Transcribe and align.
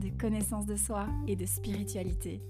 de 0.00 0.08
connaissance 0.08 0.66
de 0.66 0.76
soi 0.76 1.06
et 1.28 1.36
de 1.36 1.46
spiritualité. 1.46 2.42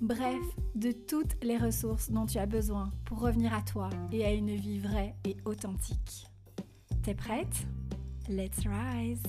Bref, 0.00 0.42
de 0.74 0.92
toutes 0.92 1.42
les 1.42 1.56
ressources 1.56 2.10
dont 2.10 2.26
tu 2.26 2.38
as 2.38 2.46
besoin 2.46 2.92
pour 3.04 3.20
revenir 3.20 3.54
à 3.54 3.62
toi 3.62 3.90
et 4.12 4.24
à 4.24 4.32
une 4.32 4.54
vie 4.54 4.78
vraie 4.78 5.14
et 5.24 5.36
authentique. 5.44 6.26
T'es 7.02 7.14
prête? 7.14 7.66
Let's 8.28 8.60
rise 8.66 9.22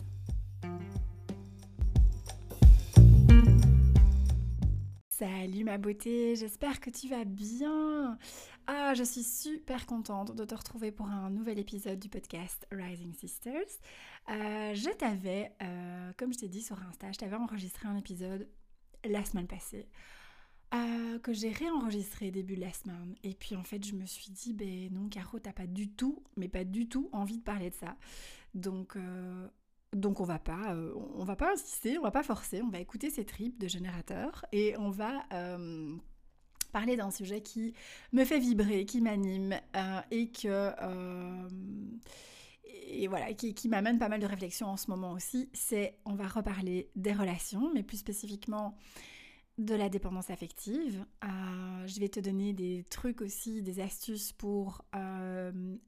Salut 5.09 5.63
ma 5.63 5.77
beauté, 5.77 6.35
j'espère 6.35 6.81
que 6.81 6.89
tu 6.89 7.07
vas 7.07 7.23
bien. 7.23 8.17
Ah, 8.67 8.95
je 8.95 9.03
suis 9.03 9.23
super 9.23 9.85
contente 9.85 10.35
de 10.35 10.43
te 10.43 10.55
retrouver 10.55 10.91
pour 10.91 11.07
un 11.07 11.29
nouvel 11.29 11.59
épisode 11.59 11.99
du 11.99 12.09
podcast 12.09 12.65
Rising 12.71 13.13
Sisters. 13.13 13.61
Euh, 14.29 14.73
je 14.73 14.89
t'avais, 14.97 15.51
euh, 15.61 16.11
comme 16.17 16.33
je 16.33 16.39
t'ai 16.39 16.47
dit 16.47 16.63
sur 16.63 16.81
Insta, 16.81 17.11
je 17.11 17.19
t'avais 17.19 17.35
enregistré 17.35 17.87
un 17.87 17.95
épisode 17.95 18.47
la 19.03 19.23
semaine 19.23 19.45
passée. 19.45 19.87
Euh, 20.73 21.19
que 21.19 21.31
j'ai 21.31 21.51
réenregistré 21.51 22.31
début 22.31 22.55
de 22.55 22.61
la 22.61 22.73
semaine. 22.73 23.15
Et 23.23 23.35
puis 23.35 23.55
en 23.55 23.63
fait, 23.63 23.85
je 23.85 23.93
me 23.93 24.07
suis 24.07 24.31
dit, 24.31 24.51
ben 24.53 24.91
non, 24.91 25.09
Caro, 25.09 25.37
t'as 25.37 25.53
pas 25.53 25.67
du 25.67 25.91
tout, 25.91 26.23
mais 26.35 26.47
pas 26.47 26.63
du 26.63 26.89
tout 26.89 27.07
envie 27.11 27.37
de 27.37 27.43
parler 27.43 27.69
de 27.69 27.75
ça. 27.75 27.95
Donc, 28.55 28.97
donc 29.93 30.19
on 30.21 30.25
va 30.25 30.39
pas, 30.39 30.75
on 30.75 31.23
va 31.23 31.35
pas 31.35 31.53
insister, 31.53 31.99
on 31.99 32.01
va 32.01 32.11
pas 32.11 32.23
forcer, 32.23 32.63
on 32.63 32.69
va 32.69 32.79
écouter 32.79 33.11
ces 33.11 33.25
tripes 33.25 33.59
de 33.59 33.67
générateurs 33.67 34.43
et 34.51 34.75
on 34.79 34.89
va 34.89 35.23
parler 36.75 36.97
d'un 36.97 37.09
sujet 37.09 37.39
qui 37.39 37.73
me 38.11 38.25
fait 38.25 38.37
vibrer, 38.37 38.85
qui 38.85 38.99
m'anime 38.99 39.55
euh, 39.77 40.01
et 40.11 40.29
que 40.29 40.73
et 42.87 43.07
voilà, 43.07 43.33
qui, 43.33 43.53
qui 43.53 43.69
m'amène 43.69 43.97
pas 43.97 44.09
mal 44.09 44.19
de 44.19 44.25
réflexions 44.25 44.67
en 44.67 44.75
ce 44.75 44.91
moment 44.91 45.13
aussi. 45.13 45.49
C'est, 45.53 45.97
on 46.03 46.15
va 46.15 46.27
reparler 46.27 46.89
des 46.97 47.13
relations, 47.13 47.71
mais 47.73 47.81
plus 47.81 47.97
spécifiquement 47.97 48.77
de 49.57 49.73
la 49.73 49.87
dépendance 49.87 50.29
affective. 50.29 51.05
je 51.23 51.99
vais 51.99 52.09
te 52.09 52.19
donner 52.19 52.51
des 52.51 52.83
trucs 52.89 53.21
aussi, 53.21 53.61
des 53.61 53.79
astuces 53.79 54.33
pour 54.33 54.83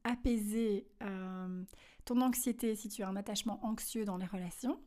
apaiser 0.04 0.86
ton 2.06 2.20
anxiété 2.22 2.74
si 2.74 2.88
tu 2.88 3.02
as 3.02 3.08
un 3.08 3.16
attachement 3.16 3.60
anxieux 3.62 4.06
dans 4.06 4.16
les 4.16 4.26
relations. 4.26 4.80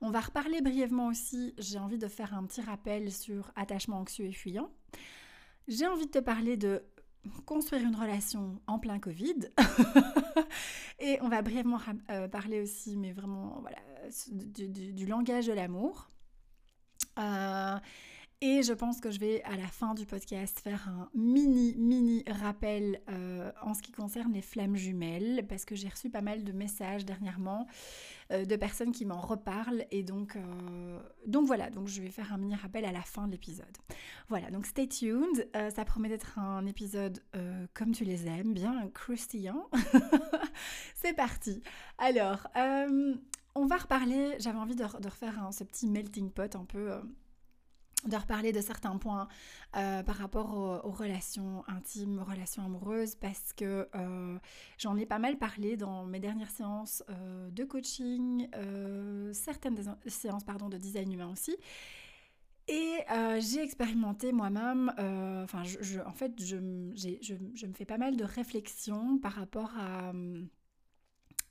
On 0.00 0.10
va 0.10 0.20
reparler 0.20 0.62
brièvement 0.62 1.08
aussi, 1.08 1.54
j'ai 1.58 1.78
envie 1.78 1.98
de 1.98 2.08
faire 2.08 2.32
un 2.34 2.44
petit 2.46 2.62
rappel 2.62 3.12
sur 3.12 3.52
attachement 3.54 3.98
anxieux 3.98 4.24
et 4.24 4.32
fuyant. 4.32 4.70
J'ai 5.72 5.86
envie 5.86 6.06
de 6.06 6.10
te 6.10 6.18
parler 6.18 6.56
de 6.56 6.82
construire 7.46 7.82
une 7.82 7.96
relation 7.96 8.60
en 8.66 8.78
plein 8.78 8.98
Covid. 8.98 9.48
et 10.98 11.18
on 11.22 11.28
va 11.28 11.40
brièvement 11.40 11.78
euh, 12.10 12.28
parler 12.28 12.60
aussi, 12.60 12.96
mais 12.96 13.12
vraiment, 13.12 13.58
voilà, 13.60 13.78
du, 14.30 15.06
langage 15.06 15.46
de 15.46 15.52
l'amour. 15.52 16.10
Euh, 17.18 17.76
et 18.44 18.64
je 18.64 18.72
pense 18.72 19.00
que 19.00 19.12
je 19.12 19.20
vais 19.20 19.40
à 19.44 19.56
la 19.56 19.68
fin 19.68 19.94
du 19.94 20.04
podcast 20.04 20.58
faire 20.58 20.88
un 20.88 21.08
mini, 21.14 21.76
mini 21.78 22.24
rappel 22.26 23.00
euh, 23.08 23.52
en 23.62 23.72
ce 23.72 23.82
qui 23.82 23.92
concerne 23.92 24.32
les 24.32 24.42
flammes 24.42 24.74
jumelles, 24.74 25.46
parce 25.48 25.64
que 25.64 25.76
j'ai 25.76 25.88
reçu 25.88 26.10
pas 26.10 26.22
mal 26.22 26.42
de 26.42 26.50
messages 26.50 27.04
dernièrement 27.04 27.68
euh, 28.32 28.44
de 28.44 28.56
personnes 28.56 28.90
qui 28.90 29.04
m'en 29.04 29.20
reparlent. 29.20 29.84
Et 29.92 30.02
donc, 30.02 30.34
euh, 30.34 30.98
donc 31.24 31.46
voilà, 31.46 31.70
donc 31.70 31.86
je 31.86 32.02
vais 32.02 32.10
faire 32.10 32.32
un 32.32 32.36
mini 32.36 32.56
rappel 32.56 32.84
à 32.84 32.90
la 32.90 33.02
fin 33.02 33.28
de 33.28 33.32
l'épisode. 33.32 33.78
Voilà, 34.28 34.50
donc 34.50 34.66
stay 34.66 34.88
tuned. 34.88 35.48
ça 35.72 35.84
promet 35.84 36.08
d'être 36.08 36.36
un 36.36 36.66
épisode 36.66 37.22
comme 37.74 37.92
tu 37.92 38.02
les 38.02 38.26
aimes, 38.26 38.54
bien 38.54 38.90
croustillant. 38.92 39.68
C'est 40.96 41.14
parti. 41.14 41.62
Alors, 41.96 42.48
on 43.54 43.66
va 43.66 43.76
reparler, 43.76 44.34
j'avais 44.40 44.58
envie 44.58 44.74
de, 44.74 44.82
refaire 44.82 45.48
ce 45.52 45.62
petit 45.62 45.86
melting 45.86 46.30
pot 46.30 46.56
un 46.56 46.64
peu 46.64 46.90
de 48.06 48.16
reparler 48.16 48.52
de 48.52 48.60
certains 48.60 48.96
points 48.96 49.28
euh, 49.76 50.02
par 50.02 50.16
rapport 50.16 50.82
aux, 50.84 50.90
relations 50.90 51.64
intimes, 51.68 52.18
aux 52.18 52.24
relations 52.30 52.64
amoureuses, 52.64 53.14
parce 53.14 53.52
que 53.52 53.88
euh, 53.94 54.38
j'en 54.78 54.96
ai 54.96 55.06
pas 55.06 55.18
mal 55.18 55.38
parlé 55.38 55.76
dans 55.76 56.04
mes 56.04 56.20
dernières 56.20 56.50
séances 56.50 57.02
euh, 57.10 57.50
de 57.50 57.64
coaching, 57.64 58.48
certaines 59.32 59.96
séances 60.06 60.44
pardon, 60.44 60.68
de 60.68 60.76
design 60.76 61.12
humain 61.12 61.30
aussi. 61.30 61.56
Et 62.68 62.98
j'ai 63.40 63.60
expérimenté 63.62 64.32
moi-même, 64.32 64.92
enfin, 65.44 65.62
je, 65.64 66.00
en 66.00 66.12
fait, 66.12 66.32
je, 66.38 66.56
je, 66.94 67.66
me 67.66 67.72
fais 67.72 67.84
pas 67.84 67.98
mal 67.98 68.16
de 68.16 68.24
réflexions 68.24 69.18
par 69.18 69.32
rapport 69.32 69.72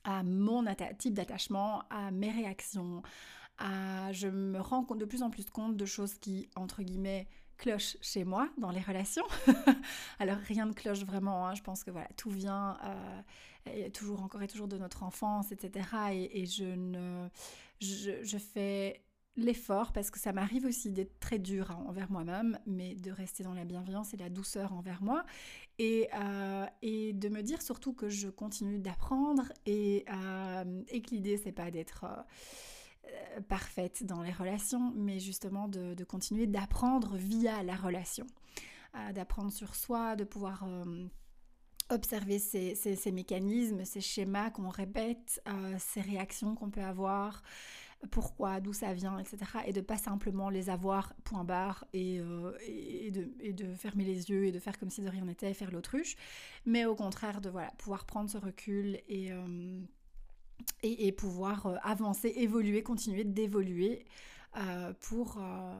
à 0.04 0.22
mon 0.22 0.64
type 0.98 1.14
d'attachement, 1.14 1.82
à 1.90 2.10
mes 2.10 2.30
réactions, 2.30 3.02
je 4.12 4.28
me 4.28 4.60
rends 4.60 4.82
de 4.82 5.04
plus 5.04 5.22
en 5.22 5.30
plus 5.30 5.48
compte 5.50 5.76
de 5.76 5.84
choses 5.84 6.14
qui, 6.14 6.48
entre 6.56 6.82
guillemets, 6.82 7.26
clochent 7.62 7.96
chez 8.00 8.24
moi 8.24 8.48
dans 8.58 8.70
les 8.70 8.80
relations. 8.80 9.24
Alors 10.18 10.38
rien 10.38 10.66
ne 10.66 10.72
cloche 10.72 11.04
vraiment, 11.04 11.46
hein. 11.46 11.54
je 11.54 11.62
pense 11.62 11.84
que 11.84 11.90
voilà, 11.90 12.08
tout 12.16 12.30
vient 12.30 12.76
euh, 12.84 13.88
toujours 13.90 14.22
encore 14.22 14.42
et 14.42 14.48
toujours 14.48 14.68
de 14.68 14.76
notre 14.76 15.04
enfance, 15.04 15.52
etc. 15.52 15.86
Et, 16.12 16.46
je 16.46 16.64
ne... 16.64 17.28
Je, 17.80 18.38
fais 18.38 19.02
l'effort 19.36 19.92
parce 19.92 20.10
que 20.10 20.20
ça 20.20 20.32
m'arrive 20.32 20.66
aussi 20.66 20.90
d'être 20.90 21.18
très 21.18 21.38
dure 21.38 21.70
hein, 21.70 21.84
envers 21.88 22.10
moi-même, 22.10 22.58
mais 22.66 22.94
de 22.94 23.10
rester 23.10 23.42
dans 23.42 23.54
la 23.54 23.64
bienveillance 23.64 24.12
et 24.12 24.16
la 24.16 24.28
douceur 24.28 24.72
envers 24.72 25.02
moi 25.02 25.24
et, 25.78 26.08
euh, 26.14 26.66
et 26.82 27.12
de 27.12 27.28
me 27.28 27.42
dire 27.42 27.62
surtout 27.62 27.92
que 27.92 28.08
je 28.08 28.28
continue 28.28 28.78
d'apprendre 28.78 29.52
et, 29.66 30.04
euh, 30.12 30.82
et 30.88 31.00
que 31.00 31.10
l'idée 31.10 31.38
c'est 31.38 31.50
pas 31.50 31.70
d'être 31.70 32.04
euh, 33.08 33.40
parfaite 33.40 34.04
dans 34.04 34.22
les 34.22 34.30
relations, 34.30 34.92
mais 34.94 35.18
justement 35.18 35.66
de, 35.66 36.04
continuer 36.04 36.46
d'apprendre 36.46 37.16
via 37.16 37.62
la 37.62 37.74
relation, 37.74 38.26
euh, 38.94 39.12
d'apprendre 39.12 39.50
sur 39.50 39.74
soi, 39.74 40.14
de 40.14 40.24
pouvoir 40.24 40.64
euh, 40.64 41.06
observer 41.90 42.38
ces, 42.38 43.12
mécanismes, 43.12 43.84
ces 43.84 44.00
schémas 44.00 44.50
qu'on 44.50 44.68
répète, 44.68 45.42
ces 45.78 46.00
réactions 46.00 46.54
qu'on 46.54 46.70
peut 46.70 46.82
avoir, 46.82 47.42
pourquoi, 48.10 48.60
d'où 48.60 48.72
ça 48.72 48.94
vient, 48.94 49.18
etc. 49.18 49.38
Et 49.66 49.72
de 49.72 49.80
pas 49.80 49.98
simplement 49.98 50.48
les 50.48 50.70
avoir 50.70 51.12
point 51.24 51.44
barre 51.44 51.84
et, 51.92 52.20
de, 53.10 53.74
fermer 53.74 54.04
les 54.04 54.30
yeux 54.30 54.46
et 54.46 54.52
de 54.52 54.58
faire 54.58 54.78
comme 54.78 54.90
si 54.90 55.02
de 55.02 55.08
rien 55.08 55.24
n'était 55.24 55.50
et 55.50 55.54
faire 55.54 55.70
l'autruche, 55.70 56.16
mais 56.64 56.84
au 56.84 56.94
contraire 56.94 57.40
de 57.40 57.50
pouvoir 57.78 58.06
prendre 58.06 58.30
ce 58.30 58.38
recul 58.38 59.00
et 59.08 59.32
et, 60.82 61.12
pouvoir 61.12 61.66
euh, 61.66 61.76
avancer, 61.82 62.32
évoluer, 62.36 62.82
continuer 62.82 63.24
d'évoluer 63.24 64.04
euh, 64.56 64.92
pour, 65.00 65.38
euh, 65.38 65.74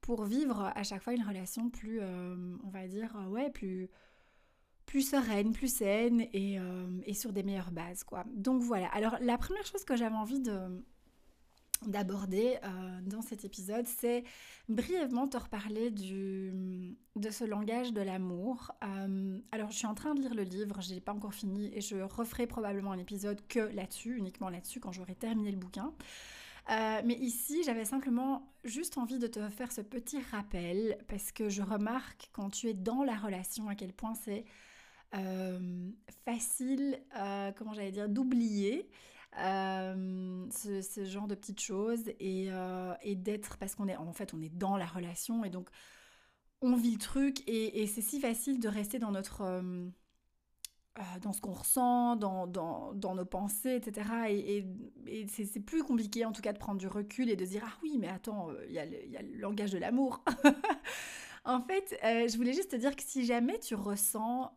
pour 0.00 0.24
vivre 0.24 0.72
à 0.74 0.82
chaque 0.82 1.02
fois 1.02 1.14
une 1.14 1.24
relation 1.24 1.70
plus, 1.70 2.00
on 2.00 2.68
va 2.68 2.86
dire, 2.86 3.16
ouais, 3.30 3.50
plus, 3.50 3.88
plus 4.84 5.02
sereine, 5.02 5.52
plus 5.52 5.74
saine 5.74 6.20
et, 6.32 6.58
et, 7.04 7.14
sur 7.14 7.32
des 7.32 7.42
meilleures 7.42 7.72
bases, 7.72 8.04
quoi. 8.04 8.24
Donc 8.34 8.62
voilà. 8.62 8.88
Alors 8.88 9.16
la 9.20 9.38
première 9.38 9.66
chose 9.66 9.84
que 9.84 9.96
j'avais 9.96 10.14
envie 10.14 10.40
de 10.40 10.84
d'aborder 11.84 12.58
euh, 12.64 13.00
dans 13.02 13.22
cet 13.22 13.44
épisode, 13.44 13.86
c'est 13.86 14.24
brièvement 14.68 15.28
te 15.28 15.36
reparler 15.36 15.90
du, 15.90 16.96
de 17.16 17.30
ce 17.30 17.44
langage 17.44 17.92
de 17.92 18.00
l'amour. 18.00 18.72
Euh, 18.84 19.38
alors, 19.52 19.70
je 19.70 19.76
suis 19.76 19.86
en 19.86 19.94
train 19.94 20.14
de 20.14 20.20
lire 20.20 20.34
le 20.34 20.42
livre, 20.42 20.80
je 20.80 20.94
n'ai 20.94 21.00
pas 21.00 21.12
encore 21.12 21.34
fini 21.34 21.70
et 21.74 21.80
je 21.80 21.96
referai 21.96 22.46
probablement 22.46 22.92
un 22.92 22.98
épisode 22.98 23.40
que 23.48 23.60
là-dessus, 23.60 24.16
uniquement 24.16 24.48
là-dessus, 24.48 24.80
quand 24.80 24.92
j'aurai 24.92 25.14
terminé 25.14 25.50
le 25.50 25.58
bouquin. 25.58 25.92
Euh, 26.70 27.00
mais 27.04 27.14
ici, 27.14 27.62
j'avais 27.64 27.84
simplement 27.84 28.52
juste 28.64 28.98
envie 28.98 29.18
de 29.18 29.28
te 29.28 29.48
faire 29.50 29.70
ce 29.70 29.80
petit 29.80 30.18
rappel 30.32 30.98
parce 31.06 31.30
que 31.30 31.48
je 31.48 31.62
remarque 31.62 32.28
quand 32.32 32.50
tu 32.50 32.68
es 32.68 32.74
dans 32.74 33.04
la 33.04 33.16
relation 33.16 33.68
à 33.68 33.74
quel 33.74 33.92
point 33.92 34.14
c'est 34.14 34.44
facile, 36.26 37.00
comment 37.56 37.72
j'allais 37.72 37.92
dire, 37.92 38.06
d'oublier 38.08 38.90
euh, 39.38 40.46
ce, 40.50 41.04
genre 41.04 41.26
de 41.26 41.34
petites 41.34 41.60
choses 41.60 42.04
euh, 42.22 42.94
et, 43.02 43.14
d'être 43.14 43.58
parce 43.58 43.74
qu'on 43.74 43.86
est 43.86 43.96
en 43.96 44.12
fait 44.14 44.32
on 44.32 44.40
est 44.40 44.48
dans 44.48 44.78
la 44.78 44.86
relation 44.86 45.44
et 45.44 45.50
donc 45.50 45.68
on 46.62 46.74
vit 46.74 46.92
le 46.92 46.98
truc 46.98 47.42
et, 47.46 47.86
c'est 47.86 48.00
si 48.00 48.18
facile 48.18 48.60
de 48.60 48.68
rester 48.68 48.98
dans 48.98 49.10
notre 49.10 49.42
euh, 49.42 49.88
dans 51.20 51.34
ce 51.34 51.42
qu'on 51.42 51.52
ressent, 51.52 52.16
dans, 52.16 52.46
dans, 52.46 53.14
nos 53.14 53.26
pensées, 53.26 53.74
etc. 53.74 54.08
Et, 54.30 54.64
et, 55.06 55.26
c'est 55.26 55.60
plus 55.60 55.82
compliqué 55.82 56.24
en 56.24 56.32
tout 56.32 56.40
cas 56.40 56.54
de 56.54 56.58
prendre 56.58 56.78
du 56.78 56.86
recul 56.86 57.28
et 57.28 57.36
de 57.36 57.44
dire 57.44 57.62
ah 57.66 57.78
oui 57.82 57.98
mais 57.98 58.08
attends, 58.08 58.48
il 58.66 58.70
y, 58.70 59.10
y, 59.10 59.16
a 59.18 59.22
le 59.22 59.36
langage 59.36 59.72
de 59.72 59.78
l'amour. 59.78 60.24
en 61.44 61.60
fait, 61.60 61.98
je 62.02 62.34
voulais 62.38 62.54
juste 62.54 62.70
te 62.70 62.76
dire 62.76 62.96
que 62.96 63.02
si 63.02 63.26
jamais 63.26 63.58
tu 63.58 63.74
ressens 63.74 64.54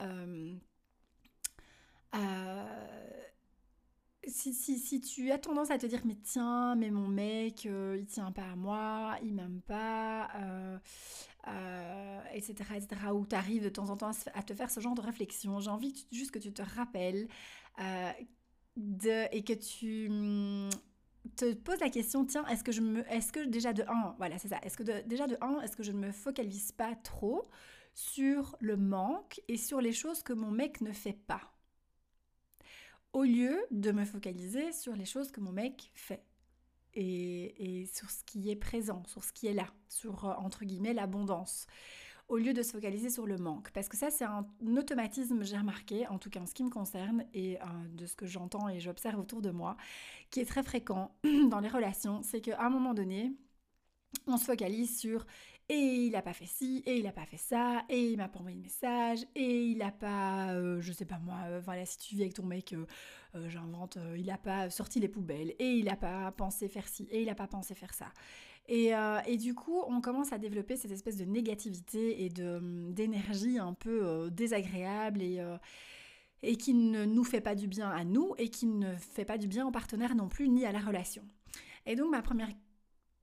si, 4.28 4.54
si, 4.54 4.78
si, 4.78 5.02
tu 5.02 5.32
as 5.32 5.38
tendance 5.38 5.72
à 5.72 5.78
te 5.78 5.86
dire 5.86 6.02
mais 6.06 6.18
tiens 6.24 6.76
mais 6.76 6.90
mon 6.92 7.08
mec 7.08 7.66
euh, 7.66 7.98
il 7.98 8.06
tient 8.06 8.32
pas 8.32 8.52
à 8.52 8.56
moi 8.56 9.16
il 9.24 9.34
m'aime 9.34 9.62
pas 9.62 10.30
euh, 10.36 10.78
euh, 11.48 12.22
etc 12.34 12.56
etc 12.76 13.02
ou 13.14 13.26
tu 13.26 13.36
arrives 13.36 13.64
de 13.64 13.70
temps 13.70 13.90
en 13.90 13.98
temps 13.98 14.12
à 14.34 14.44
te 14.44 14.54
faire 14.54 14.70
ce 14.70 14.80
genre 14.80 14.96
de 14.96 15.02
réflexion. 15.02 15.60
J'ai 15.60 15.70
envie 15.70 16.08
juste 16.12 16.32
que 16.32 16.40
tu 16.40 16.52
te 16.52 16.62
rappelles 16.62 17.28
de, 18.78 19.36
et 19.36 19.44
que 19.44 19.54
tu 19.54 20.10
mm, 20.10 20.70
te 21.36 21.54
poses 21.54 21.80
la 21.80 21.90
question 21.90 22.26
tiens 22.26 22.46
est-ce 22.48 22.64
que 22.64 22.72
je 22.72 22.82
me 22.82 23.10
est-ce 23.12 23.32
que 23.32 23.46
déjà 23.46 23.74
de 23.74 23.84
1 23.84 24.16
voilà 24.18 24.38
c'est 24.38 24.50
ça 24.50 24.60
est-ce 24.64 24.78
que 24.78 24.84
déjà 25.08 25.28
de 25.28 25.38
1 25.42 25.62
est-ce 25.62 25.76
que 25.78 25.84
je 25.84 25.92
ne 25.92 26.00
me 26.00 26.12
focalise 26.12 26.72
pas 26.74 26.96
trop 26.96 27.48
sur 27.94 28.56
le 28.60 28.78
manque 28.78 29.42
et 29.48 29.58
sur 29.58 29.82
les 29.82 29.94
choses 29.94 30.24
que 30.24 30.34
mon 30.34 30.52
mec 30.52 30.82
ne 30.82 30.92
fait 30.92 31.18
pas? 31.28 31.54
Au 33.14 33.24
lieu 33.24 33.58
de 33.72 33.92
me 33.92 34.06
focaliser 34.06 34.72
sur 34.72 34.96
les 34.96 35.06
choses 35.06 35.32
que 35.32 35.42
mon 35.42 35.52
mec 35.52 35.92
fait. 35.96 36.24
Et, 36.96 37.86
sur 37.94 38.10
ce 38.10 38.24
qui 38.26 38.50
est 38.50 38.56
présent, 38.56 39.04
sur 39.06 39.24
ce 39.24 39.32
qui 39.32 39.48
est 39.48 39.54
là, 39.54 39.68
sur, 39.88 40.26
euh, 40.26 40.34
entre 40.34 40.66
guillemets, 40.66 40.94
l'abondance, 40.94 41.66
au 42.28 42.38
lieu 42.38 42.54
de 42.54 42.62
se 42.62 42.72
focaliser 42.72 43.10
sur 43.10 43.26
le 43.26 43.38
manque. 43.38 43.72
Parce 43.72 43.88
que 43.88 43.96
ça, 43.96 44.12
c'est 44.12 44.26
un 44.26 44.46
automatisme, 44.76 45.44
j'ai 45.44 45.58
remarqué, 45.58 46.08
en 46.08 46.20
tout 46.20 46.30
cas 46.30 46.42
en 46.42 46.46
ce 46.46 46.54
qui 46.54 46.64
me 46.64 46.70
concerne, 46.70 47.26
et 47.34 47.60
euh, 47.62 47.66
de 47.94 48.06
ce 48.06 48.16
que 48.16 48.26
j'entends 48.26 48.68
et 48.70 48.80
j'observe 48.80 49.20
autour 49.20 49.42
de 49.42 49.52
moi, 49.52 49.78
qui 50.30 50.40
est 50.40 50.46
très 50.46 50.64
fréquent 50.64 51.16
dans 51.50 51.60
les 51.60 51.70
relations, 51.70 52.22
c'est 52.22 52.42
qu'à 52.42 52.62
un 52.62 52.70
moment 52.70 52.94
donné, 52.94 53.34
on 54.28 54.38
se 54.38 54.46
focalise 54.46 55.00
sur 55.00 55.26
et 55.70 56.06
il 56.06 56.12
n'a 56.12 56.24
pas 56.24 56.34
fait 56.34 56.48
ci, 56.48 56.82
et 56.88 56.98
il 56.98 57.04
n'a 57.04 57.12
pas 57.12 57.26
fait 57.26 57.38
ça, 57.38 57.84
et 57.90 58.12
il 58.12 58.18
m'a 58.18 58.28
pas 58.28 58.40
envoyé 58.40 58.58
de 58.58 58.64
message, 58.64 59.20
et 59.36 59.66
il 59.66 59.78
n'a 59.78 59.92
pas, 59.92 60.52
euh, 60.54 60.82
je 60.82 60.92
sais 60.92 61.06
pas 61.06 61.20
moi, 61.20 61.38
euh, 61.46 61.62
voilà, 61.64 61.86
si 61.86 62.00
tu 62.00 62.16
vis 62.16 62.24
avec 62.24 62.34
ton 62.34 62.46
mec, 62.46 62.74
euh, 62.74 63.50
j'invente, 63.50 64.00
il 64.18 64.26
n'a 64.26 64.40
pas 64.40 64.72
sorti 64.72 65.00
les 65.00 65.08
poubelles, 65.08 65.54
et 65.60 65.74
il 65.74 65.86
n'a 65.86 65.96
pas 65.96 66.32
pensé 66.32 66.68
faire 66.70 66.88
ci, 66.88 67.08
et 67.12 67.22
il 67.22 67.28
n'a 67.28 67.36
pas 67.36 67.48
pensé 67.48 67.76
faire 67.76 67.94
ça. 67.94 68.08
Et, 68.68 68.92
et, 69.26 69.38
du 69.38 69.56
coup, 69.56 69.82
on 69.88 70.00
commence 70.00 70.32
à 70.32 70.38
développer 70.38 70.76
cette 70.76 70.92
espèce 70.92 71.18
de 71.18 71.26
négativité 71.26 72.24
et 72.24 72.30
d'énergie 72.30 73.58
un 73.58 73.74
peu 73.74 74.30
désagréable 74.30 75.24
et, 75.24 75.44
et 76.44 76.56
qui 76.56 76.76
ne 76.76 77.04
nous 77.04 77.24
fait 77.24 77.42
pas 77.42 77.56
du 77.56 77.68
bien 77.68 77.90
à 77.90 78.04
nous 78.04 78.36
et 78.38 78.50
qui 78.50 78.68
ne 78.68 78.94
fait 78.96 79.26
pas 79.26 79.40
du 79.40 79.48
bien 79.48 79.66
au 79.66 79.72
partenaire 79.72 80.14
non 80.14 80.28
plus, 80.28 80.50
ni 80.50 80.66
à 80.68 80.72
la 80.72 80.82
relation. 80.82 81.24
Et 81.88 81.96
donc, 81.96 82.12
ma 82.12 82.22
première 82.22 82.50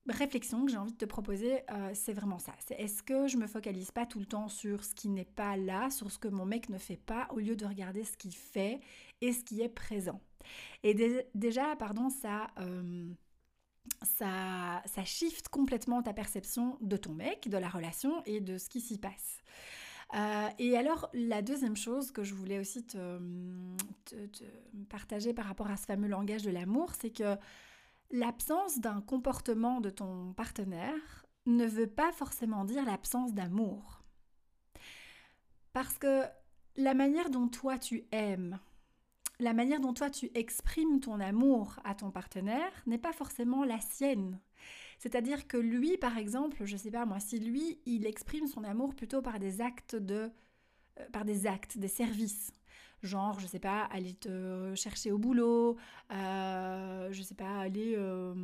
réflexion 0.08 0.64
que 0.64 0.70
j'ai 0.70 0.76
envie 0.76 0.92
de 0.92 0.96
te 0.96 1.04
proposer, 1.04 1.60
euh, 1.70 1.90
c'est 1.94 2.12
vraiment 2.12 2.38
ça. 2.38 2.52
C'est 2.66 2.74
est-ce 2.74 3.02
que 3.02 3.28
je 3.28 3.36
me 3.36 3.46
focalise 3.46 3.90
pas 3.90 4.06
tout 4.06 4.18
le 4.18 4.26
temps 4.26 4.48
sur 4.48 4.84
ce 4.84 4.94
qui 4.94 5.08
n'est 5.08 5.24
pas 5.24 5.56
là, 5.56 5.90
sur 5.90 6.10
ce 6.10 6.18
que 6.18 6.28
mon 6.28 6.46
mec 6.46 6.68
ne 6.68 6.78
fait 6.78 6.96
pas, 6.96 7.28
au 7.30 7.38
lieu 7.38 7.56
de 7.56 7.66
regarder 7.66 8.04
ce 8.04 8.16
qu'il 8.16 8.34
fait 8.34 8.80
et 9.20 9.32
ce 9.32 9.44
qui 9.44 9.62
est 9.62 9.68
présent? 9.68 10.20
Et 10.82 10.94
déjà, 11.34 11.74
pardon, 11.76 12.08
ça, 12.08 12.48
euh, 12.60 13.10
ça, 14.02 14.82
ça 14.86 15.04
shift 15.04 15.48
complètement 15.48 16.02
ta 16.02 16.12
perception 16.12 16.78
de 16.80 16.96
ton 16.96 17.12
mec, 17.12 17.48
de 17.48 17.58
la 17.58 17.68
relation 17.68 18.22
et 18.24 18.40
de 18.40 18.58
ce 18.58 18.68
qui 18.68 18.80
s'y 18.80 18.98
passe. 18.98 19.42
Euh, 20.14 20.48
et 20.60 20.76
alors, 20.76 21.10
la 21.14 21.42
deuxième 21.42 21.76
chose 21.76 22.12
que 22.12 22.22
je 22.22 22.32
voulais 22.32 22.60
aussi 22.60 22.86
te, 22.86 23.18
te 24.04 24.44
partager 24.88 25.34
par 25.34 25.46
rapport 25.46 25.68
à 25.68 25.76
ce 25.76 25.84
fameux 25.84 26.06
langage 26.06 26.42
de 26.42 26.50
l'amour, 26.50 26.92
c'est 26.94 27.10
que 27.10 27.36
L'absence 28.10 28.78
d'un 28.78 29.00
comportement 29.00 29.80
de 29.80 29.90
ton 29.90 30.32
partenaire 30.32 31.26
ne 31.46 31.66
veut 31.66 31.88
pas 31.88 32.12
forcément 32.12 32.64
dire 32.64 32.84
l'absence 32.84 33.34
d'amour. 33.34 34.02
Parce 35.72 35.98
que 35.98 36.22
la 36.76 36.94
manière 36.94 37.30
dont 37.30 37.48
toi 37.48 37.78
tu 37.78 38.04
aimes, 38.12 38.58
la 39.38 39.52
manière 39.52 39.80
dont 39.80 39.92
toi 39.92 40.10
tu 40.10 40.30
exprimes 40.34 41.00
ton 41.00 41.20
amour 41.20 41.78
à 41.84 41.94
ton 41.94 42.10
partenaire 42.10 42.72
n'est 42.86 42.98
pas 42.98 43.12
forcément 43.12 43.64
la 43.64 43.80
sienne. 43.80 44.40
C'est-à-dire 44.98 45.46
que 45.46 45.56
lui, 45.56 45.98
par 45.98 46.16
exemple, 46.16 46.64
je 46.64 46.76
sais 46.76 46.90
pas 46.90 47.04
moi, 47.04 47.20
si 47.20 47.38
lui, 47.38 47.80
il 47.84 48.06
exprime 48.06 48.46
son 48.46 48.64
amour 48.64 48.94
plutôt 48.94 49.20
par 49.20 49.38
des 49.38 49.60
actes 49.60 49.94
de, 49.94 50.30
euh, 51.00 51.10
par 51.12 51.24
des 51.24 51.46
actes, 51.46 51.76
des 51.76 51.88
services, 51.88 52.50
genre, 53.02 53.38
je 53.40 53.46
sais 53.46 53.58
pas, 53.58 53.84
aller 53.84 54.14
te 54.14 54.74
chercher 54.74 55.12
au 55.12 55.18
boulot, 55.18 55.76
euh, 56.12 57.08
je 57.12 57.22
sais 57.22 57.34
pas, 57.34 57.58
aller 57.58 57.94
euh, 57.96 58.34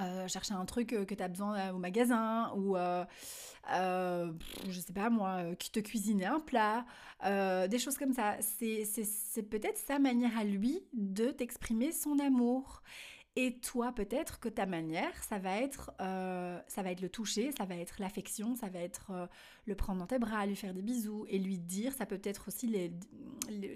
euh, 0.00 0.28
chercher 0.28 0.54
un 0.54 0.64
truc 0.64 0.88
que 0.88 1.14
tu 1.14 1.22
as 1.22 1.28
besoin 1.28 1.72
au 1.72 1.78
magasin, 1.78 2.52
ou 2.54 2.76
je 2.76 4.80
sais 4.80 4.92
pas 4.92 5.10
moi, 5.10 5.54
qui 5.58 5.70
te 5.70 5.80
cuisiner 5.80 6.26
un 6.26 6.40
plat, 6.40 6.84
des 7.24 7.78
choses 7.78 7.98
comme 7.98 8.12
ça. 8.12 8.36
C'est 8.40 9.42
peut-être 9.42 9.78
sa 9.78 9.98
manière 9.98 10.36
à 10.38 10.44
lui 10.44 10.80
de 10.92 11.30
t'exprimer 11.30 11.92
son 11.92 12.18
amour. 12.18 12.82
Et 13.40 13.60
toi, 13.60 13.92
peut-être 13.92 14.40
que 14.40 14.48
ta 14.48 14.66
manière, 14.66 15.22
ça 15.22 15.38
va 15.38 15.58
être, 15.62 15.92
euh, 16.00 16.60
ça 16.66 16.82
va 16.82 16.90
être 16.90 17.00
le 17.00 17.08
toucher, 17.08 17.52
ça 17.52 17.66
va 17.66 17.76
être 17.76 18.00
l'affection, 18.00 18.56
ça 18.56 18.68
va 18.68 18.80
être 18.80 19.12
euh, 19.12 19.26
le 19.64 19.76
prendre 19.76 20.00
dans 20.00 20.08
tes 20.08 20.18
bras, 20.18 20.44
lui 20.44 20.56
faire 20.56 20.74
des 20.74 20.82
bisous 20.82 21.24
et 21.28 21.38
lui 21.38 21.56
dire. 21.56 21.92
Ça 21.92 22.04
peut 22.04 22.20
être 22.24 22.48
aussi 22.48 22.66
les, 22.66 22.88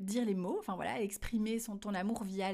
dire 0.01 0.25
les 0.25 0.35
mots, 0.35 0.57
enfin 0.59 0.75
voilà, 0.75 1.01
exprimer 1.01 1.61
son 1.61 1.77
ton 1.77 1.95
amour 1.95 2.25
via 2.25 2.53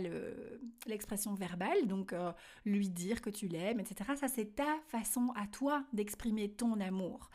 l'expression 0.87 1.33
verbale. 1.33 1.87
Donc 1.87 2.13
euh, 2.13 2.31
lui 2.67 2.91
dire 2.91 3.23
que 3.23 3.31
tu 3.31 3.49
l'aimes, 3.49 3.81
etc. 3.81 4.11
Ça 4.21 4.29
c'est 4.29 4.55
ta 4.55 4.77
façon 4.89 5.33
à 5.35 5.47
toi 5.47 5.87
d'exprimer 5.95 6.51
ton 6.51 6.79
amour, 6.79 7.31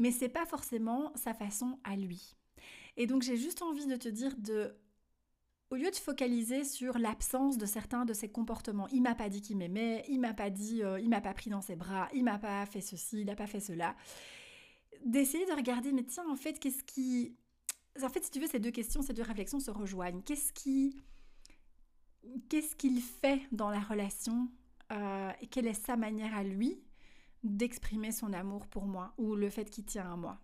mais 0.00 0.10
c'est 0.10 0.28
pas 0.28 0.44
forcément 0.44 1.12
sa 1.14 1.34
façon 1.34 1.78
à 1.84 1.94
lui. 1.94 2.34
Et 2.96 3.06
donc 3.06 3.22
j'ai 3.22 3.36
juste 3.36 3.62
envie 3.62 3.86
de 3.86 3.94
te 3.94 4.08
dire 4.08 4.34
de 4.38 4.74
au 5.74 5.76
lieu 5.76 5.90
de 5.90 5.96
focaliser 5.96 6.62
sur 6.62 6.98
l'absence 6.98 7.58
de 7.58 7.66
certains 7.66 8.04
de 8.04 8.12
ses 8.12 8.28
comportements, 8.28 8.86
il 8.92 9.02
m'a 9.02 9.16
pas 9.16 9.28
dit 9.28 9.40
qu'il 9.40 9.56
m'aimait, 9.56 10.04
il 10.08 10.20
m'a 10.20 10.32
pas 10.32 10.48
dit, 10.48 10.84
euh, 10.84 11.00
il 11.00 11.08
m'a 11.08 11.20
pas 11.20 11.34
pris 11.34 11.50
dans 11.50 11.60
ses 11.60 11.74
bras, 11.74 12.08
il 12.14 12.22
m'a 12.22 12.38
pas 12.38 12.64
fait 12.64 12.80
ceci, 12.80 13.22
il 13.22 13.26
n'a 13.26 13.34
pas 13.34 13.48
fait 13.48 13.58
cela, 13.58 13.96
d'essayer 15.04 15.44
de 15.46 15.52
regarder, 15.52 15.90
mais 15.90 16.04
tiens, 16.04 16.28
en 16.30 16.36
fait, 16.36 16.60
qu'est-ce 16.60 16.84
qui... 16.84 17.36
En 18.00 18.08
fait, 18.08 18.24
si 18.24 18.30
tu 18.30 18.38
veux, 18.38 18.46
ces 18.46 18.60
deux 18.60 18.70
questions, 18.70 19.02
ces 19.02 19.14
deux 19.14 19.24
réflexions 19.24 19.58
se 19.58 19.72
rejoignent. 19.72 20.22
Qu'est-ce 20.22 20.52
qui... 20.52 20.96
Qu'est-ce 22.48 22.76
qu'il 22.76 23.00
fait 23.00 23.42
dans 23.50 23.70
la 23.70 23.80
relation 23.80 24.48
euh, 24.92 25.32
et 25.40 25.48
quelle 25.48 25.66
est 25.66 25.74
sa 25.74 25.96
manière 25.96 26.36
à 26.36 26.44
lui 26.44 26.84
d'exprimer 27.42 28.12
son 28.12 28.32
amour 28.32 28.68
pour 28.68 28.86
moi 28.86 29.12
ou 29.18 29.34
le 29.34 29.50
fait 29.50 29.68
qu'il 29.68 29.84
tient 29.84 30.12
à 30.12 30.16
moi? 30.16 30.40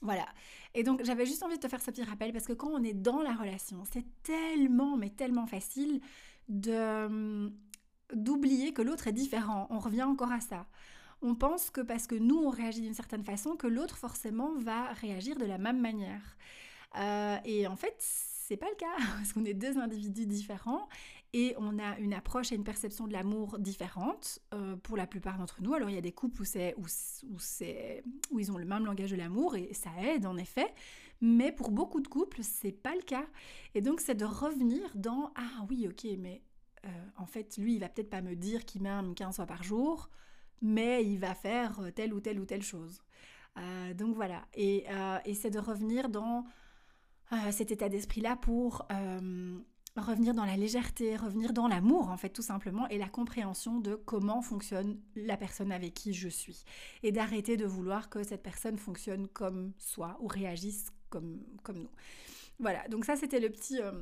Voilà. 0.00 0.26
Et 0.74 0.82
donc 0.82 1.02
j'avais 1.04 1.26
juste 1.26 1.42
envie 1.42 1.56
de 1.56 1.60
te 1.60 1.68
faire 1.68 1.80
ce 1.80 1.90
petit 1.90 2.02
rappel 2.02 2.32
parce 2.32 2.46
que 2.46 2.52
quand 2.52 2.68
on 2.68 2.82
est 2.82 2.94
dans 2.94 3.22
la 3.22 3.34
relation, 3.34 3.82
c'est 3.90 4.04
tellement, 4.22 4.96
mais 4.96 5.10
tellement 5.10 5.46
facile 5.46 6.00
de 6.48 7.04
hum, 7.06 7.52
d'oublier 8.12 8.72
que 8.72 8.82
l'autre 8.82 9.08
est 9.08 9.12
différent. 9.12 9.66
On 9.70 9.78
revient 9.78 10.04
encore 10.04 10.32
à 10.32 10.40
ça. 10.40 10.66
On 11.22 11.34
pense 11.34 11.70
que 11.70 11.80
parce 11.80 12.06
que 12.06 12.14
nous 12.14 12.36
on 12.36 12.50
réagit 12.50 12.82
d'une 12.82 12.94
certaine 12.94 13.24
façon, 13.24 13.56
que 13.56 13.66
l'autre 13.66 13.96
forcément 13.96 14.54
va 14.56 14.92
réagir 14.92 15.36
de 15.36 15.44
la 15.44 15.58
même 15.58 15.80
manière. 15.80 16.36
Euh, 16.96 17.36
et 17.44 17.66
en 17.66 17.76
fait, 17.76 17.94
c'est 17.98 18.56
pas 18.56 18.68
le 18.68 18.76
cas 18.76 18.96
parce 19.16 19.32
qu'on 19.32 19.44
est 19.44 19.54
deux 19.54 19.78
individus 19.78 20.26
différents 20.26 20.88
et 21.32 21.54
on 21.58 21.78
a 21.78 21.98
une 21.98 22.14
approche 22.14 22.52
et 22.52 22.54
une 22.54 22.64
perception 22.64 23.06
de 23.06 23.12
l'amour 23.12 23.58
différente 23.58 24.38
euh, 24.54 24.76
pour 24.76 24.96
la 24.96 25.06
plupart 25.06 25.38
d'entre 25.38 25.62
nous. 25.62 25.74
Alors 25.74 25.90
il 25.90 25.94
y 25.94 25.98
a 25.98 26.02
des 26.02 26.12
couples 26.12 26.42
où, 26.42 26.44
c'est, 26.44 26.74
où, 26.76 26.86
c'est, 27.38 28.02
où 28.30 28.38
ils 28.38 28.52
ont 28.52 28.58
le 28.58 28.64
même 28.64 28.84
langage 28.84 29.10
de 29.10 29.16
l'amour 29.16 29.56
et 29.56 29.72
ça 29.74 29.90
aide 30.02 30.26
en 30.26 30.36
effet, 30.36 30.72
mais 31.20 31.52
pour 31.52 31.70
beaucoup 31.70 32.00
de 32.00 32.08
couples, 32.08 32.38
c'est 32.42 32.72
pas 32.72 32.94
le 32.94 33.02
cas. 33.02 33.26
Et 33.74 33.80
donc 33.80 34.00
c'est 34.00 34.14
de 34.14 34.24
revenir 34.24 34.80
dans 34.94 35.32
ah 35.36 35.66
oui, 35.68 35.86
ok, 35.88 36.06
mais 36.18 36.42
euh, 36.84 36.88
en 37.16 37.26
fait, 37.26 37.56
lui, 37.58 37.74
il 37.74 37.80
va 37.80 37.88
peut-être 37.88 38.10
pas 38.10 38.22
me 38.22 38.34
dire 38.34 38.64
qu'il 38.64 38.82
m'aime 38.82 39.14
15 39.14 39.36
fois 39.36 39.46
par 39.46 39.62
jour, 39.62 40.08
mais 40.62 41.04
il 41.04 41.18
va 41.18 41.34
faire 41.34 41.80
telle 41.94 42.14
ou 42.14 42.20
telle 42.20 42.38
ou 42.38 42.46
telle 42.46 42.62
chose. 42.62 43.02
Euh, 43.58 43.94
donc 43.94 44.14
voilà, 44.14 44.46
et, 44.54 44.84
et 45.24 45.34
c'est 45.34 45.50
de 45.50 45.58
revenir 45.58 46.08
dans 46.08 46.44
cet 47.50 47.72
état 47.72 47.88
d'esprit-là 47.88 48.36
pour 48.36 48.86
revenir 50.02 50.34
dans 50.34 50.44
la 50.44 50.56
légèreté, 50.56 51.16
revenir 51.16 51.52
dans 51.52 51.68
l'amour 51.68 52.08
en 52.10 52.16
fait 52.16 52.28
tout 52.28 52.42
simplement 52.42 52.88
et 52.88 52.98
la 52.98 53.08
compréhension 53.08 53.80
de 53.80 53.94
comment 53.94 54.42
fonctionne 54.42 54.98
la 55.14 55.36
personne 55.36 55.72
avec 55.72 55.94
qui 55.94 56.14
je 56.14 56.28
suis 56.28 56.64
et 57.02 57.12
d'arrêter 57.12 57.56
de 57.56 57.66
vouloir 57.66 58.08
que 58.08 58.22
cette 58.22 58.42
personne 58.42 58.78
fonctionne 58.78 59.28
comme 59.28 59.72
soi 59.78 60.16
ou 60.20 60.26
réagisse 60.26 60.86
comme, 61.08 61.40
nous. 61.74 61.90
Voilà, 62.58 62.86
donc 62.88 63.04
ça 63.04 63.16
c'était 63.16 63.40
le 63.40 63.50
petit... 63.50 63.80
Euh, 63.80 63.92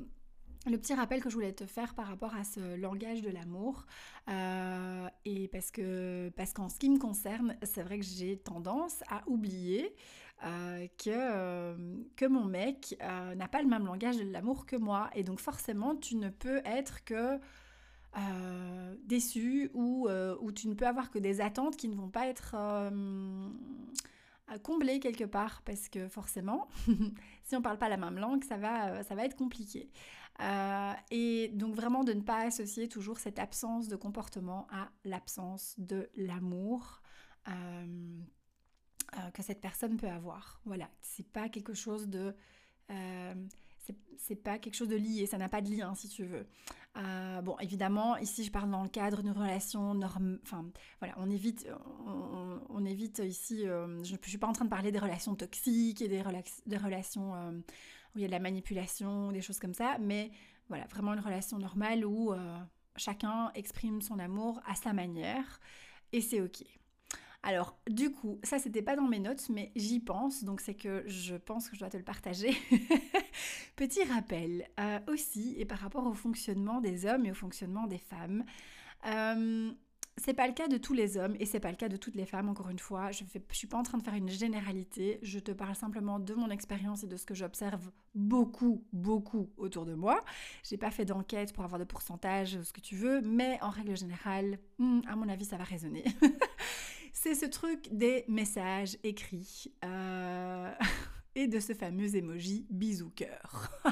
le 0.66 0.78
petit 0.78 0.94
rappel 0.94 1.22
que 1.22 1.28
je 1.28 1.34
voulais 1.34 1.52
te 1.52 1.66
faire 1.66 1.94
par 1.94 2.06
rapport 2.06 2.34
à 2.34 2.42
ce 2.42 2.76
langage 2.76 3.20
de 3.20 3.30
l'amour, 3.30 3.86
euh, 4.30 5.06
et 5.26 5.48
parce 5.48 5.70
que 5.70 6.30
parce 6.36 6.54
qu'en 6.54 6.68
ce 6.68 6.78
qui 6.78 6.88
me 6.88 6.98
concerne, 6.98 7.56
c'est 7.62 7.82
vrai 7.82 7.98
que 7.98 8.04
j'ai 8.04 8.38
tendance 8.38 9.02
à 9.08 9.22
oublier 9.26 9.94
que, 10.42 11.74
que 12.16 12.26
mon 12.26 12.44
mec 12.44 12.96
n'a 13.00 13.48
pas 13.48 13.62
le 13.62 13.68
même 13.68 13.86
langage 13.86 14.16
de 14.16 14.30
l'amour 14.30 14.66
que 14.66 14.76
moi. 14.76 15.10
Et 15.14 15.22
donc 15.22 15.40
forcément, 15.40 15.96
tu 15.96 16.16
ne 16.16 16.28
peux 16.28 16.60
être 16.64 17.04
que 17.04 17.38
déçu 19.06 19.70
ou, 19.74 20.08
ou 20.40 20.52
tu 20.52 20.68
ne 20.68 20.74
peux 20.74 20.86
avoir 20.86 21.10
que 21.10 21.18
des 21.18 21.40
attentes 21.40 21.76
qui 21.76 21.88
ne 21.88 21.96
vont 21.96 22.10
pas 22.10 22.26
être 22.26 22.56
combler 24.62 25.00
quelque 25.00 25.24
part 25.24 25.62
parce 25.62 25.88
que 25.88 26.08
forcément, 26.08 26.68
si 27.42 27.56
on 27.56 27.62
parle 27.62 27.78
pas 27.78 27.88
la 27.88 27.96
même 27.96 28.18
langue, 28.18 28.44
ça 28.44 28.56
va, 28.56 28.90
euh, 28.90 29.02
ça 29.02 29.14
va 29.14 29.24
être 29.24 29.36
compliqué. 29.36 29.90
Euh, 30.40 30.92
et 31.10 31.48
donc 31.54 31.74
vraiment 31.74 32.04
de 32.04 32.12
ne 32.12 32.20
pas 32.20 32.40
associer 32.40 32.88
toujours 32.88 33.18
cette 33.18 33.38
absence 33.38 33.88
de 33.88 33.96
comportement 33.96 34.66
à 34.70 34.88
l'absence 35.04 35.74
de 35.78 36.10
l'amour 36.16 37.00
euh, 39.16 39.30
que 39.30 39.42
cette 39.42 39.60
personne 39.60 39.96
peut 39.96 40.08
avoir. 40.08 40.60
Voilà, 40.64 40.88
c'est 41.00 41.26
pas 41.26 41.48
quelque 41.48 41.74
chose 41.74 42.08
de 42.08 42.34
c'est 44.16 44.36
pas 44.36 44.58
quelque 44.58 44.74
chose 44.74 44.88
de 44.88 44.96
lié, 44.96 45.26
ça 45.26 45.38
n'a 45.38 45.48
pas 45.48 45.60
de 45.60 45.70
lien 45.70 45.94
si 45.94 46.08
tu 46.08 46.24
veux. 46.24 46.46
Euh, 46.96 47.42
bon, 47.42 47.58
évidemment, 47.58 48.16
ici 48.18 48.44
je 48.44 48.50
parle 48.50 48.70
dans 48.70 48.82
le 48.82 48.88
cadre 48.88 49.22
d'une 49.22 49.32
relation 49.32 49.94
norme, 49.94 50.38
enfin 50.42 50.64
voilà, 51.00 51.14
on 51.18 51.28
évite, 51.30 51.66
on, 52.68 52.84
évite 52.84 53.18
ici, 53.18 53.66
euh, 53.66 54.02
je 54.04 54.14
ne 54.14 54.18
suis 54.22 54.38
pas 54.38 54.46
en 54.46 54.52
train 54.52 54.64
de 54.64 54.70
parler 54.70 54.92
des 54.92 54.98
relations 54.98 55.34
toxiques 55.34 56.02
et 56.02 56.08
des, 56.08 56.22
des 56.66 56.76
relations 56.76 57.34
euh, 57.34 57.50
où 58.14 58.18
il 58.18 58.22
y 58.22 58.24
a 58.24 58.28
de 58.28 58.32
la 58.32 58.38
manipulation, 58.38 59.32
des 59.32 59.40
choses 59.40 59.58
comme 59.58 59.74
ça, 59.74 59.98
mais 60.00 60.30
voilà, 60.68 60.86
vraiment 60.86 61.12
une 61.14 61.20
relation 61.20 61.58
normale 61.58 62.04
où 62.04 62.32
chacun 62.96 63.50
exprime 63.54 64.00
son 64.00 64.18
amour 64.18 64.60
à 64.66 64.74
sa 64.74 64.92
manière 64.92 65.60
et 66.12 66.20
c'est 66.20 66.40
ok. 66.40 66.62
Alors, 67.46 67.78
du 67.90 68.10
coup, 68.10 68.40
ça 68.42 68.58
c'était 68.58 68.80
pas 68.80 68.96
dans 68.96 69.06
mes 69.06 69.18
notes, 69.18 69.50
mais 69.50 69.70
j'y 69.76 70.00
pense, 70.00 70.44
donc 70.44 70.62
c'est 70.62 70.74
que 70.74 71.04
je 71.06 71.36
pense 71.36 71.68
que 71.68 71.76
je 71.76 71.80
dois 71.80 71.90
te 71.90 71.98
le 71.98 72.02
partager. 72.02 72.56
Petit 73.76 74.02
rappel 74.04 74.66
euh, 74.80 74.98
aussi, 75.08 75.54
et 75.58 75.66
par 75.66 75.78
rapport 75.78 76.06
au 76.06 76.14
fonctionnement 76.14 76.80
des 76.80 77.04
hommes 77.04 77.26
et 77.26 77.30
au 77.30 77.34
fonctionnement 77.34 77.86
des 77.86 77.98
femmes. 77.98 78.44
Euh, 79.06 79.70
c'est 80.16 80.32
pas 80.32 80.46
le 80.46 80.54
cas 80.54 80.68
de 80.68 80.78
tous 80.78 80.94
les 80.94 81.18
hommes 81.18 81.36
et 81.38 81.44
c'est 81.44 81.60
pas 81.60 81.70
le 81.70 81.76
cas 81.76 81.90
de 81.90 81.96
toutes 81.96 82.14
les 82.14 82.24
femmes, 82.24 82.48
encore 82.48 82.70
une 82.70 82.78
fois. 82.78 83.10
Je 83.10 83.24
suis 83.50 83.66
pas 83.66 83.76
en 83.76 83.82
train 83.82 83.98
de 83.98 84.02
faire 84.02 84.14
une 84.14 84.30
généralité, 84.30 85.18
je 85.22 85.38
te 85.38 85.52
parle 85.52 85.74
simplement 85.74 86.18
de 86.18 86.32
mon 86.34 86.48
expérience 86.48 87.04
et 87.04 87.08
de 87.08 87.16
ce 87.18 87.26
que 87.26 87.34
j'observe 87.34 87.90
beaucoup, 88.14 88.84
beaucoup 88.92 89.50
autour 89.58 89.84
de 89.84 89.94
moi. 89.94 90.20
J'ai 90.62 90.78
pas 90.78 90.90
fait 90.90 91.04
d'enquête 91.04 91.52
pour 91.52 91.64
avoir 91.64 91.78
de 91.78 91.84
pourcentage, 91.84 92.62
ce 92.62 92.72
que 92.72 92.80
tu 92.80 92.96
veux, 92.96 93.20
mais 93.20 93.58
en 93.60 93.70
règle 93.70 93.96
générale, 93.96 94.58
hmm, 94.78 95.00
à 95.06 95.16
mon 95.16 95.28
avis, 95.28 95.44
ça 95.44 95.58
va 95.58 95.64
résonner. 95.64 96.04
c'est 97.24 97.34
ce 97.34 97.46
truc 97.46 97.88
des 97.90 98.26
messages 98.28 98.98
écrits 99.02 99.72
euh, 99.82 100.70
et 101.34 101.48
de 101.48 101.58
ce 101.58 101.72
fameux 101.72 102.16
emoji 102.16 102.66
bisou 102.68 103.08
cœur. 103.08 103.70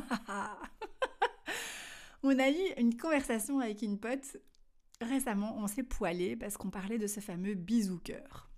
on 2.22 2.38
a 2.38 2.50
eu 2.50 2.74
une 2.76 2.94
conversation 2.94 3.58
avec 3.58 3.80
une 3.80 3.98
pote 3.98 4.36
récemment, 5.00 5.56
on 5.56 5.66
s'est 5.66 5.82
poilé 5.82 6.36
parce 6.36 6.58
qu'on 6.58 6.68
parlait 6.68 6.98
de 6.98 7.06
ce 7.06 7.20
fameux 7.20 7.54
bisou 7.54 7.98
cœur. 8.00 8.50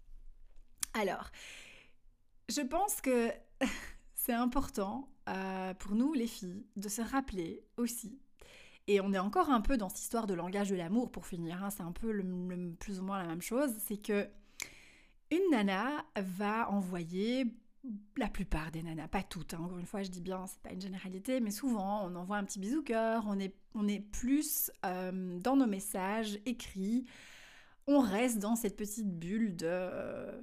Alors, 0.93 1.31
je 2.49 2.61
pense 2.61 3.01
que 3.01 3.31
c'est 4.17 4.33
important 4.33 5.09
euh, 5.29 5.73
pour 5.75 5.95
nous 5.95 6.15
les 6.15 6.27
filles 6.27 6.67
de 6.75 6.89
se 6.89 7.01
rappeler 7.01 7.63
aussi 7.77 8.19
et 8.89 9.01
on 9.01 9.13
est 9.13 9.21
encore 9.21 9.51
un 9.51 9.61
peu 9.61 9.77
dans 9.77 9.89
cette 9.89 10.01
histoire 10.01 10.27
de 10.27 10.35
langage 10.35 10.71
de 10.71 10.75
l'amour 10.75 11.13
pour 11.13 11.27
finir, 11.27 11.63
hein, 11.63 11.71
c'est 11.71 11.85
un 11.85 11.93
peu 11.93 12.13
plus 12.81 12.99
ou 12.99 13.05
moins 13.05 13.23
la 13.23 13.29
même 13.29 13.41
chose, 13.41 13.71
c'est 13.87 13.99
que 13.99 14.29
une 15.31 15.51
nana 15.51 16.05
va 16.17 16.71
envoyer 16.71 17.47
la 18.17 18.29
plupart 18.29 18.71
des 18.71 18.83
nanas, 18.83 19.09
pas 19.09 19.23
toutes, 19.23 19.55
hein. 19.55 19.61
encore 19.63 19.79
une 19.79 19.87
fois 19.87 20.03
je 20.03 20.11
dis 20.11 20.21
bien, 20.21 20.47
c'est 20.47 20.61
pas 20.61 20.73
une 20.73 20.81
généralité, 20.81 21.41
mais 21.41 21.51
souvent 21.51 22.07
on 22.07 22.15
envoie 22.15 22.37
un 22.37 22.45
petit 22.45 22.59
bisou 22.59 22.83
cœur, 22.83 23.25
on 23.27 23.39
est, 23.39 23.55
on 23.75 23.87
est 23.89 24.01
plus 24.01 24.71
euh, 24.87 25.39
dans 25.41 25.57
nos 25.57 25.67
messages 25.67 26.39
écrits, 26.47 27.05
on 27.87 28.01
reste 28.01 28.39
dans 28.39 28.57
cette 28.57 28.77
petite 28.77 29.19
bulle 29.19 29.57
de, 29.57 29.67
euh, 29.69 30.41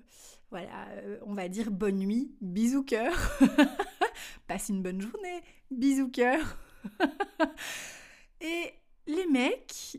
voilà, 0.52 0.88
euh, 0.90 1.18
on 1.26 1.34
va 1.34 1.48
dire 1.48 1.72
bonne 1.72 1.98
nuit, 1.98 2.36
bisou 2.42 2.84
cœur, 2.84 3.40
passe 4.48 4.70
une 4.70 4.84
bonne 4.84 5.02
journée, 5.02 5.42
bisou 5.72 6.10
cœur. 6.10 6.58
Et 8.42 8.74
les 9.08 9.28
mecs, 9.28 9.98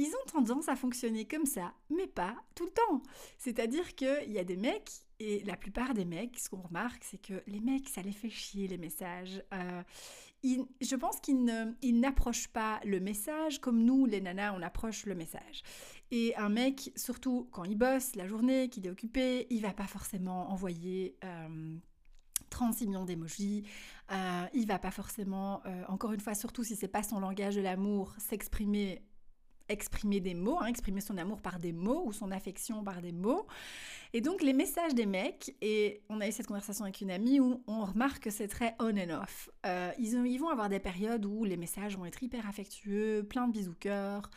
ils 0.00 0.14
ont 0.14 0.32
tendance 0.32 0.68
à 0.68 0.76
fonctionner 0.76 1.26
comme 1.26 1.46
ça, 1.46 1.74
mais 1.90 2.06
pas 2.06 2.34
tout 2.54 2.64
le 2.64 2.70
temps. 2.70 3.02
C'est-à-dire 3.38 3.94
qu'il 3.94 4.32
y 4.32 4.38
a 4.38 4.44
des 4.44 4.56
mecs, 4.56 4.90
et 5.18 5.42
la 5.44 5.56
plupart 5.56 5.92
des 5.94 6.04
mecs, 6.04 6.38
ce 6.38 6.48
qu'on 6.48 6.62
remarque, 6.62 7.04
c'est 7.04 7.20
que 7.20 7.42
les 7.46 7.60
mecs, 7.60 7.88
ça 7.88 8.00
les 8.02 8.12
fait 8.12 8.30
chier 8.30 8.66
les 8.68 8.78
messages. 8.78 9.42
Euh, 9.52 9.82
je 10.42 10.96
pense 10.96 11.20
qu'ils 11.20 11.44
n'approchent 12.00 12.48
pas 12.48 12.80
le 12.84 12.98
message 12.98 13.60
comme 13.60 13.84
nous, 13.84 14.06
les 14.06 14.22
nanas, 14.22 14.54
on 14.56 14.62
approche 14.62 15.04
le 15.04 15.14
message. 15.14 15.62
Et 16.10 16.34
un 16.36 16.48
mec, 16.48 16.92
surtout 16.96 17.48
quand 17.52 17.64
il 17.64 17.76
bosse 17.76 18.16
la 18.16 18.26
journée, 18.26 18.68
qu'il 18.70 18.86
est 18.86 18.90
occupé, 18.90 19.46
il 19.50 19.60
va 19.62 19.72
pas 19.72 19.86
forcément 19.86 20.50
envoyer... 20.50 21.16
36 22.48 22.84
euh, 22.84 22.88
millions 22.88 23.04
d'émojis. 23.04 23.64
Euh, 24.10 24.46
il 24.54 24.66
va 24.66 24.78
pas 24.78 24.90
forcément, 24.90 25.62
euh, 25.66 25.84
encore 25.88 26.12
une 26.12 26.20
fois, 26.20 26.34
surtout 26.34 26.64
si 26.64 26.74
c'est 26.74 26.88
pas 26.88 27.02
son 27.02 27.20
langage 27.20 27.54
de 27.54 27.60
l'amour, 27.60 28.12
s'exprimer 28.18 29.02
exprimer 29.70 30.20
des 30.20 30.34
mots, 30.34 30.58
hein, 30.60 30.66
exprimer 30.66 31.00
son 31.00 31.16
amour 31.16 31.40
par 31.40 31.58
des 31.58 31.72
mots 31.72 32.02
ou 32.04 32.12
son 32.12 32.30
affection 32.30 32.82
par 32.82 33.00
des 33.00 33.12
mots. 33.12 33.46
Et 34.12 34.20
donc 34.20 34.42
les 34.42 34.52
messages 34.52 34.94
des 34.94 35.06
mecs, 35.06 35.54
et 35.60 36.02
on 36.08 36.20
a 36.20 36.28
eu 36.28 36.32
cette 36.32 36.46
conversation 36.46 36.84
avec 36.84 37.00
une 37.00 37.10
amie 37.10 37.40
où 37.40 37.62
on 37.66 37.84
remarque 37.84 38.24
que 38.24 38.30
c'est 38.30 38.48
très 38.48 38.74
on 38.80 38.96
and 38.96 39.22
off. 39.22 39.48
Euh, 39.66 39.92
ils, 39.98 40.38
vont 40.38 40.48
avoir 40.48 40.68
des 40.68 40.80
périodes 40.80 41.24
où 41.24 41.44
les 41.44 41.56
messages 41.56 41.96
vont 41.96 42.06
être 42.06 42.22
hyper 42.22 42.48
affectueux, 42.48 43.24
plein 43.28 43.46
de 43.46 43.52
bisous 43.52 43.76
cœur, 43.78 44.30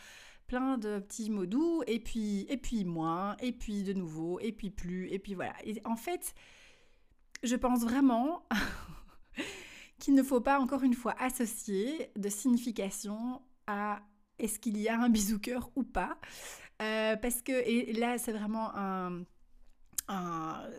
plein 0.48 0.78
de 0.78 1.00
petits 1.00 1.30
mots 1.30 1.48
doux, 1.48 1.82
et 1.88 2.00
puis, 2.00 2.46
et 2.50 2.58
puis 2.58 2.86
moins, 2.86 3.36
et 3.40 3.52
puis 3.52 3.84
de 3.84 3.94
nouveau, 3.94 4.40
et 4.40 4.52
puis 4.52 4.70
plus, 4.70 5.10
et 5.12 5.18
puis 5.18 5.34
voilà. 5.34 5.56
Et 5.63 5.82
en 5.86 5.96
fait, 5.96 6.36
je 7.42 7.56
pense 7.56 7.82
vraiment 7.82 8.44
qu'il 10.00 10.13
ne 10.13 10.24
faut 10.24 10.42
pas 10.42 10.60
encore 10.60 10.84
une 10.84 10.94
fois 10.94 11.16
associer 11.20 12.12
de 12.16 12.30
signification 12.30 13.42
à 13.68 14.02
est-ce 14.44 14.60
qu'il 14.60 14.78
y 14.78 14.90
a 14.90 15.00
un 15.00 15.10
bisou 15.10 15.40
cœur 15.40 15.72
ou 15.76 15.84
pas? 15.84 16.18
Euh, 16.82 17.16
Parce 17.16 17.42
que, 17.42 17.52
et 17.52 17.94
là, 17.94 18.18
c'est 18.18 18.34
vraiment 18.34 18.72
un, 18.76 19.24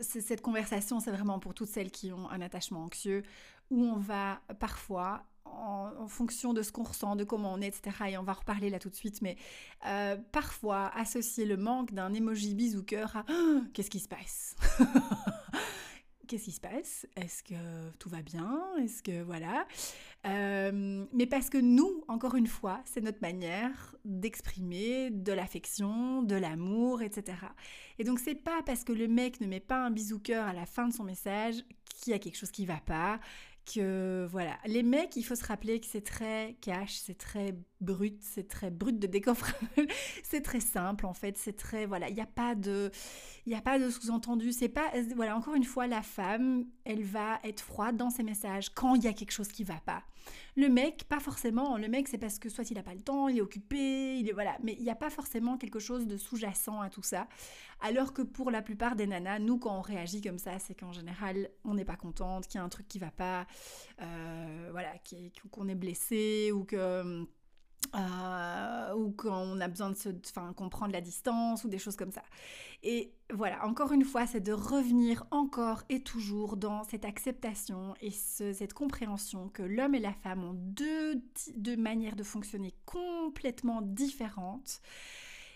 cette 0.02 0.42
conversation, 0.42 1.00
c'est 1.00 1.10
vraiment 1.10 1.38
pour 1.38 1.54
toutes 1.54 1.68
celles 1.68 1.90
qui 1.90 2.12
ont 2.12 2.28
un 2.30 2.40
attachement 2.40 2.84
anxieux, 2.84 3.22
où 3.70 3.82
on 3.82 3.96
va 3.96 4.40
parfois, 4.60 5.24
en, 5.46 6.06
fonction 6.08 6.52
de 6.52 6.62
ce 6.62 6.72
qu'on 6.72 6.82
ressent, 6.82 7.16
de 7.16 7.24
comment 7.24 7.54
on 7.54 7.60
est, 7.60 7.68
etc., 7.68 7.96
et 8.10 8.18
on 8.18 8.22
va 8.22 8.34
reparler 8.34 8.68
là 8.68 8.78
tout 8.78 8.90
de 8.90 8.94
suite, 8.94 9.22
mais 9.22 9.36
euh, 9.86 10.16
parfois 10.32 10.90
associer 10.94 11.46
le 11.46 11.56
manque 11.56 11.92
d'un 11.92 12.12
emoji 12.12 12.54
bisou 12.54 12.82
cœur 12.82 13.16
à 13.16 13.24
qu'est-ce 13.72 13.90
qui 13.90 14.00
se 14.00 14.08
passe? 14.08 14.56
qu'est-ce 16.26 16.44
qui 16.44 16.52
se 16.52 16.60
passe? 16.60 17.06
Est-ce 17.16 17.42
que 17.42 17.90
tout 17.98 18.08
va 18.08 18.22
bien? 18.22 18.60
Est-ce 18.82 19.02
que 19.02 19.22
voilà. 19.22 19.66
Euh, 20.26 21.04
Mais 21.12 21.26
parce 21.26 21.50
que 21.50 21.58
nous, 21.58 22.04
encore 22.08 22.34
une 22.34 22.46
fois, 22.46 22.80
c'est 22.84 23.00
notre 23.00 23.20
manière 23.20 23.96
d'exprimer 24.04 25.10
de 25.10 25.32
l'affection, 25.32 26.22
de 26.22 26.36
l'amour, 26.36 27.02
etc. 27.02 27.38
Et 27.98 28.04
donc 28.04 28.18
c'est 28.18 28.34
pas 28.34 28.62
parce 28.64 28.84
que 28.84 28.92
le 28.92 29.08
mec 29.08 29.40
ne 29.40 29.46
met 29.46 29.60
pas 29.60 29.84
un 29.84 29.90
bisou 29.90 30.18
cœur 30.18 30.46
à 30.46 30.52
la 30.52 30.66
fin 30.66 30.88
de 30.88 30.92
son 30.92 31.04
message 31.04 31.56
qu'il 31.84 32.12
y 32.12 32.14
a 32.14 32.18
quelque 32.18 32.36
chose 32.36 32.50
qui 32.50 32.66
va 32.66 32.80
pas 32.80 33.20
que 33.64 34.26
voilà, 34.30 34.56
les 34.66 34.82
mecs, 34.82 35.16
il 35.16 35.22
faut 35.22 35.34
se 35.34 35.44
rappeler 35.44 35.80
que 35.80 35.86
c'est 35.86 36.04
très 36.04 36.56
cash, 36.60 36.94
c'est 36.94 37.18
très 37.18 37.54
brut, 37.80 38.18
c'est 38.22 38.48
très 38.48 38.70
brut 38.70 38.98
de 38.98 39.06
décoffrage, 39.06 39.54
c'est 40.22 40.42
très 40.42 40.60
simple 40.60 41.06
en 41.06 41.14
fait, 41.14 41.36
c'est 41.36 41.56
très 41.56 41.86
voilà, 41.86 42.08
il 42.08 42.14
n'y 42.14 42.20
a 42.20 42.26
pas 42.26 42.54
de 42.54 42.90
il 43.46 43.54
a 43.54 43.60
pas 43.60 43.78
de 43.78 43.90
sous-entendu, 43.90 44.52
c'est 44.52 44.68
pas 44.68 44.90
voilà, 45.16 45.36
encore 45.36 45.54
une 45.54 45.64
fois 45.64 45.86
la 45.86 46.02
femme, 46.02 46.66
elle 46.84 47.02
va 47.02 47.38
être 47.44 47.60
froide 47.60 47.96
dans 47.96 48.10
ses 48.10 48.22
messages 48.22 48.70
quand 48.70 48.94
il 48.94 49.04
y 49.04 49.08
a 49.08 49.12
quelque 49.12 49.32
chose 49.32 49.48
qui 49.48 49.64
va 49.64 49.80
pas. 49.84 50.02
Le 50.56 50.68
mec, 50.68 51.04
pas 51.08 51.20
forcément, 51.20 51.76
le 51.76 51.88
mec 51.88 52.08
c'est 52.08 52.18
parce 52.18 52.38
que 52.38 52.48
soit 52.48 52.70
il 52.70 52.74
n'a 52.74 52.82
pas 52.82 52.94
le 52.94 53.00
temps, 53.00 53.28
il 53.28 53.38
est 53.38 53.40
occupé, 53.40 54.18
il 54.18 54.28
est 54.28 54.32
voilà, 54.32 54.56
mais 54.62 54.74
il 54.78 54.84
n'y 54.84 54.90
a 54.90 54.94
pas 54.94 55.10
forcément 55.10 55.56
quelque 55.56 55.78
chose 55.78 56.06
de 56.06 56.16
sous-jacent 56.16 56.80
à 56.80 56.90
tout 56.90 57.02
ça. 57.02 57.26
Alors 57.80 58.12
que 58.12 58.22
pour 58.22 58.50
la 58.50 58.62
plupart 58.62 58.96
des 58.96 59.06
nanas, 59.06 59.38
nous 59.38 59.58
quand 59.58 59.76
on 59.76 59.82
réagit 59.82 60.20
comme 60.20 60.38
ça, 60.38 60.58
c'est 60.58 60.74
qu'en 60.74 60.92
général, 60.92 61.50
on 61.64 61.74
n'est 61.74 61.84
pas 61.84 61.96
contente, 61.96 62.46
qu'il 62.46 62.58
y 62.58 62.62
a 62.62 62.64
un 62.64 62.68
truc 62.68 62.86
qui 62.88 62.98
va 62.98 63.10
pas, 63.10 63.46
euh, 64.00 64.68
voilà, 64.70 64.92
qu'on 65.50 65.68
est 65.68 65.74
blessé 65.74 66.52
ou 66.52 66.64
que 66.64 67.26
euh, 67.94 68.94
ou 68.94 69.10
qu'on 69.12 69.60
a 69.60 69.68
besoin 69.68 69.90
de 69.90 69.96
se, 69.96 70.08
enfin, 70.28 70.52
qu'on 70.54 70.68
prend 70.68 70.88
de 70.88 70.92
la 70.92 71.00
distance 71.00 71.64
ou 71.64 71.68
des 71.68 71.78
choses 71.78 71.96
comme 71.96 72.10
ça. 72.10 72.22
Et 72.82 73.12
voilà, 73.32 73.64
encore 73.66 73.92
une 73.92 74.04
fois, 74.04 74.26
c'est 74.26 74.40
de 74.40 74.52
revenir 74.52 75.24
encore 75.30 75.82
et 75.88 76.00
toujours 76.00 76.56
dans 76.56 76.84
cette 76.84 77.04
acceptation 77.04 77.94
et 78.00 78.10
cette 78.10 78.74
compréhension 78.74 79.48
que 79.48 79.62
l'homme 79.62 79.94
et 79.94 80.00
la 80.00 80.12
femme 80.12 80.44
ont 80.44 80.54
deux, 80.54 81.22
manières 81.76 82.16
de 82.16 82.22
fonctionner 82.22 82.74
complètement 82.84 83.80
différentes 83.80 84.80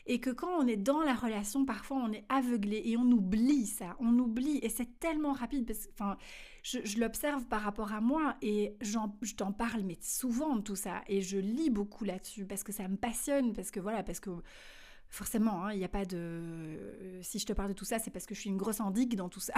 Et 0.07 0.21
que 0.21 0.31
quand 0.31 0.51
on 0.59 0.67
est 0.67 0.77
dans 0.77 1.03
la 1.03 1.15
relation, 1.15 1.65
parfois 1.65 1.99
on 1.99 2.13
est 2.13 2.25
aveuglé 2.29 2.83
et 2.85 2.97
on 2.97 3.11
oublie 3.11 3.67
ça, 3.67 3.97
on 4.01 4.19
oublie. 4.19 4.59
Et 4.63 4.69
c'est 4.69 4.99
tellement 4.99 5.33
rapide, 5.33 5.67
parce 5.67 5.87
que, 5.87 5.93
je, 6.63 6.99
l'observe 6.99 7.47
par 7.47 7.63
rapport 7.63 7.93
à 7.93 8.01
moi 8.01 8.37
et 8.43 8.77
je 8.81 9.35
t'en 9.35 9.53
parle, 9.53 9.83
mais 9.83 9.99
souvent 10.01 10.57
de 10.57 10.63
tout 10.63 10.77
ça. 10.77 11.03
Et 11.07 11.21
je 11.21 11.39
lis 11.39 11.71
beaucoup 11.71 12.05
là-dessus 12.05 12.45
parce 12.45 12.63
que 12.63 12.73
ça 12.73 12.89
me 12.89 12.97
passionne, 12.97 13.53
parce 13.53 13.71
que 13.71 13.81
voilà, 13.81 14.03
parce 14.03 14.21
que 14.21 14.31
forcément, 15.09 15.65
hein, 15.65 15.73
il 15.73 15.79
n'y 15.79 15.85
a 15.85 15.89
pas 15.89 16.05
de... 16.05 17.21
Si 17.23 17.39
je 17.39 17.47
te 17.47 17.53
parle 17.53 17.71
de 17.71 17.75
tout 17.75 17.85
ça, 17.85 17.99
c'est 17.99 18.11
parce 18.11 18.27
que 18.27 18.35
je 18.35 18.41
suis 18.41 18.51
une 18.51 18.57
grosse 18.57 18.81
endigue 18.81 19.17
dans 19.17 19.29
tout 19.29 19.41
ça. 19.41 19.55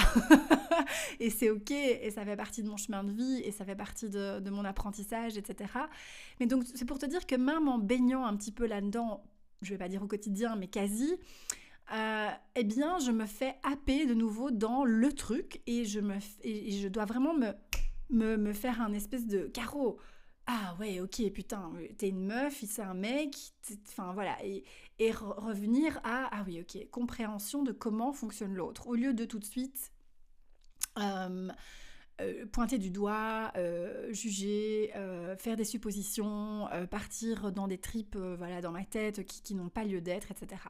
et 1.20 1.30
c'est 1.30 1.50
ok, 1.50 1.70
et 1.70 2.10
ça 2.10 2.24
fait 2.24 2.36
partie 2.36 2.62
de 2.62 2.68
mon 2.68 2.76
chemin 2.76 3.04
de 3.04 3.12
vie, 3.12 3.42
et 3.44 3.50
ça 3.50 3.64
fait 3.64 3.74
partie 3.74 4.08
de, 4.08 4.48
mon 4.50 4.64
apprentissage, 4.64 5.36
etc. 5.36 5.70
Mais 6.38 6.46
donc, 6.46 6.64
c'est 6.74 6.84
pour 6.84 6.98
te 6.98 7.06
dire 7.06 7.26
que 7.26 7.34
même 7.34 7.68
en 7.68 7.78
baignant 7.78 8.24
un 8.24 8.36
petit 8.36 8.52
peu 8.52 8.66
là-dedans, 8.66 9.24
je 9.62 9.70
vais 9.70 9.78
pas 9.78 9.88
dire 9.88 10.02
au 10.02 10.06
quotidien, 10.06 10.56
mais 10.56 10.68
quasi, 10.68 11.16
euh, 11.92 12.28
eh 12.54 12.64
bien, 12.64 12.98
je 12.98 13.10
me 13.10 13.26
fais 13.26 13.56
happer 13.62 14.06
de 14.06 14.14
nouveau 14.14 14.50
dans 14.50 14.84
le 14.84 15.12
truc, 15.12 15.60
et 15.66 15.84
je, 15.84 16.00
me, 16.00 16.16
et 16.42 16.70
je 16.72 16.88
dois 16.88 17.04
vraiment 17.04 17.34
me, 17.34 17.52
me, 18.10 18.36
me 18.36 18.52
faire 18.52 18.80
un 18.80 18.92
espèce 18.92 19.26
de 19.26 19.46
carreau 19.46 19.98
ah 20.52 20.74
ouais, 20.80 21.00
ok, 21.00 21.30
putain, 21.32 21.70
t'es 21.96 22.08
une 22.08 22.26
meuf, 22.26 22.64
c'est 22.66 22.82
un 22.82 22.94
mec, 22.94 23.36
enfin 23.86 24.12
voilà, 24.14 24.36
et, 24.44 24.64
revenir 25.12 25.98
à, 26.02 26.28
ah 26.32 26.42
oui, 26.44 26.60
ok, 26.60 26.90
compréhension 26.90 27.62
de 27.62 27.70
comment 27.70 28.12
fonctionne 28.12 28.54
l'autre, 28.54 28.88
au 28.88 28.96
lieu 28.96 29.14
de 29.14 29.24
tout 29.24 29.38
de 29.38 29.44
suite 29.44 29.92
euh, 30.98 31.48
euh, 32.20 32.46
pointer 32.46 32.78
du 32.78 32.90
doigt, 32.90 33.52
juger, 34.10 34.92
faire 35.38 35.54
des 35.54 35.64
suppositions, 35.64 36.68
partir 36.90 37.52
dans 37.52 37.68
des 37.68 37.78
tripes, 37.78 38.16
voilà, 38.16 38.60
dans 38.60 38.72
ma 38.72 38.84
tête 38.84 39.24
qui, 39.26 39.42
qui 39.42 39.54
n'ont 39.54 39.68
pas 39.68 39.84
lieu 39.84 40.00
d'être, 40.00 40.32
etc. 40.32 40.62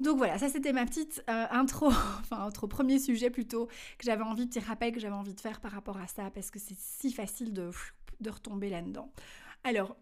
Donc 0.00 0.18
voilà, 0.18 0.38
ça 0.38 0.48
c'était 0.48 0.72
ma 0.72 0.84
petite 0.86 1.22
intro, 1.28 1.86
enfin 2.20 2.44
intro, 2.44 2.66
premier 2.66 2.98
sujet 2.98 3.30
plutôt, 3.30 3.66
que 3.66 4.04
j'avais 4.04 4.24
envie, 4.24 4.46
petit 4.46 4.60
rappel 4.60 4.92
que 4.92 5.00
j'avais 5.00 5.14
envie 5.14 5.34
de 5.34 5.40
faire 5.40 5.60
par 5.60 5.72
rapport 5.72 5.98
à 5.98 6.06
ça, 6.06 6.30
parce 6.30 6.50
que 6.50 6.58
c'est 6.58 6.76
si 6.76 7.12
facile 7.12 7.52
de 7.52 7.70
retomber 8.30 8.70
là-dedans. 8.70 9.12
Alors, 9.62 9.96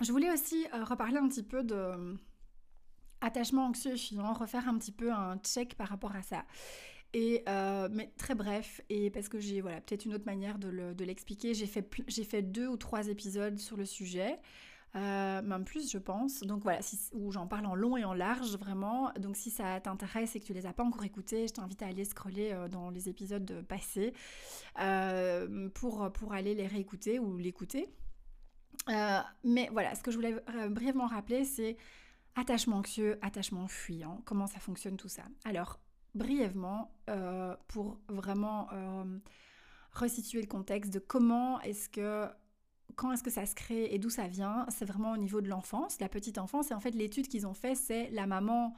je 0.00 0.12
voulais 0.12 0.30
aussi 0.30 0.66
euh, 0.74 0.84
reparler 0.84 1.18
un 1.18 1.28
petit 1.28 1.42
peu 1.42 1.64
de 1.64 1.74
euh, 1.74 2.14
attachement 3.20 3.66
anxieux 3.66 3.96
filant, 3.96 4.32
refaire 4.32 4.68
un 4.68 4.78
petit 4.78 4.92
peu 4.92 5.12
un 5.12 5.36
check 5.38 5.74
par 5.74 5.88
rapport 5.88 6.14
à 6.14 6.22
ça. 6.22 6.44
Et 7.14 7.42
euh, 7.48 7.88
mais 7.90 8.12
très 8.18 8.34
bref, 8.34 8.82
et 8.90 9.10
parce 9.10 9.28
que 9.28 9.40
j'ai 9.40 9.60
voilà 9.60 9.80
peut-être 9.80 10.04
une 10.04 10.14
autre 10.14 10.26
manière 10.26 10.58
de 10.58 11.04
l'expliquer, 11.04 11.54
j'ai 11.54 11.66
fait 11.66 11.88
j'ai 12.06 12.24
fait 12.24 12.42
deux 12.42 12.68
ou 12.68 12.76
trois 12.76 13.08
épisodes 13.08 13.58
sur 13.58 13.76
le 13.76 13.86
sujet. 13.86 14.38
Euh, 14.96 15.42
même 15.42 15.64
plus 15.64 15.90
je 15.90 15.98
pense. 15.98 16.40
Donc 16.40 16.62
voilà, 16.62 16.80
où 17.12 17.30
j'en 17.30 17.46
parle 17.46 17.66
en 17.66 17.74
long 17.74 17.96
et 17.96 18.04
en 18.04 18.14
large 18.14 18.56
vraiment. 18.56 19.12
Donc 19.18 19.36
si 19.36 19.50
ça 19.50 19.80
t'intéresse 19.80 20.34
et 20.36 20.40
que 20.40 20.46
tu 20.46 20.54
les 20.54 20.66
as 20.66 20.72
pas 20.72 20.84
encore 20.84 21.04
écoutés, 21.04 21.46
je 21.46 21.52
t'invite 21.52 21.82
à 21.82 21.86
aller 21.86 22.04
scroller 22.04 22.52
euh, 22.52 22.68
dans 22.68 22.90
les 22.90 23.08
épisodes 23.08 23.64
passés 23.68 24.14
euh, 24.80 25.68
pour, 25.70 26.10
pour 26.12 26.32
aller 26.32 26.54
les 26.54 26.66
réécouter 26.66 27.18
ou 27.18 27.36
l'écouter. 27.36 27.88
mais 29.44 29.68
voilà, 29.72 29.94
ce 29.94 30.02
que 30.02 30.10
je 30.10 30.16
voulais 30.16 30.36
brièvement 30.70 31.06
rappeler, 31.06 31.44
c'est 31.44 31.76
attachement 32.34 32.76
anxieux, 32.76 33.18
attachement 33.20 33.66
fuyant, 33.68 34.22
comment 34.24 34.46
ça 34.46 34.60
fonctionne 34.60 34.96
tout 34.96 35.08
ça? 35.08 35.24
Alors, 35.44 35.80
brièvement, 36.14 36.94
pour 37.66 37.98
vraiment 38.08 38.68
resituer 39.92 40.40
le 40.40 40.46
contexte 40.46 40.94
de 40.94 40.98
comment 40.98 41.60
est-ce 41.60 41.88
que 41.88 42.28
quand 42.96 43.12
est-ce 43.12 43.22
que 43.22 43.30
ça 43.30 43.46
se 43.46 43.54
crée 43.54 43.88
et 43.92 43.98
d'où 43.98 44.10
ça 44.10 44.26
vient, 44.26 44.66
c'est 44.68 44.84
vraiment 44.84 45.12
au 45.12 45.16
niveau 45.16 45.40
de 45.40 45.48
l'enfance, 45.48 46.00
la 46.00 46.08
petite 46.08 46.38
enfance. 46.38 46.70
Et 46.70 46.74
en 46.74 46.80
fait, 46.80 46.90
l'étude 46.92 47.28
qu'ils 47.28 47.46
ont 47.46 47.54
fait, 47.54 47.74
c'est 47.74 48.10
la 48.10 48.26
maman 48.26 48.74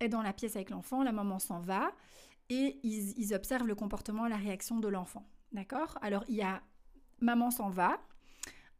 est 0.00 0.08
dans 0.08 0.22
la 0.22 0.32
pièce 0.32 0.56
avec 0.56 0.70
l'enfant, 0.70 1.02
la 1.02 1.12
maman 1.12 1.38
s'en 1.38 1.60
va, 1.60 1.90
et 2.50 2.78
ils, 2.82 3.34
observent 3.34 3.66
le 3.66 3.74
comportement, 3.74 4.26
la 4.26 4.36
réaction 4.36 4.78
de 4.78 4.88
l'enfant. 4.88 5.26
D'accord? 5.52 5.98
Alors, 6.02 6.24
il 6.28 6.36
y 6.36 6.42
a 6.42 6.62
maman 7.20 7.50
s'en 7.50 7.68
va, 7.68 7.98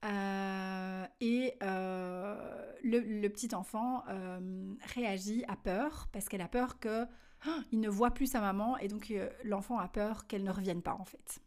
euh, 0.05 1.07
et 1.21 1.55
euh, 1.63 2.73
le, 2.85 3.29
petit 3.29 3.55
enfant 3.55 4.05
euh, 4.09 4.75
réagit 4.95 5.45
à 5.49 5.57
peur, 5.57 6.09
parce 6.13 6.29
qu'elle 6.29 6.41
a 6.41 6.49
peur 6.49 6.79
que 6.79 7.05
oh, 7.47 7.61
il 7.73 7.81
ne 7.81 7.89
voit 7.89 8.13
plus 8.13 8.27
sa 8.27 8.41
maman, 8.41 8.79
et 8.79 8.89
donc 8.89 9.13
l'enfant 9.45 9.79
a 9.79 9.89
peur 9.89 10.27
qu'elle 10.27 10.45
ne 10.45 10.51
revienne 10.51 10.83
pas, 10.83 10.95
en 10.95 11.05
fait. 11.05 11.41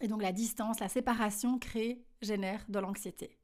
Et 0.00 0.08
donc 0.08 0.22
la 0.22 0.32
distance, 0.32 0.80
la 0.80 0.88
séparation 0.88 1.58
crée, 1.58 2.02
génère 2.22 2.64
de 2.68 2.78
l'anxiété. 2.78 3.36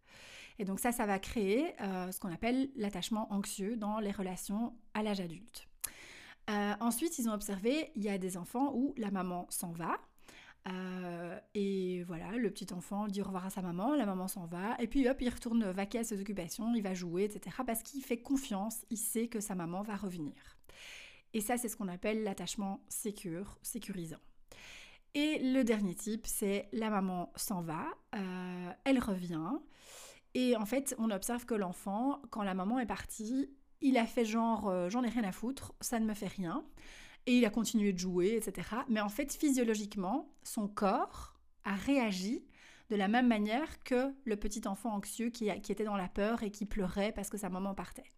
Et 0.59 0.65
donc 0.65 0.81
ça, 0.81 0.93
ça 0.93 1.07
va 1.07 1.19
créer 1.19 1.75
euh, 1.81 2.11
ce 2.11 2.21
qu'on 2.21 2.33
appelle 2.33 2.71
l'attachement 2.77 3.33
anxieux 3.33 3.77
dans 3.77 3.99
les 3.99 4.11
relations 4.11 4.75
à 4.95 5.03
l'âge 5.03 5.21
adulte. 5.21 5.69
Euh, 6.49 6.75
ensuite, 6.81 7.19
ils 7.19 7.29
ont 7.29 7.33
observé, 7.33 7.91
il 7.97 8.03
y 8.03 8.09
a 8.09 8.19
des 8.19 8.37
enfants 8.37 8.73
où 8.75 8.95
la 8.97 9.11
maman 9.11 9.47
s'en 9.51 9.73
va. 9.73 9.99
Euh, 10.69 11.39
et 11.55 12.03
voilà, 12.05 12.33
le 12.33 12.51
petit 12.51 12.73
enfant 12.73 13.07
dit 13.07 13.21
au 13.21 13.25
revoir 13.25 13.47
à 13.47 13.51
sa 13.51 13.62
maman, 13.62 13.95
la 13.95 14.07
maman 14.07 14.27
s'en 14.27 14.47
va, 14.47 14.77
et 14.81 14.89
puis 14.89 15.09
hop, 15.09 15.21
il 15.21 15.29
retourne 15.29 15.71
vaquer 15.71 16.01
à 16.01 16.05
ses 16.05 16.21
occupations, 16.21 16.75
il 16.75 16.83
va 16.83 16.93
jouer, 16.93 17.25
etc. 17.25 17.57
Parce 17.65 17.85
qu'il 17.85 18.03
fait 18.03 18.19
confiance, 18.19 18.85
il 18.91 18.97
sait 18.97 19.29
que 19.29 19.39
sa 19.39 19.55
maman 19.55 19.83
va 19.83 19.95
revenir. 19.95 20.35
Et 21.35 21.41
ça, 21.41 21.57
c'est 21.57 21.69
ce 21.69 21.77
qu'on 21.77 21.89
appelle 21.89 22.25
l'attachement 22.25 22.81
sécure, 22.89 23.59
sécurisant. 23.62 24.19
Et 25.16 25.38
le 25.38 25.64
dernier 25.64 25.94
type, 25.94 26.26
c'est 26.26 26.68
la 26.74 26.90
maman 26.90 27.33
s'en 27.37 27.62
va, 27.62 27.87
euh, 28.14 28.70
elle 28.85 28.98
revient. 28.98 29.48
Et 30.35 30.55
en 30.57 30.66
fait, 30.66 30.94
on 30.98 31.11
observe 31.11 31.46
que 31.46 31.55
l'enfant, 31.55 32.20
quand 32.29 32.42
la 32.42 32.52
maman 32.52 32.79
est 32.81 32.87
partie, 32.87 33.48
il 33.81 33.96
a 33.96 34.05
fait 34.05 34.26
genre 34.26 34.68
euh, 34.68 34.90
j'en 34.90 35.02
ai 35.05 35.09
rien 35.09 35.24
à 35.24 35.33
foutre, 35.33 35.72
ça 35.81 35.98
ne 36.00 36.05
me 36.05 36.12
fait 36.12 36.26
rien. 36.26 36.66
Et 37.24 37.38
il 37.38 37.46
a 37.46 37.50
continué 37.50 37.94
de 37.94 37.98
jouer, 37.98 38.37
etc. 38.37 38.68
Mais 38.90 39.00
en 39.00 39.09
fait, 39.09 39.33
physiologiquement, 39.33 40.29
son 40.42 40.68
corps 40.68 41.40
a 41.64 41.76
réagi 41.76 42.44
de 42.90 42.96
la 42.96 43.09
même 43.09 43.26
manière 43.26 43.83
que 43.85 44.12
le 44.26 44.37
petit 44.37 44.68
enfant 44.68 44.92
anxieux 44.92 45.31
qui, 45.31 45.50
qui 45.62 45.72
était 45.72 45.85
dans 45.85 45.96
la 45.96 46.09
peur 46.09 46.42
et 46.42 46.50
qui 46.50 46.66
pleurait 46.66 47.12
parce 47.12 47.31
que 47.31 47.38
sa 47.38 47.48
maman 47.48 47.74
partait. 47.74 48.12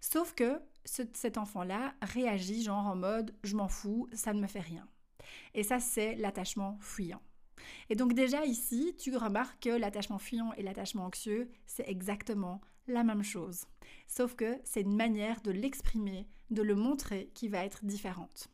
Sauf 0.00 0.34
que 0.34 0.60
cet 0.84 1.38
enfant-là 1.38 1.94
réagit 2.02 2.64
genre 2.64 2.88
en 2.88 2.96
mode 2.96 3.32
je 3.44 3.54
m'en 3.54 3.68
fous, 3.68 4.08
ça 4.12 4.32
ne 4.32 4.40
me 4.40 4.48
fait 4.48 4.58
rien. 4.58 4.88
Et 5.54 5.62
ça, 5.62 5.80
c'est 5.80 6.14
l'attachement 6.16 6.78
fuyant. 6.80 7.22
Et 7.88 7.96
donc 7.96 8.12
déjà 8.12 8.44
ici, 8.44 8.94
tu 8.98 9.16
remarques 9.16 9.64
que 9.64 9.70
l'attachement 9.70 10.18
fuyant 10.18 10.52
et 10.54 10.62
l'attachement 10.62 11.06
anxieux, 11.06 11.48
c'est 11.66 11.88
exactement 11.88 12.60
la 12.86 13.02
même 13.02 13.22
chose. 13.22 13.64
Sauf 14.06 14.34
que 14.34 14.58
c'est 14.64 14.82
une 14.82 14.96
manière 14.96 15.40
de 15.40 15.50
l'exprimer, 15.50 16.28
de 16.50 16.62
le 16.62 16.74
montrer 16.74 17.30
qui 17.34 17.48
va 17.48 17.64
être 17.64 17.84
différente. 17.84 18.48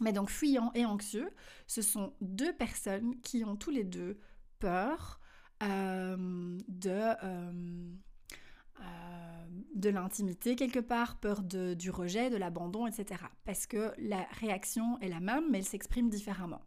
Mais 0.00 0.12
donc 0.12 0.28
fuyant 0.28 0.72
et 0.74 0.84
anxieux, 0.84 1.30
ce 1.66 1.80
sont 1.80 2.12
deux 2.20 2.52
personnes 2.52 3.20
qui 3.20 3.44
ont 3.44 3.56
tous 3.56 3.70
les 3.70 3.84
deux 3.84 4.18
peur 4.58 5.20
euh, 5.62 6.58
de... 6.68 7.14
Euh, 7.24 7.94
euh, 8.80 9.44
de 9.74 9.90
l'intimité 9.90 10.56
quelque 10.56 10.78
part, 10.78 11.16
peur 11.16 11.42
de, 11.42 11.74
du 11.74 11.90
rejet, 11.90 12.30
de 12.30 12.36
l'abandon, 12.36 12.86
etc. 12.86 13.20
Parce 13.44 13.66
que 13.66 13.92
la 13.98 14.26
réaction 14.40 14.98
est 15.00 15.08
la 15.08 15.20
même, 15.20 15.44
mais 15.50 15.58
elle 15.58 15.64
s'exprime 15.64 16.08
différemment. 16.08 16.62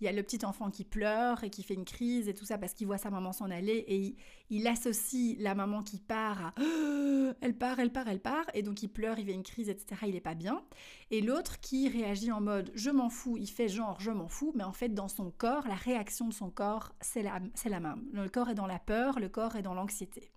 Il 0.00 0.04
y 0.04 0.08
a 0.08 0.12
le 0.12 0.22
petit 0.22 0.44
enfant 0.44 0.70
qui 0.70 0.84
pleure 0.84 1.44
et 1.44 1.50
qui 1.50 1.62
fait 1.62 1.74
une 1.74 1.84
crise 1.84 2.28
et 2.28 2.34
tout 2.34 2.44
ça 2.44 2.58
parce 2.58 2.72
qu'il 2.72 2.86
voit 2.86 2.98
sa 2.98 3.10
maman 3.10 3.32
s'en 3.32 3.50
aller 3.50 3.84
et 3.86 4.16
il, 4.50 4.66
associe 4.66 5.36
la 5.38 5.54
maman 5.54 5.82
qui 5.82 5.98
part 5.98 6.46
à 6.46 6.54
elle 7.40 7.56
part, 7.56 7.78
elle 7.78 7.92
part, 7.92 8.08
elle 8.08 8.20
part, 8.20 8.46
et 8.54 8.62
donc 8.62 8.82
il 8.82 8.88
pleure, 8.88 9.18
il 9.18 9.26
fait 9.26 9.32
une 9.32 9.42
crise, 9.42 9.68
etc. 9.68 10.02
Il 10.06 10.14
n'est 10.14 10.20
pas 10.20 10.34
bien. 10.34 10.62
Et 11.10 11.20
l'autre 11.20 11.60
qui 11.60 11.88
réagit 11.88 12.32
en 12.32 12.40
mode 12.40 12.70
je 12.74 12.90
m'en 12.90 13.10
fous, 13.10 13.36
il 13.36 13.48
fait 13.48 13.68
genre 13.68 14.00
je 14.00 14.10
m'en 14.10 14.28
fous, 14.28 14.52
mais 14.54 14.64
en 14.64 14.72
fait 14.72 14.90
dans 14.90 15.08
son 15.08 15.30
corps, 15.30 15.66
la 15.66 15.74
réaction 15.74 16.28
de 16.28 16.34
son 16.34 16.50
corps, 16.50 16.92
c'est 17.00 17.22
la, 17.22 17.40
la 17.64 17.80
même. 17.80 18.04
Le 18.12 18.28
corps 18.28 18.50
est 18.50 18.54
dans 18.54 18.66
la 18.66 18.78
peur, 18.78 19.18
le 19.18 19.28
corps 19.28 19.56
est 19.56 19.62
dans 19.62 19.74
l'anxiété. 19.74 20.30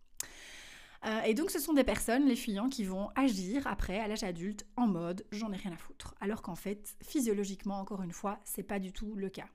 Euh, 1.05 1.21
et 1.23 1.33
donc 1.33 1.51
ce 1.51 1.59
sont 1.59 1.73
des 1.73 1.83
personnes, 1.83 2.25
les 2.25 2.35
fuyants, 2.35 2.69
qui 2.69 2.83
vont 2.83 3.09
agir 3.15 3.67
après, 3.67 3.99
à 3.99 4.07
l'âge 4.07 4.23
adulte, 4.23 4.65
en 4.77 4.87
mode 4.87 5.25
j'en 5.31 5.51
ai 5.51 5.57
rien 5.57 5.73
à 5.73 5.77
foutre. 5.77 6.15
Alors 6.21 6.41
qu'en 6.41 6.55
fait, 6.55 6.95
physiologiquement, 7.01 7.79
encore 7.79 8.01
une 8.03 8.13
fois, 8.13 8.39
c'est 8.45 8.63
pas 8.63 8.79
du 8.79 8.93
tout 8.93 9.15
le 9.15 9.29
cas. 9.29 9.47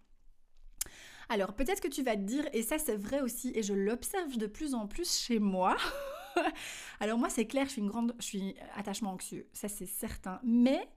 Alors 1.30 1.54
peut-être 1.54 1.80
que 1.80 1.88
tu 1.88 2.02
vas 2.02 2.16
te 2.16 2.22
dire, 2.22 2.46
et 2.52 2.62
ça 2.62 2.78
c'est 2.78 2.96
vrai 2.96 3.20
aussi, 3.20 3.52
et 3.54 3.62
je 3.62 3.74
l'observe 3.74 4.36
de 4.38 4.46
plus 4.46 4.74
en 4.74 4.86
plus 4.86 5.18
chez 5.18 5.38
moi. 5.38 5.76
Alors 7.00 7.18
moi 7.18 7.28
c'est 7.28 7.46
clair, 7.46 7.66
je 7.66 7.72
suis 7.72 7.82
une 7.82 7.88
grande, 7.88 8.14
je 8.18 8.38
attachement 8.76 9.12
anxieux, 9.12 9.46
ça 9.52 9.68
c'est 9.68 9.86
certain. 9.86 10.40
Mais 10.42 10.88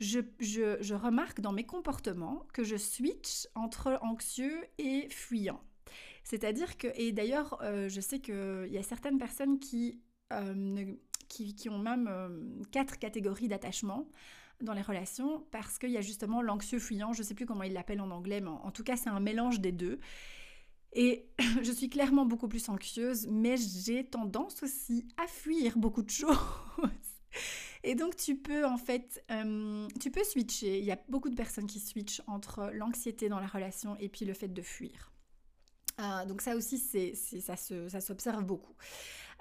je, 0.00 0.20
je, 0.38 0.94
remarque 0.94 1.40
dans 1.40 1.52
mes 1.52 1.66
comportements 1.66 2.46
que 2.52 2.64
je 2.64 2.76
switch 2.76 3.46
entre 3.54 3.98
anxieux 4.02 4.64
et 4.78 5.08
fuyant. 5.08 5.60
C'est-à-dire 6.24 6.78
que, 6.78 6.88
et 6.96 7.12
d'ailleurs, 7.12 7.58
euh, 7.62 7.88
je 7.88 8.00
sais 8.00 8.18
qu'il 8.18 8.68
y 8.70 8.78
a 8.78 8.82
certaines 8.82 9.18
personnes 9.18 9.60
qui, 9.60 10.00
euh, 10.32 10.94
qui, 11.28 11.68
ont 11.68 11.78
même 11.78 12.08
euh, 12.10 12.62
quatre 12.72 12.98
catégories 12.98 13.48
d'attachement 13.48 14.08
dans 14.62 14.72
les 14.72 14.82
relations, 14.82 15.44
parce 15.50 15.78
qu'il 15.78 15.90
y 15.90 15.98
a 15.98 16.00
justement 16.00 16.40
l'anxieux 16.40 16.78
fuyant, 16.78 17.12
je 17.12 17.20
ne 17.20 17.26
sais 17.26 17.34
plus 17.34 17.44
comment 17.44 17.64
ils 17.64 17.74
l'appellent 17.74 18.00
en 18.00 18.10
anglais, 18.10 18.40
mais 18.40 18.48
en, 18.48 18.70
tout 18.70 18.84
cas 18.84 18.96
c'est 18.96 19.10
un 19.10 19.20
mélange 19.20 19.60
des 19.60 19.72
deux. 19.72 20.00
Et 20.94 21.28
je 21.62 21.72
suis 21.72 21.90
clairement 21.90 22.24
beaucoup 22.24 22.48
plus 22.48 22.68
anxieuse, 22.70 23.26
mais 23.30 23.56
j'ai 23.56 24.04
tendance 24.04 24.62
aussi 24.62 25.06
à 25.22 25.26
fuir 25.26 25.76
beaucoup 25.76 26.02
de 26.02 26.10
choses. 26.10 26.38
Et 27.82 27.96
donc 27.96 28.16
tu 28.16 28.36
peux 28.36 28.64
en 28.64 28.78
fait, 28.78 29.22
tu 30.00 30.10
peux 30.10 30.24
switcher. 30.24 30.78
Il 30.78 30.84
y 30.86 30.92
a 30.92 30.98
beaucoup 31.10 31.28
de 31.28 31.34
personnes 31.34 31.66
qui 31.66 31.80
switchent 31.80 32.22
entre 32.26 32.70
l'anxiété 32.72 33.28
dans 33.28 33.40
la 33.40 33.46
relation 33.46 33.96
et 33.98 34.08
puis 34.08 34.24
le 34.24 34.32
fait 34.32 34.48
de 34.48 34.62
fuir. 34.62 35.10
Euh, 36.00 36.24
donc 36.26 36.40
ça 36.40 36.56
aussi, 36.56 36.78
c'est, 36.78 37.14
ça, 37.14 37.56
s'observe 38.00 38.42
beaucoup. 38.44 38.74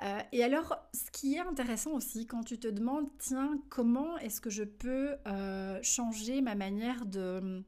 Euh, 0.01 0.19
et 0.31 0.43
alors, 0.43 0.75
ce 0.93 1.09
qui 1.11 1.35
est 1.35 1.39
intéressant 1.39 1.91
aussi, 1.91 2.25
quand 2.25 2.43
tu 2.43 2.57
te 2.59 2.67
demandes, 2.67 3.07
tiens, 3.19 3.59
comment 3.69 4.17
est-ce 4.17 4.41
que 4.41 4.49
je 4.49 4.63
peux 4.63 5.15
changer 5.81 6.41
ma 6.41 6.55
manière 6.55 7.05
de, 7.05 7.63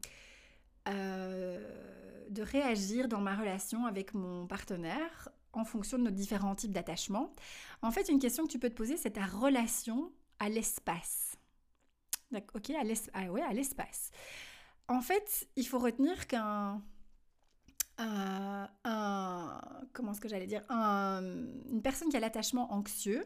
de 0.87 2.41
réagir 2.41 3.07
dans 3.07 3.21
ma 3.21 3.35
relation 3.35 3.85
avec 3.85 4.13
mon 4.13 4.47
partenaire 4.47 5.29
en 5.55 5.65
fonction 5.65 5.97
de 5.97 6.03
nos 6.03 6.11
différents 6.11 6.55
types 6.55 6.71
d'attachement. 6.71 7.33
En 7.81 7.91
fait, 7.91 8.09
une 8.09 8.19
question 8.19 8.45
que 8.45 8.51
tu 8.51 8.59
peux 8.59 8.69
te 8.69 8.75
poser, 8.75 8.97
c'est 8.97 9.11
ta 9.11 9.25
relation 9.25 10.11
à 10.39 10.49
l'espace. 10.49 11.37
Ok, 12.53 12.71
à 12.71 12.81
ah 13.13 13.53
l'espace. 13.53 14.11
En 14.87 15.01
fait, 15.01 15.47
il 15.55 15.65
faut 15.65 15.79
retenir 15.79 16.27
qu'un 16.27 16.81
un, 17.97 18.69
comment 19.93 20.11
est-ce 20.11 20.21
que 20.21 20.27
j'allais 20.27 20.47
dire? 20.47 20.63
Une 20.69 21.81
personne 21.83 22.09
qui 22.09 22.17
a 22.17 22.19
l'attachement 22.19 22.73
anxieux, 22.73 23.25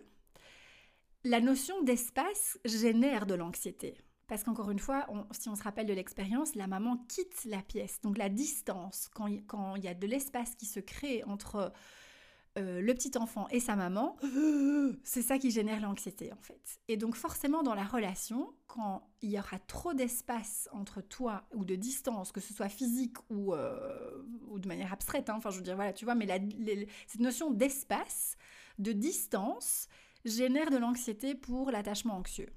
la 1.23 1.41
notion 1.41 1.81
d'espace 1.83 2.57
génère 2.65 3.25
de 3.25 3.35
l'anxiété. 3.35 3.97
Parce 4.27 4.43
qu'encore 4.43 4.69
une 4.69 4.79
fois, 4.79 5.07
si 5.31 5.49
on 5.49 5.55
se 5.55 5.63
rappelle 5.63 5.87
de 5.87 5.93
l'expérience, 5.93 6.53
la 6.53 6.67
maman 6.67 6.97
quitte 7.09 7.45
la 7.45 7.63
pièce. 7.63 7.99
Donc 8.01 8.17
la 8.17 8.29
distance, 8.29 9.09
quand 9.13 9.27
il 9.27 9.83
y 9.83 9.87
a 9.87 9.95
de 9.95 10.05
l'espace 10.05 10.53
qui 10.55 10.67
se 10.67 10.79
crée 10.79 11.23
entre 11.23 11.73
euh, 12.57 12.81
le 12.81 12.93
petit 12.95 13.11
enfant 13.17 13.47
et 13.51 13.59
sa 13.59 13.75
maman, 13.75 14.17
c'est 15.03 15.21
ça 15.21 15.37
qui 15.37 15.51
génère 15.51 15.81
l'anxiété 15.81 16.33
en 16.33 16.41
fait. 16.41 16.81
Et 16.87 16.97
donc 16.97 17.15
forcément 17.15 17.61
dans 17.61 17.75
la 17.75 17.83
relation, 17.83 18.53
quand 18.67 19.07
il 19.21 19.29
y 19.29 19.39
aura 19.39 19.59
trop 19.59 19.93
d'espace 19.93 20.67
entre 20.71 21.01
toi 21.01 21.43
ou 21.53 21.63
de 21.63 21.75
distance, 21.75 22.31
que 22.31 22.41
ce 22.41 22.53
soit 22.53 22.69
physique 22.69 23.17
ou, 23.29 23.53
euh, 23.53 24.23
ou 24.47 24.57
de 24.57 24.67
manière 24.67 24.91
abstraite, 24.91 25.29
hein, 25.29 25.35
enfin 25.37 25.51
je 25.51 25.57
veux 25.57 25.63
dire 25.63 25.75
voilà, 25.75 25.93
tu 25.93 26.05
vois, 26.05 26.15
mais 26.15 26.27
cette 27.07 27.21
notion 27.21 27.51
d'espace, 27.51 28.35
de 28.79 28.93
distance, 28.93 29.87
génère 30.25 30.71
de 30.71 30.77
l'anxiété 30.77 31.35
pour 31.35 31.69
l'attachement 31.69 32.15
anxieux. 32.15 32.49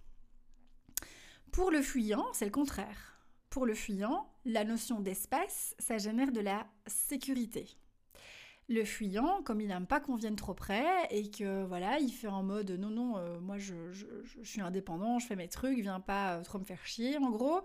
Pour 1.52 1.70
le 1.70 1.83
fuyant, 1.83 2.24
c'est 2.33 2.46
le 2.46 2.50
contraire. 2.50 3.26
Pour 3.50 3.66
le 3.66 3.74
fuyant, 3.74 4.33
la 4.46 4.64
notion 4.64 5.00
d'espace, 5.00 5.74
ça 5.78 5.98
génère 5.98 6.33
de 6.33 6.40
la 6.40 6.66
sécurité 6.87 7.68
le 8.68 8.85
fuyant, 8.85 9.42
comme 9.42 9.61
il 9.61 9.68
n'aime 9.68 9.87
pas 9.87 10.01
qu'on 10.01 10.16
vienne 10.16 10.37
trop 10.37 10.55
près 10.55 10.85
et 11.11 11.31
que 11.31 11.64
voilà, 11.64 11.98
il 11.98 12.11
fait 12.11 12.29
en 12.29 12.42
mode 12.42 12.70
non, 12.72 12.90
non, 12.90 13.16
euh, 13.16 13.40
moi 13.40 13.59
je, 13.59 13.75
suis 14.42 14.61
indépendant, 14.61 15.18
je 15.18 15.27
fais 15.27 15.37
mes 15.37 15.48
trucs, 15.48 15.79
viens 15.79 16.01
pas 16.01 16.37
euh, 16.37 16.42
trop 16.42 16.59
me 16.59 16.64
faire 16.64 16.85
chier 16.87 17.18
en 17.18 17.31
gros. 17.31 17.62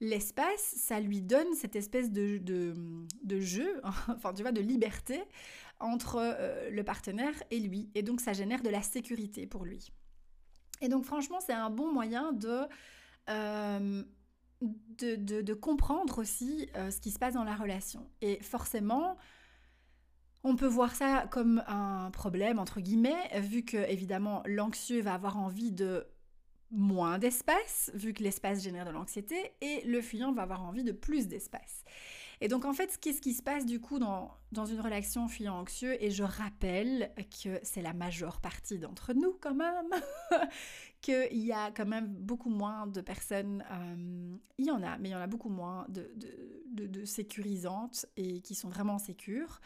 L'espace, 0.00 0.74
ça 0.76 0.98
lui 0.98 1.22
donne 1.22 1.54
cette 1.54 1.76
espèce 1.76 2.10
de, 2.10 2.38
de, 2.38 3.40
jeu, 3.40 3.80
enfin 4.08 4.32
tu 4.34 4.42
vois, 4.42 4.52
de 4.52 4.60
liberté 4.60 5.22
entre 5.78 6.16
euh, 6.18 6.70
le 6.70 6.82
partenaire 6.82 7.34
et 7.50 7.60
lui. 7.60 7.88
Et 7.94 8.02
donc 8.02 8.20
ça 8.20 8.32
génère 8.32 8.62
de 8.62 8.68
la 8.68 8.82
sécurité 8.82 9.46
pour 9.46 9.64
lui. 9.64 9.92
Et 10.80 10.88
donc 10.88 11.04
franchement, 11.04 11.38
c'est 11.40 11.52
un 11.52 11.70
bon 11.70 11.92
moyen 11.92 12.32
de, 12.32 12.66
de, 14.98 15.54
comprendre 15.54 16.18
aussi 16.18 16.68
ce 16.74 16.98
qui 16.98 17.12
se 17.12 17.20
passe 17.20 17.34
dans 17.34 17.44
la 17.44 17.54
relation. 17.54 18.10
Et 18.20 18.42
forcément, 18.42 19.16
on 20.44 20.56
peut 20.56 20.66
voir 20.66 20.94
ça 20.94 21.26
comme 21.30 21.62
un 21.66 22.10
problème, 22.10 22.58
entre 22.58 22.80
guillemets, 22.80 23.40
vu 23.40 23.64
que, 23.64 23.76
évidemment, 23.76 24.42
l'anxieux 24.46 25.00
va 25.00 25.14
avoir 25.14 25.38
envie 25.38 25.72
de 25.72 26.06
moins 26.72 27.18
d'espace, 27.18 27.90
vu 27.94 28.12
que 28.12 28.22
l'espace 28.22 28.62
génère 28.62 28.86
de 28.86 28.90
l'anxiété, 28.90 29.52
et 29.60 29.82
le 29.86 30.00
fuyant 30.00 30.32
va 30.32 30.42
avoir 30.42 30.62
envie 30.62 30.84
de 30.84 30.92
plus 30.92 31.28
d'espace. 31.28 31.84
Et 32.40 32.48
donc, 32.48 32.64
en 32.64 32.72
fait, 32.72 32.98
qu'est-ce 33.00 33.20
qui 33.20 33.34
se 33.34 33.42
passe 33.42 33.64
du 33.64 33.78
coup 33.78 34.00
dans, 34.00 34.32
dans 34.50 34.64
une 34.64 34.80
relation 34.80 35.28
fuyant-anxieux? 35.28 36.02
Et 36.02 36.10
je 36.10 36.24
rappelle 36.24 37.12
que 37.44 37.60
c'est 37.62 37.82
la 37.82 37.92
majeure 37.92 38.40
partie 38.40 38.80
d'entre 38.80 39.12
nous, 39.12 39.38
quand 39.40 39.54
même, 39.54 39.90
qu'il 41.02 41.44
y 41.44 41.52
a 41.52 41.70
quand 41.70 41.86
même 41.86 42.08
beaucoup 42.08 42.50
moins 42.50 42.88
de 42.88 43.00
personnes, 43.00 43.64
euh, 43.70 44.36
il 44.58 44.66
y 44.66 44.72
en 44.72 44.82
a, 44.82 44.98
mais 44.98 45.10
il 45.10 45.12
y 45.12 45.14
en 45.14 45.20
a 45.20 45.28
beaucoup 45.28 45.50
moins 45.50 45.86
de, 45.88 46.12
de, 46.16 46.88
de 46.88 47.04
sécurisantes 47.04 48.06
et 48.16 48.40
qui 48.40 48.56
sont 48.56 48.68
vraiment 48.68 48.98
sécures. 48.98 49.60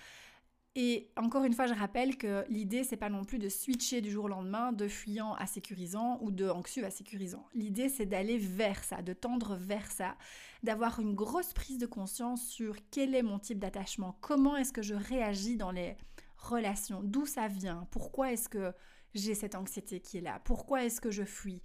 Et 0.79 1.09
encore 1.17 1.45
une 1.45 1.55
fois, 1.55 1.67
je 1.67 1.73
rappelle 1.73 2.19
que 2.19 2.45
l'idée, 2.51 2.85
c'est 2.85 2.99
pas 2.99 3.09
non 3.09 3.25
plus 3.25 3.39
de 3.39 3.49
switcher 3.49 4.03
du 4.03 4.11
jour 4.11 4.27
au 4.27 4.29
lendemain 4.29 4.73
de 4.73 4.87
fuyant 4.89 5.33
à 5.37 5.47
sécurisant 5.47 6.19
ou 6.21 6.31
de 6.31 6.51
anxieux 6.51 6.85
à 6.85 6.91
sécurisant. 6.91 7.47
L'idée, 7.55 7.89
c'est 7.89 8.05
d'aller 8.05 8.37
vers 8.37 8.85
ça, 8.85 9.01
de 9.01 9.15
tendre 9.15 9.57
vers 9.57 9.91
ça, 9.91 10.17
d'avoir 10.62 11.01
une 11.01 11.15
grosse 11.15 11.55
prise 11.55 11.79
de 11.79 11.87
conscience 11.87 12.47
sur 12.47 12.77
quel 12.91 13.15
est 13.15 13.23
mon 13.23 13.39
type 13.39 13.59
d'attachement, 13.59 14.19
comment 14.21 14.55
est-ce 14.55 14.75
que 14.75 14.83
je 14.83 14.95
réagis 14.95 15.57
dans 15.57 15.71
les 15.71 15.97
relations, 16.37 17.01
d'où 17.03 17.25
ça 17.25 17.49
vient, 17.49 17.89
pourquoi 17.91 18.33
est-ce 18.33 18.51
que 18.51 18.75
j'ai 19.15 19.35
cette 19.35 19.55
anxiété 19.55 20.01
qui 20.01 20.19
est 20.19 20.21
là, 20.21 20.43
pourquoi 20.45 20.85
est-ce 20.85 21.01
que 21.01 21.11
je 21.11 21.25
fuis. 21.25 21.62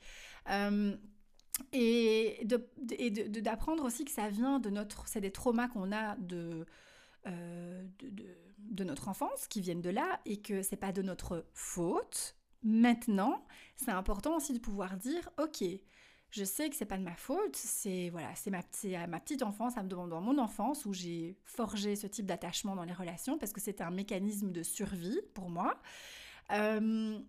Euh, 0.50 0.95
et 1.74 2.45
d'apprendre 2.45 3.84
aussi 3.84 4.06
que 4.06 4.12
ça 4.12 4.30
vient 4.30 4.60
de 4.60 4.69
notre... 4.69 5.06
C'est 5.10 5.19
des 5.19 5.32
traumas 5.32 5.67
qu'on 5.67 5.91
a 5.91 6.15
de 6.15 6.65
euh, 7.27 7.86
de, 8.01 8.84
notre 8.84 9.10
enfance 9.10 9.47
qui 9.47 9.62
viennent 9.62 9.81
de 9.81 9.91
là 9.91 10.19
et 10.25 10.41
que 10.41 10.63
c'est 10.63 10.75
pas 10.75 10.91
de 10.91 11.03
notre 11.03 11.45
faute. 11.53 12.36
Maintenant, 12.63 13.45
c'est 13.75 13.91
important 13.91 14.38
aussi 14.38 14.53
de 14.53 14.60
pouvoir 14.60 14.97
dire 14.97 15.29
ok, 15.39 15.63
je 16.31 16.43
sais 16.43 16.69
que 16.69 16.75
c'est 16.75 16.86
pas 16.86 16.97
de 16.97 17.03
ma 17.03 17.15
faute, 17.15 17.55
c'est 17.55 18.10
voilà, 18.10 18.34
c'est 18.36 18.49
ma, 18.49 18.63
ma 19.07 19.19
petite 19.19 19.43
enfance, 19.43 19.75
demande 19.84 20.10
dans 20.10 20.21
mon 20.21 20.39
enfance 20.39 20.86
où 20.86 20.93
j'ai 20.93 21.38
forgé 21.43 21.95
ce 21.95 22.07
type 22.07 22.25
d'attachement 22.25 22.75
dans 22.75 22.86
les 22.86 22.93
relations 22.93 23.38
parce 23.38 23.53
que 23.53 23.62
c'était 23.62 23.84
un 23.84 23.91
mécanisme 23.91 24.51
de 24.51 24.63
survie 24.63 25.19
pour 25.36 25.49
moi. 25.49 25.79
Euh, 26.51 27.19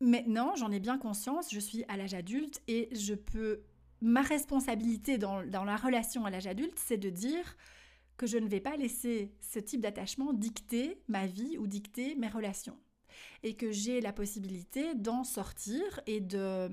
maintenant, 0.00 0.54
j'en 0.56 0.70
ai 0.70 0.80
bien 0.80 0.96
conscience, 0.96 1.52
je 1.52 1.60
suis 1.60 1.84
à 1.88 1.96
l'âge 1.96 2.14
adulte 2.14 2.62
et 2.68 2.88
je 2.92 3.14
peux. 3.14 3.62
Ma 4.00 4.22
responsabilité 4.22 5.16
dans, 5.16 5.46
dans 5.46 5.64
la 5.64 5.76
relation 5.76 6.26
à 6.26 6.30
l'âge 6.30 6.46
adulte, 6.46 6.78
c'est 6.78 6.98
de 6.98 7.08
dire 7.08 7.56
que 8.16 8.26
je 8.26 8.38
ne 8.38 8.48
vais 8.48 8.60
pas 8.60 8.76
laisser 8.76 9.32
ce 9.40 9.58
type 9.58 9.80
d'attachement 9.80 10.32
dicter 10.32 11.00
ma 11.08 11.26
vie 11.26 11.58
ou 11.58 11.66
dicter 11.66 12.14
mes 12.16 12.28
relations. 12.28 12.78
Et 13.42 13.54
que 13.54 13.70
j'ai 13.70 14.00
la 14.00 14.12
possibilité 14.12 14.94
d'en 14.94 15.24
sortir 15.24 16.00
et 16.06 16.20
de 16.20 16.68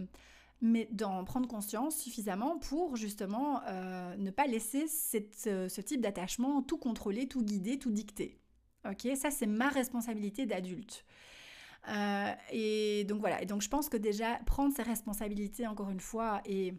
d'en 0.91 1.23
prendre 1.23 1.47
conscience 1.47 1.97
suffisamment 1.97 2.59
pour 2.59 2.95
justement 2.95 3.63
euh, 3.67 4.15
ne 4.17 4.29
pas 4.29 4.45
laisser 4.45 4.87
ce 4.87 5.81
type 5.81 6.01
d'attachement 6.01 6.61
tout 6.61 6.77
contrôler, 6.77 7.27
tout 7.27 7.41
guider, 7.41 7.79
tout 7.79 7.89
dicter. 7.89 8.39
Ok, 8.87 9.07
ça 9.15 9.31
c'est 9.31 9.47
ma 9.47 9.69
responsabilité 9.69 10.45
d'adulte. 10.45 11.03
Euh, 11.87 12.31
et 12.51 13.05
donc 13.05 13.21
voilà, 13.21 13.41
et 13.41 13.45
donc 13.45 13.61
je 13.61 13.69
pense 13.69 13.89
que 13.89 13.97
déjà 13.97 14.35
prendre 14.45 14.73
ses 14.75 14.83
responsabilités 14.83 15.65
encore 15.65 15.89
une 15.89 15.99
fois 15.99 16.41
et 16.45 16.73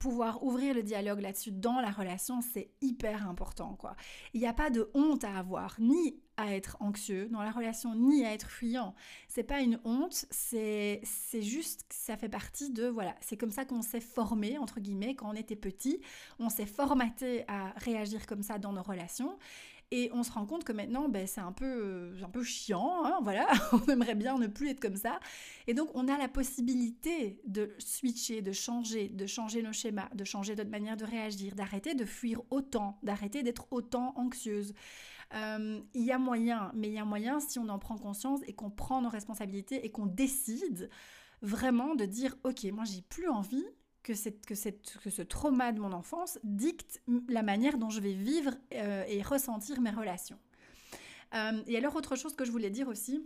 pouvoir 0.00 0.42
ouvrir 0.42 0.74
le 0.74 0.82
dialogue 0.82 1.20
là-dessus 1.20 1.52
dans 1.52 1.78
la 1.78 1.90
relation, 1.90 2.40
c'est 2.40 2.70
hyper 2.80 3.28
important, 3.28 3.76
quoi. 3.78 3.94
Il 4.32 4.40
n'y 4.40 4.46
a 4.46 4.54
pas 4.54 4.70
de 4.70 4.90
honte 4.94 5.24
à 5.24 5.36
avoir, 5.36 5.76
ni 5.78 6.18
à 6.38 6.54
être 6.54 6.78
anxieux 6.80 7.28
dans 7.28 7.42
la 7.42 7.50
relation, 7.50 7.94
ni 7.94 8.24
à 8.24 8.32
être 8.32 8.48
fuyant. 8.48 8.94
C'est 9.28 9.42
pas 9.42 9.60
une 9.60 9.78
honte, 9.84 10.24
c'est 10.30 11.02
juste 11.34 11.82
que 11.86 11.94
ça 11.94 12.16
fait 12.16 12.30
partie 12.30 12.70
de 12.70 12.86
voilà, 12.86 13.14
c'est 13.20 13.36
comme 13.36 13.50
ça 13.50 13.66
qu'on 13.66 13.82
s'est 13.82 14.00
formé 14.00 14.56
entre 14.56 14.80
guillemets 14.80 15.14
quand 15.14 15.30
on 15.30 15.34
était 15.34 15.54
petit, 15.54 16.00
on 16.38 16.48
s'est 16.48 16.66
formaté 16.66 17.44
à 17.46 17.74
réagir 17.76 18.26
comme 18.26 18.42
ça 18.42 18.58
dans 18.58 18.72
nos 18.72 18.82
relations 18.82 19.36
et 19.92 20.08
on 20.12 20.22
se 20.22 20.30
rend 20.30 20.46
compte 20.46 20.62
que 20.62 20.72
maintenant, 20.72 21.08
ben, 21.08 21.26
c'est 21.26 21.40
un 21.40 21.50
peu, 21.52 21.66
euh, 21.66 22.22
un 22.22 22.28
peu 22.28 22.44
chiant, 22.44 23.04
hein, 23.04 23.18
voilà, 23.22 23.48
on 23.72 23.84
aimerait 23.90 24.14
bien 24.14 24.38
ne 24.38 24.46
plus 24.46 24.70
être 24.70 24.80
comme 24.80 24.96
ça. 24.96 25.18
Et 25.66 25.74
donc, 25.74 25.90
on 25.94 26.06
a 26.06 26.16
la 26.16 26.28
possibilité 26.28 27.40
de 27.44 27.74
switcher, 27.78 28.40
de 28.40 28.52
changer, 28.52 29.08
de 29.08 29.26
changer 29.26 29.62
nos 29.62 29.72
schémas, 29.72 30.08
de 30.14 30.24
changer 30.24 30.54
notre 30.54 30.70
manière 30.70 30.96
de 30.96 31.04
réagir, 31.04 31.56
d'arrêter 31.56 31.94
de 31.94 32.04
fuir 32.04 32.40
autant, 32.50 32.98
d'arrêter 33.02 33.42
d'être 33.42 33.66
autant 33.72 34.14
anxieuse. 34.16 34.74
Euh, 35.34 35.80
il 35.94 36.04
y 36.04 36.12
a 36.12 36.18
moyen, 36.18 36.70
mais 36.74 36.88
il 36.88 36.94
y 36.94 36.98
a 36.98 37.04
moyen 37.04 37.40
si 37.40 37.58
on 37.58 37.68
en 37.68 37.78
prend 37.78 37.98
conscience 37.98 38.40
et 38.46 38.52
qu'on 38.52 38.70
prend 38.70 39.02
nos 39.02 39.08
responsabilités 39.08 39.84
et 39.84 39.90
qu'on 39.90 40.06
décide 40.06 40.88
vraiment 41.42 41.94
de 41.94 42.04
dire, 42.04 42.36
ok, 42.44 42.64
moi 42.72 42.84
j'ai 42.84 43.02
plus 43.02 43.28
envie 43.28 43.66
que, 44.02 44.14
cette, 44.14 44.46
que, 44.46 44.54
cette, 44.54 44.98
que 45.02 45.10
ce 45.10 45.22
trauma 45.22 45.72
de 45.72 45.80
mon 45.80 45.92
enfance 45.92 46.38
dicte 46.42 47.02
la 47.28 47.42
manière 47.42 47.78
dont 47.78 47.90
je 47.90 48.00
vais 48.00 48.14
vivre 48.14 48.52
euh, 48.72 49.04
et 49.06 49.22
ressentir 49.22 49.80
mes 49.80 49.90
relations. 49.90 50.38
Euh, 51.34 51.62
et 51.66 51.76
alors 51.76 51.94
autre 51.96 52.16
chose 52.16 52.34
que 52.34 52.44
je 52.44 52.50
voulais 52.50 52.70
dire 52.70 52.88
aussi, 52.88 53.24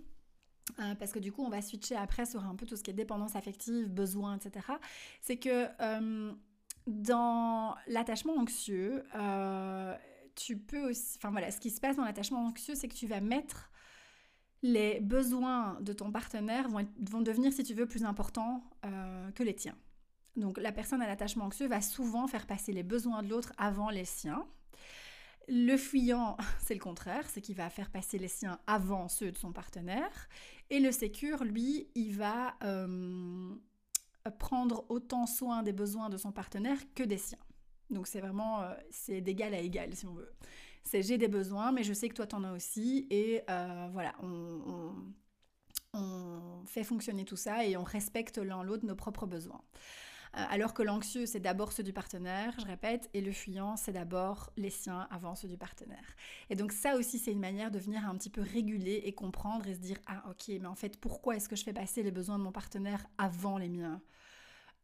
euh, 0.78 0.94
parce 0.96 1.12
que 1.12 1.18
du 1.18 1.32
coup 1.32 1.42
on 1.44 1.48
va 1.48 1.62
switcher 1.62 1.96
après 1.96 2.26
sur 2.26 2.44
un 2.44 2.54
peu 2.54 2.66
tout 2.66 2.76
ce 2.76 2.82
qui 2.82 2.90
est 2.90 2.94
dépendance 2.94 3.36
affective, 3.36 3.88
besoin, 3.88 4.36
etc., 4.36 4.66
c'est 5.20 5.36
que 5.36 5.68
dans 6.86 7.74
l'attachement 7.86 8.34
anxieux, 8.34 9.04
tu 10.34 10.58
peux 10.58 10.90
aussi, 10.90 11.16
enfin 11.16 11.30
voilà, 11.30 11.50
ce 11.50 11.60
qui 11.60 11.70
se 11.70 11.80
passe 11.80 11.96
dans 11.96 12.04
l'attachement 12.04 12.44
anxieux, 12.44 12.74
c'est 12.74 12.88
que 12.88 12.94
tu 12.94 13.06
vas 13.06 13.20
mettre 13.20 13.70
les 14.62 15.00
besoins 15.00 15.78
de 15.80 15.92
ton 15.92 16.10
partenaire 16.10 16.68
vont, 16.68 16.86
vont 16.98 17.20
devenir, 17.20 17.52
si 17.52 17.62
tu 17.62 17.74
veux, 17.74 17.86
plus 17.86 18.04
importants 18.04 18.64
que 19.34 19.42
les 19.42 19.54
tiens. 19.54 19.76
Donc 20.36 20.58
la 20.58 20.72
personne 20.72 21.00
à 21.02 21.06
l'attachement 21.06 21.44
anxieux 21.44 21.68
va 21.68 21.80
souvent 21.80 22.26
faire 22.26 22.46
passer 22.46 22.72
les 22.72 22.82
besoins 22.82 23.22
de 23.22 23.28
l'autre 23.28 23.52
avant 23.56 23.90
les 23.90 24.04
siens. 24.04 24.46
Le 25.48 25.76
fuyant, 25.76 26.36
c'est 26.60 26.74
le 26.74 26.80
contraire, 26.80 27.28
c'est 27.28 27.40
qu'il 27.40 27.54
va 27.54 27.70
faire 27.70 27.90
passer 27.90 28.18
les 28.18 28.28
siens 28.28 28.58
avant 28.66 29.08
ceux 29.08 29.30
de 29.30 29.36
son 29.36 29.52
partenaire. 29.52 30.28
Et 30.70 30.80
le 30.80 30.90
sécure, 30.90 31.44
lui, 31.44 31.88
il 31.94 32.16
va 32.16 32.54
euh, 32.64 33.54
prendre 34.38 34.86
autant 34.88 35.26
soin 35.26 35.62
des 35.62 35.72
besoins 35.72 36.08
de 36.08 36.16
son 36.16 36.32
partenaire 36.32 36.78
que 36.94 37.02
des 37.02 37.18
siens. 37.18 37.38
Donc 37.90 38.06
c'est 38.06 38.20
vraiment, 38.20 38.62
euh, 38.62 38.74
c'est 38.90 39.20
d'égal 39.20 39.54
à 39.54 39.58
égal 39.58 39.94
si 39.94 40.06
on 40.06 40.14
veut. 40.14 40.32
C'est 40.82 41.02
j'ai 41.02 41.16
des 41.16 41.28
besoins, 41.28 41.72
mais 41.72 41.82
je 41.82 41.92
sais 41.92 42.08
que 42.08 42.14
toi 42.14 42.26
t'en 42.26 42.42
as 42.44 42.52
aussi. 42.52 43.06
Et 43.10 43.42
euh, 43.48 43.88
voilà, 43.92 44.14
on, 44.22 44.94
on 45.94 46.64
fait 46.66 46.84
fonctionner 46.84 47.24
tout 47.24 47.36
ça 47.36 47.64
et 47.64 47.76
on 47.76 47.84
respecte 47.84 48.38
l'un 48.38 48.62
l'autre 48.62 48.84
nos 48.84 48.96
propres 48.96 49.26
besoins. 49.26 49.62
Euh, 50.36 50.44
alors 50.50 50.74
que 50.74 50.82
l'anxieux, 50.82 51.26
c'est 51.26 51.40
d'abord 51.40 51.72
ceux 51.72 51.82
du 51.82 51.92
partenaire, 51.92 52.54
je 52.58 52.66
répète, 52.66 53.08
et 53.14 53.20
le 53.20 53.32
fuyant, 53.32 53.76
c'est 53.76 53.92
d'abord 53.92 54.52
les 54.56 54.70
siens 54.70 55.06
avant 55.10 55.34
ceux 55.34 55.48
du 55.48 55.56
partenaire. 55.56 56.16
Et 56.50 56.56
donc 56.56 56.72
ça 56.72 56.96
aussi, 56.96 57.18
c'est 57.18 57.32
une 57.32 57.40
manière 57.40 57.70
de 57.70 57.78
venir 57.78 58.08
un 58.08 58.16
petit 58.16 58.30
peu 58.30 58.42
réguler 58.42 59.02
et 59.04 59.12
comprendre 59.12 59.66
et 59.66 59.74
se 59.74 59.80
dire, 59.80 59.98
ah 60.06 60.24
ok, 60.30 60.48
mais 60.48 60.66
en 60.66 60.74
fait, 60.74 60.98
pourquoi 60.98 61.36
est-ce 61.36 61.48
que 61.48 61.56
je 61.56 61.64
fais 61.64 61.72
passer 61.72 62.02
les 62.02 62.10
besoins 62.10 62.38
de 62.38 62.44
mon 62.44 62.52
partenaire 62.52 63.06
avant 63.18 63.58
les 63.58 63.68
miens? 63.68 64.00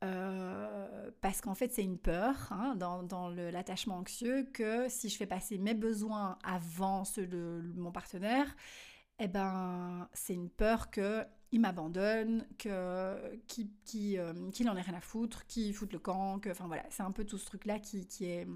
Euh, 0.02 1.10
parce 1.20 1.42
qu'en 1.42 1.54
fait, 1.54 1.72
c'est 1.72 1.84
une 1.84 1.98
peur 1.98 2.48
hein, 2.52 2.74
dans, 2.76 3.28
l'attachement 3.28 3.98
anxieux 3.98 4.48
que 4.52 4.88
si 4.88 5.08
je 5.10 5.16
fais 5.16 5.26
passer 5.26 5.58
mes 5.58 5.74
besoins 5.74 6.38
avant 6.42 7.04
ceux 7.04 7.26
de 7.26 7.62
mon 7.76 7.92
partenaire, 7.92 8.46
eh 9.20 9.28
ben, 9.28 10.08
c'est 10.12 10.34
une 10.34 10.50
peur 10.50 10.90
que 10.90 11.24
il 11.52 11.60
m'abandonne, 11.60 12.46
que 12.58 13.38
qu'il 13.46 13.68
qui, 13.84 14.18
euh, 14.18 14.32
en 14.32 14.76
ait 14.76 14.80
rien 14.80 14.94
à 14.94 15.00
foutre, 15.00 15.46
qu'il 15.46 15.74
foute 15.74 15.92
le 15.92 15.98
camp, 15.98 16.38
que 16.38 16.50
enfin 16.50 16.66
voilà, 16.66 16.84
c'est 16.90 17.02
un 17.02 17.10
peu 17.10 17.24
tout 17.24 17.38
ce 17.38 17.46
truc 17.46 17.64
là 17.66 17.78
qui, 17.78 18.06
qui 18.06 18.26
est 18.26 18.46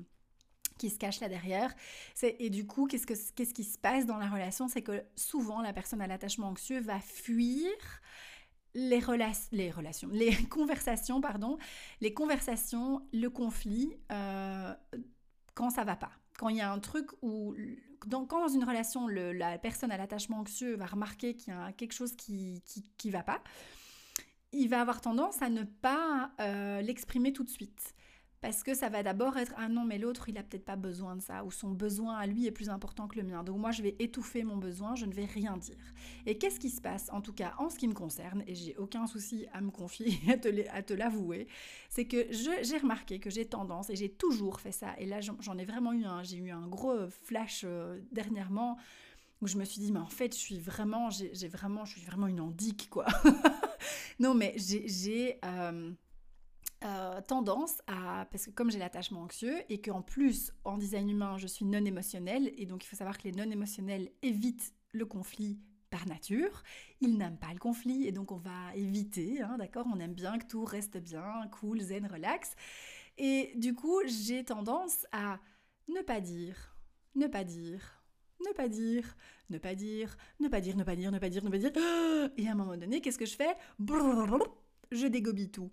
qui 0.78 0.90
se 0.90 0.98
cache 0.98 1.20
là 1.20 1.28
derrière. 1.28 1.74
Et 2.22 2.50
du 2.50 2.66
coup, 2.66 2.86
qu'est-ce, 2.86 3.06
que, 3.06 3.14
qu'est-ce 3.34 3.54
qui 3.54 3.64
se 3.64 3.78
passe 3.78 4.06
dans 4.06 4.18
la 4.18 4.28
relation? 4.28 4.68
C'est 4.68 4.82
que 4.82 5.04
souvent, 5.16 5.62
la 5.62 5.72
personne 5.72 6.00
à 6.00 6.06
l'attachement 6.06 6.48
anxieux 6.48 6.80
va 6.80 6.98
fuir 7.00 7.70
les, 8.74 9.00
les 9.52 9.70
relations, 9.70 10.08
les 10.10 10.34
conversations, 10.50 11.20
pardon, 11.20 11.58
les 12.00 12.12
conversations, 12.12 13.06
le 13.12 13.28
conflit, 13.28 13.96
euh, 14.10 14.74
quand 15.54 15.70
ça 15.70 15.84
va 15.84 15.96
pas. 15.96 16.12
Quand 16.38 16.48
il 16.48 16.56
y 16.56 16.60
a 16.60 16.70
un 16.70 16.80
truc 16.80 17.10
où 17.22 17.54
quand 18.10 18.40
dans 18.40 18.48
une 18.48 18.64
relation, 18.64 19.06
la 19.08 19.58
personne 19.58 19.90
à 19.90 19.96
l'attachement 19.96 20.40
anxieux 20.40 20.76
va 20.76 20.86
remarquer 20.86 21.34
qu'il 21.34 21.52
y 21.52 21.56
a 21.56 21.72
quelque 21.72 21.92
chose 21.92 22.14
qui 22.16 22.62
qui, 22.98 23.10
va 23.10 23.22
pas, 23.22 23.42
il 24.52 24.68
va 24.68 24.80
avoir 24.80 25.00
tendance 25.00 25.42
à 25.42 25.48
ne 25.48 25.64
pas 25.64 26.32
euh, 26.40 26.80
l'exprimer 26.80 27.32
tout 27.32 27.44
de 27.44 27.50
suite 27.50 27.94
parce 28.44 28.62
que 28.62 28.74
ça 28.74 28.90
va 28.90 29.02
d'abord 29.02 29.38
être 29.38 29.54
ah 29.56 29.70
non 29.70 29.86
mais 29.86 29.96
l'autre 29.96 30.28
il 30.28 30.36
a 30.36 30.42
peut-être 30.42 30.66
pas 30.66 30.76
besoin 30.76 31.16
de 31.16 31.22
ça 31.22 31.44
ou 31.44 31.50
son 31.50 31.70
besoin 31.70 32.18
à 32.18 32.26
lui 32.26 32.46
est 32.46 32.50
plus 32.50 32.68
important 32.68 33.08
que 33.08 33.16
le 33.16 33.22
mien. 33.22 33.42
Donc 33.42 33.56
moi 33.56 33.70
je 33.70 33.80
vais 33.80 33.96
étouffer 33.98 34.44
mon 34.44 34.58
besoin 34.58 34.96
je 34.96 35.06
ne 35.06 35.14
vais 35.14 35.24
rien 35.24 35.56
dire. 35.56 35.78
Et 36.26 36.36
qu'est-ce 36.36 36.60
qui 36.60 36.68
se 36.68 36.82
passe 36.82 37.08
en 37.10 37.22
tout 37.22 37.32
cas 37.32 37.54
en 37.56 37.70
ce 37.70 37.78
qui 37.78 37.88
me 37.88 37.94
concerne 37.94 38.44
et 38.46 38.54
j'ai 38.54 38.76
aucun 38.76 39.06
souci 39.06 39.46
à 39.54 39.62
me 39.62 39.70
confier 39.70 40.18
à 40.74 40.82
te 40.82 40.92
l'avouer 40.92 41.48
c'est 41.88 42.04
que 42.04 42.26
j'ai 42.30 42.76
remarqué 42.76 43.18
que 43.18 43.30
j'ai 43.30 43.46
tendance 43.46 43.88
et 43.88 43.96
j'ai 43.96 44.10
toujours 44.10 44.60
fait 44.60 44.72
ça 44.72 44.88
et 44.98 45.06
là 45.06 45.20
j'en 45.22 45.56
ai 45.56 45.64
vraiment 45.64 45.94
eu 45.94 46.04
un 46.04 46.22
j'ai 46.22 46.36
eu 46.36 46.50
un 46.50 46.66
gros 46.66 47.08
flash 47.22 47.62
euh, 47.64 47.98
dernièrement 48.12 48.76
où 49.40 49.46
je 49.46 49.56
me 49.56 49.64
suis 49.64 49.80
dit 49.80 49.90
mais 49.90 50.00
en 50.00 50.10
fait 50.10 50.34
je 50.34 50.38
suis 50.38 50.58
vraiment 50.58 51.08
j'ai 51.08 51.48
vraiment 51.48 51.86
je 51.86 51.92
suis 51.92 52.04
vraiment 52.04 52.26
une 52.26 52.40
andique 52.40 52.88
quoi. 52.90 53.06
Non 54.18 54.34
mais 54.34 54.54
j'ai 54.56 55.38
euh, 56.84 57.20
tendance 57.22 57.80
à, 57.86 58.26
parce 58.30 58.46
que 58.46 58.50
comme 58.50 58.70
j'ai 58.70 58.78
l'attachement 58.78 59.22
anxieux 59.22 59.56
et 59.68 59.80
qu'en 59.80 60.02
plus 60.02 60.52
en 60.64 60.76
design 60.76 61.08
humain 61.08 61.38
je 61.38 61.46
suis 61.46 61.64
non 61.64 61.84
émotionnelle 61.84 62.52
et 62.56 62.66
donc 62.66 62.84
il 62.84 62.86
faut 62.86 62.96
savoir 62.96 63.16
que 63.16 63.24
les 63.24 63.32
non 63.32 63.50
émotionnels 63.50 64.10
évitent 64.22 64.74
le 64.92 65.06
conflit 65.06 65.58
par 65.90 66.06
nature, 66.06 66.62
ils 67.00 67.16
n'aiment 67.16 67.38
pas 67.38 67.52
le 67.52 67.58
conflit 67.58 68.06
et 68.06 68.12
donc 68.12 68.32
on 68.32 68.36
va 68.36 68.74
éviter, 68.74 69.40
hein, 69.42 69.56
d'accord? 69.58 69.86
On 69.94 69.98
aime 70.00 70.14
bien 70.14 70.38
que 70.38 70.46
tout 70.46 70.64
reste 70.64 70.98
bien, 70.98 71.48
cool, 71.52 71.80
zen, 71.80 72.06
relax. 72.06 72.54
Et 73.16 73.52
du 73.56 73.74
coup 73.74 74.00
j'ai 74.06 74.44
tendance 74.44 75.06
à 75.12 75.38
ne 75.88 76.00
pas 76.02 76.20
dire, 76.20 76.76
ne 77.14 77.26
pas 77.26 77.44
dire, 77.44 78.02
ne 78.46 78.52
pas 78.52 78.68
dire, 78.68 79.16
ne 79.50 79.58
pas 79.58 79.74
dire, 79.74 80.16
ne 80.40 80.48
pas 80.48 80.60
dire, 80.60 80.76
ne 80.76 80.82
pas 80.84 80.96
dire, 80.96 81.10
ne 81.12 81.18
pas 81.18 81.28
dire, 81.28 81.44
ne 81.44 81.50
pas 81.50 81.58
dire. 81.58 81.72
Et 82.36 82.48
à 82.48 82.52
un 82.52 82.54
moment 82.54 82.76
donné, 82.76 83.00
qu'est-ce 83.00 83.18
que 83.18 83.26
je 83.26 83.36
fais? 83.36 83.54
Je 84.90 85.06
dégobie 85.06 85.50
tout. 85.50 85.70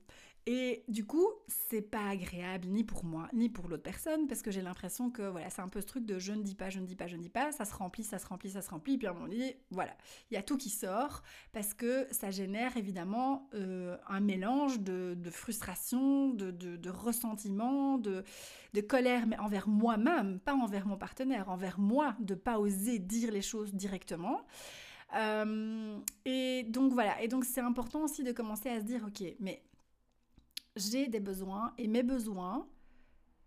Et 0.47 0.83
du 0.87 1.05
coup, 1.05 1.27
c'est 1.47 1.83
pas 1.83 2.09
agréable 2.09 2.67
ni 2.67 2.83
pour 2.83 3.05
moi, 3.05 3.29
ni 3.31 3.47
pour 3.47 3.67
l'autre 3.67 3.83
personne, 3.83 4.27
parce 4.27 4.41
que 4.41 4.49
j'ai 4.49 4.63
l'impression 4.63 5.11
que 5.11 5.21
voilà, 5.21 5.51
c'est 5.51 5.61
un 5.61 5.67
peu 5.67 5.81
ce 5.81 5.85
truc 5.85 6.03
de 6.03 6.17
je 6.17 6.33
ne 6.33 6.41
dis 6.41 6.55
pas, 6.55 6.71
je 6.71 6.79
ne 6.79 6.85
dis 6.87 6.95
pas, 6.95 7.05
je 7.05 7.15
ne 7.15 7.21
dis 7.21 7.29
pas, 7.29 7.51
ça 7.51 7.63
se 7.63 7.75
remplit, 7.75 8.03
ça 8.03 8.17
se 8.17 8.25
remplit, 8.25 8.49
ça 8.49 8.63
se 8.63 8.69
remplit, 8.71 8.97
puis 8.97 9.05
à 9.05 9.11
un 9.11 9.13
moment 9.13 9.31
voilà, 9.69 9.95
il 10.31 10.33
y 10.33 10.37
a 10.37 10.41
tout 10.41 10.57
qui 10.57 10.69
sort, 10.69 11.21
parce 11.51 11.75
que 11.75 12.07
ça 12.09 12.31
génère 12.31 12.75
évidemment 12.75 13.49
euh, 13.53 13.95
un 14.07 14.19
mélange 14.19 14.79
de, 14.79 15.15
frustration, 15.29 16.29
de, 16.29 16.49
de, 16.49 16.89
ressentiment, 16.89 17.99
de, 17.99 18.23
de 18.73 18.81
colère, 18.81 19.27
mais 19.27 19.37
envers 19.37 19.67
moi-même, 19.67 20.39
pas 20.39 20.55
envers 20.55 20.87
mon 20.87 20.97
partenaire, 20.97 21.49
envers 21.49 21.79
moi, 21.79 22.15
de 22.19 22.33
pas 22.33 22.59
oser 22.59 22.97
dire 22.97 23.31
les 23.31 23.43
choses 23.43 23.75
directement. 23.75 24.41
Euh, 25.15 25.99
et 26.25 26.63
donc 26.63 26.93
voilà, 26.93 27.21
et 27.21 27.27
donc 27.27 27.45
c'est 27.45 27.61
important 27.61 28.05
aussi 28.05 28.23
de 28.23 28.31
commencer 28.31 28.69
à 28.69 28.79
se 28.79 28.85
dire, 28.85 29.03
ok, 29.05 29.23
mais 29.39 29.61
j'ai 30.75 31.07
des 31.07 31.19
besoins 31.19 31.73
et 31.77 31.87
mes 31.87 32.03
besoins 32.03 32.67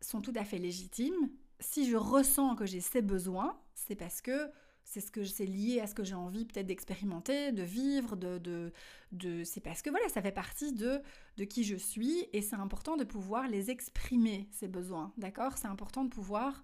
sont 0.01 0.21
tout 0.21 0.33
à 0.37 0.45
fait 0.45 0.59
légitimes. 0.59 1.31
Si 1.61 1.89
je 1.89 1.97
ressens 1.97 2.57
que 2.57 2.67
j'ai 2.67 2.81
ces 2.81 3.03
besoins, 3.03 3.59
c'est 3.75 3.95
parce 3.95 4.21
que 4.21 4.51
c'est 4.85 5.01
ce 5.01 5.11
que 5.11 5.25
c'est 5.25 5.47
lié 5.47 5.81
à 5.81 5.87
ce 5.87 5.95
que 5.95 6.05
j'ai 6.05 6.15
envie 6.15 6.45
peut-être 6.45 6.67
d'expérimenter, 6.67 7.53
de 7.53 7.63
vivre, 7.63 8.17
de, 8.17 8.39
de, 8.39 8.73
de 9.13 9.43
c'est 9.43 9.61
parce 9.61 9.81
que 9.81 9.89
voilà, 9.89 10.09
ça 10.11 10.21
fait 10.21 10.33
partie 10.33 10.73
de, 10.73 11.01
de 11.39 11.45
qui 11.45 11.65
je 11.65 11.77
suis 11.77 12.27
et 12.33 12.43
c'est 12.43 12.57
important 12.57 12.97
de 12.97 13.05
pouvoir 13.05 13.49
les 13.49 13.71
exprimer, 13.71 14.47
ces 14.53 14.69
besoins, 14.69 15.13
d'accord? 15.17 15.57
C'est 15.57 15.69
important 15.69 16.05
de 16.05 16.11
pouvoir, 16.11 16.63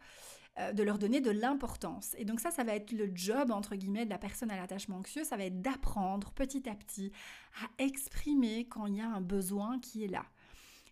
euh, 0.59 0.73
de 0.73 0.83
leur 0.83 0.99
donner 0.99 1.23
de 1.23 1.31
l'importance. 1.31 2.15
Et 2.19 2.27
donc 2.27 2.41
ça, 2.41 2.51
ça 2.51 2.63
va 2.63 2.75
être 2.75 2.93
le 2.93 3.11
job, 3.15 3.51
entre 3.51 3.75
guillemets, 3.75 4.05
de 4.05 4.11
la 4.11 4.19
personne 4.19 4.51
à 4.51 4.57
l'attachement 4.57 4.99
anxieux, 4.99 5.25
ça 5.25 5.39
va 5.39 5.45
être 5.45 5.63
d'apprendre 5.63 6.31
petit 6.33 6.69
à 6.69 6.75
petit 6.75 7.13
à 7.63 7.83
exprimer 7.83 8.69
quand 8.69 8.85
il 8.85 8.97
y 8.97 9.01
a 9.01 9.09
un 9.09 9.23
besoin 9.23 9.79
qui 9.79 10.05
est 10.05 10.09
là 10.09 10.27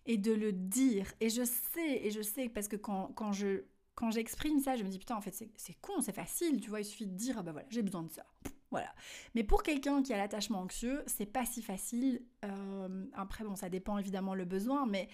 et 0.05 0.17
de 0.17 0.31
le 0.31 0.51
dire. 0.51 1.11
Et 1.19 1.29
je 1.29 1.43
sais, 1.43 2.05
et 2.05 2.11
je 2.11 2.21
sais, 2.21 2.49
parce 2.49 2.67
que 2.67 2.75
quand, 2.75 3.11
quand 3.15 3.31
je 3.31 3.63
quand 3.99 4.11
j'exprime 4.11 4.59
ça, 4.59 4.77
je 4.77 4.83
me 4.85 4.89
dis 4.89 4.97
putain, 4.97 5.17
en 5.17 5.21
fait, 5.21 5.35
c'est 5.57 5.73
con, 5.81 5.99
c'est 5.99 6.15
facile, 6.15 6.61
tu 6.61 6.69
vois, 6.69 6.79
il 6.79 6.85
suffit 6.85 7.05
de 7.05 7.15
dire, 7.15 7.35
ah 7.37 7.43
bah 7.43 7.51
voilà, 7.51 7.67
j'ai 7.69 7.81
besoin 7.81 8.03
de 8.03 8.09
ça. 8.09 8.23
Voilà. 8.71 8.93
Mais 9.35 9.43
pour 9.43 9.63
quelqu'un 9.63 10.01
qui 10.01 10.13
a 10.13 10.17
l'attachement 10.17 10.59
anxieux, 10.59 11.03
c'est 11.07 11.25
pas 11.25 11.45
si 11.45 11.61
facile. 11.61 12.21
Euh, 12.45 13.05
après, 13.13 13.43
bon, 13.43 13.55
ça 13.55 13.67
dépend 13.67 13.97
évidemment 13.97 14.35
le 14.35 14.45
besoin, 14.45 14.85
mais 14.85 15.09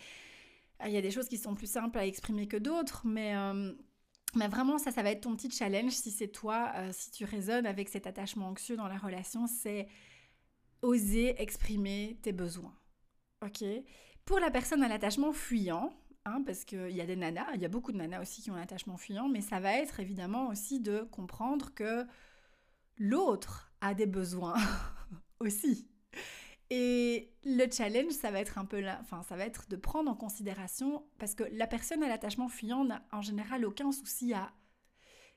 euh, 0.84 0.88
il 0.88 0.93
y 0.93 0.98
a 0.98 1.02
des 1.02 1.12
choses 1.12 1.28
qui 1.28 1.38
sont 1.38 1.56
plus 1.56 1.69
simples 1.69 1.98
à 1.98 2.06
exprimer 2.06 2.48
que 2.48 2.58
d'autres, 2.58 3.02
mais. 3.06 3.36
Euh, 3.36 3.74
mais 4.36 4.50
vraiment, 4.50 4.78
ça, 4.78 4.91
ça 4.91 5.02
va 5.02 5.12
être 5.12 5.21
ton 5.21 5.34
petit 5.36 5.50
challenge 5.50 5.93
si 5.93 6.12
c'est 6.12 6.28
toi, 6.28 6.74
si 6.91 7.10
tu 7.10 7.24
résonnes 7.24 7.65
avec 7.65 7.88
cet 7.88 8.06
attachement 8.06 8.50
anxieux 8.50 8.76
dans 8.76 8.89
la 8.89 8.98
relation, 8.98 9.48
c'est 9.48 9.88
oser 10.82 11.41
exprimer 11.41 12.19
tes 12.21 12.34
besoins. 12.34 12.76
Ok? 13.45 13.63
Pour 14.25 14.39
la 14.39 14.51
personne 14.51 14.83
à 14.83 14.88
l'attachement 14.88 15.31
fuyant, 15.31 15.93
hein, 16.25 16.41
parce 16.45 16.65
qu'il 16.65 16.91
y 16.91 17.01
a 17.01 17.05
des 17.05 17.15
nanas, 17.15 17.47
il 17.53 17.61
y 17.61 17.65
a 17.65 17.69
beaucoup 17.69 17.91
de 17.91 17.97
nanas 17.97 18.21
aussi 18.21 18.41
qui 18.41 18.51
ont 18.51 18.55
un 18.55 18.61
attachement 18.61 18.97
fuyant, 18.97 19.29
mais 19.29 19.41
ça 19.41 19.59
va 19.59 19.73
être 19.73 19.99
évidemment 19.99 20.47
aussi 20.49 20.79
de 20.79 21.07
comprendre 21.11 21.73
que 21.73 22.05
l'autre 22.97 23.71
a 23.81 23.93
des 23.93 24.07
besoins 24.07 24.55
aussi. 25.39 25.88
Et 26.71 27.31
le 27.43 27.71
challenge, 27.71 28.13
ça 28.13 28.31
va 28.31 28.39
être 28.39 28.57
un 28.57 28.65
peu 28.65 28.83
enfin, 28.99 29.21
ça 29.21 29.35
va 29.35 29.45
être 29.45 29.69
de 29.69 29.75
prendre 29.75 30.09
en 30.09 30.15
considération, 30.15 31.05
parce 31.19 31.35
que 31.35 31.43
la 31.51 31.67
personne 31.67 32.01
à 32.01 32.07
l'attachement 32.07 32.49
fuyant 32.49 32.83
n'a 32.83 33.05
en 33.11 33.21
général 33.21 33.65
aucun 33.65 33.91
souci 33.91 34.33
à, 34.33 34.51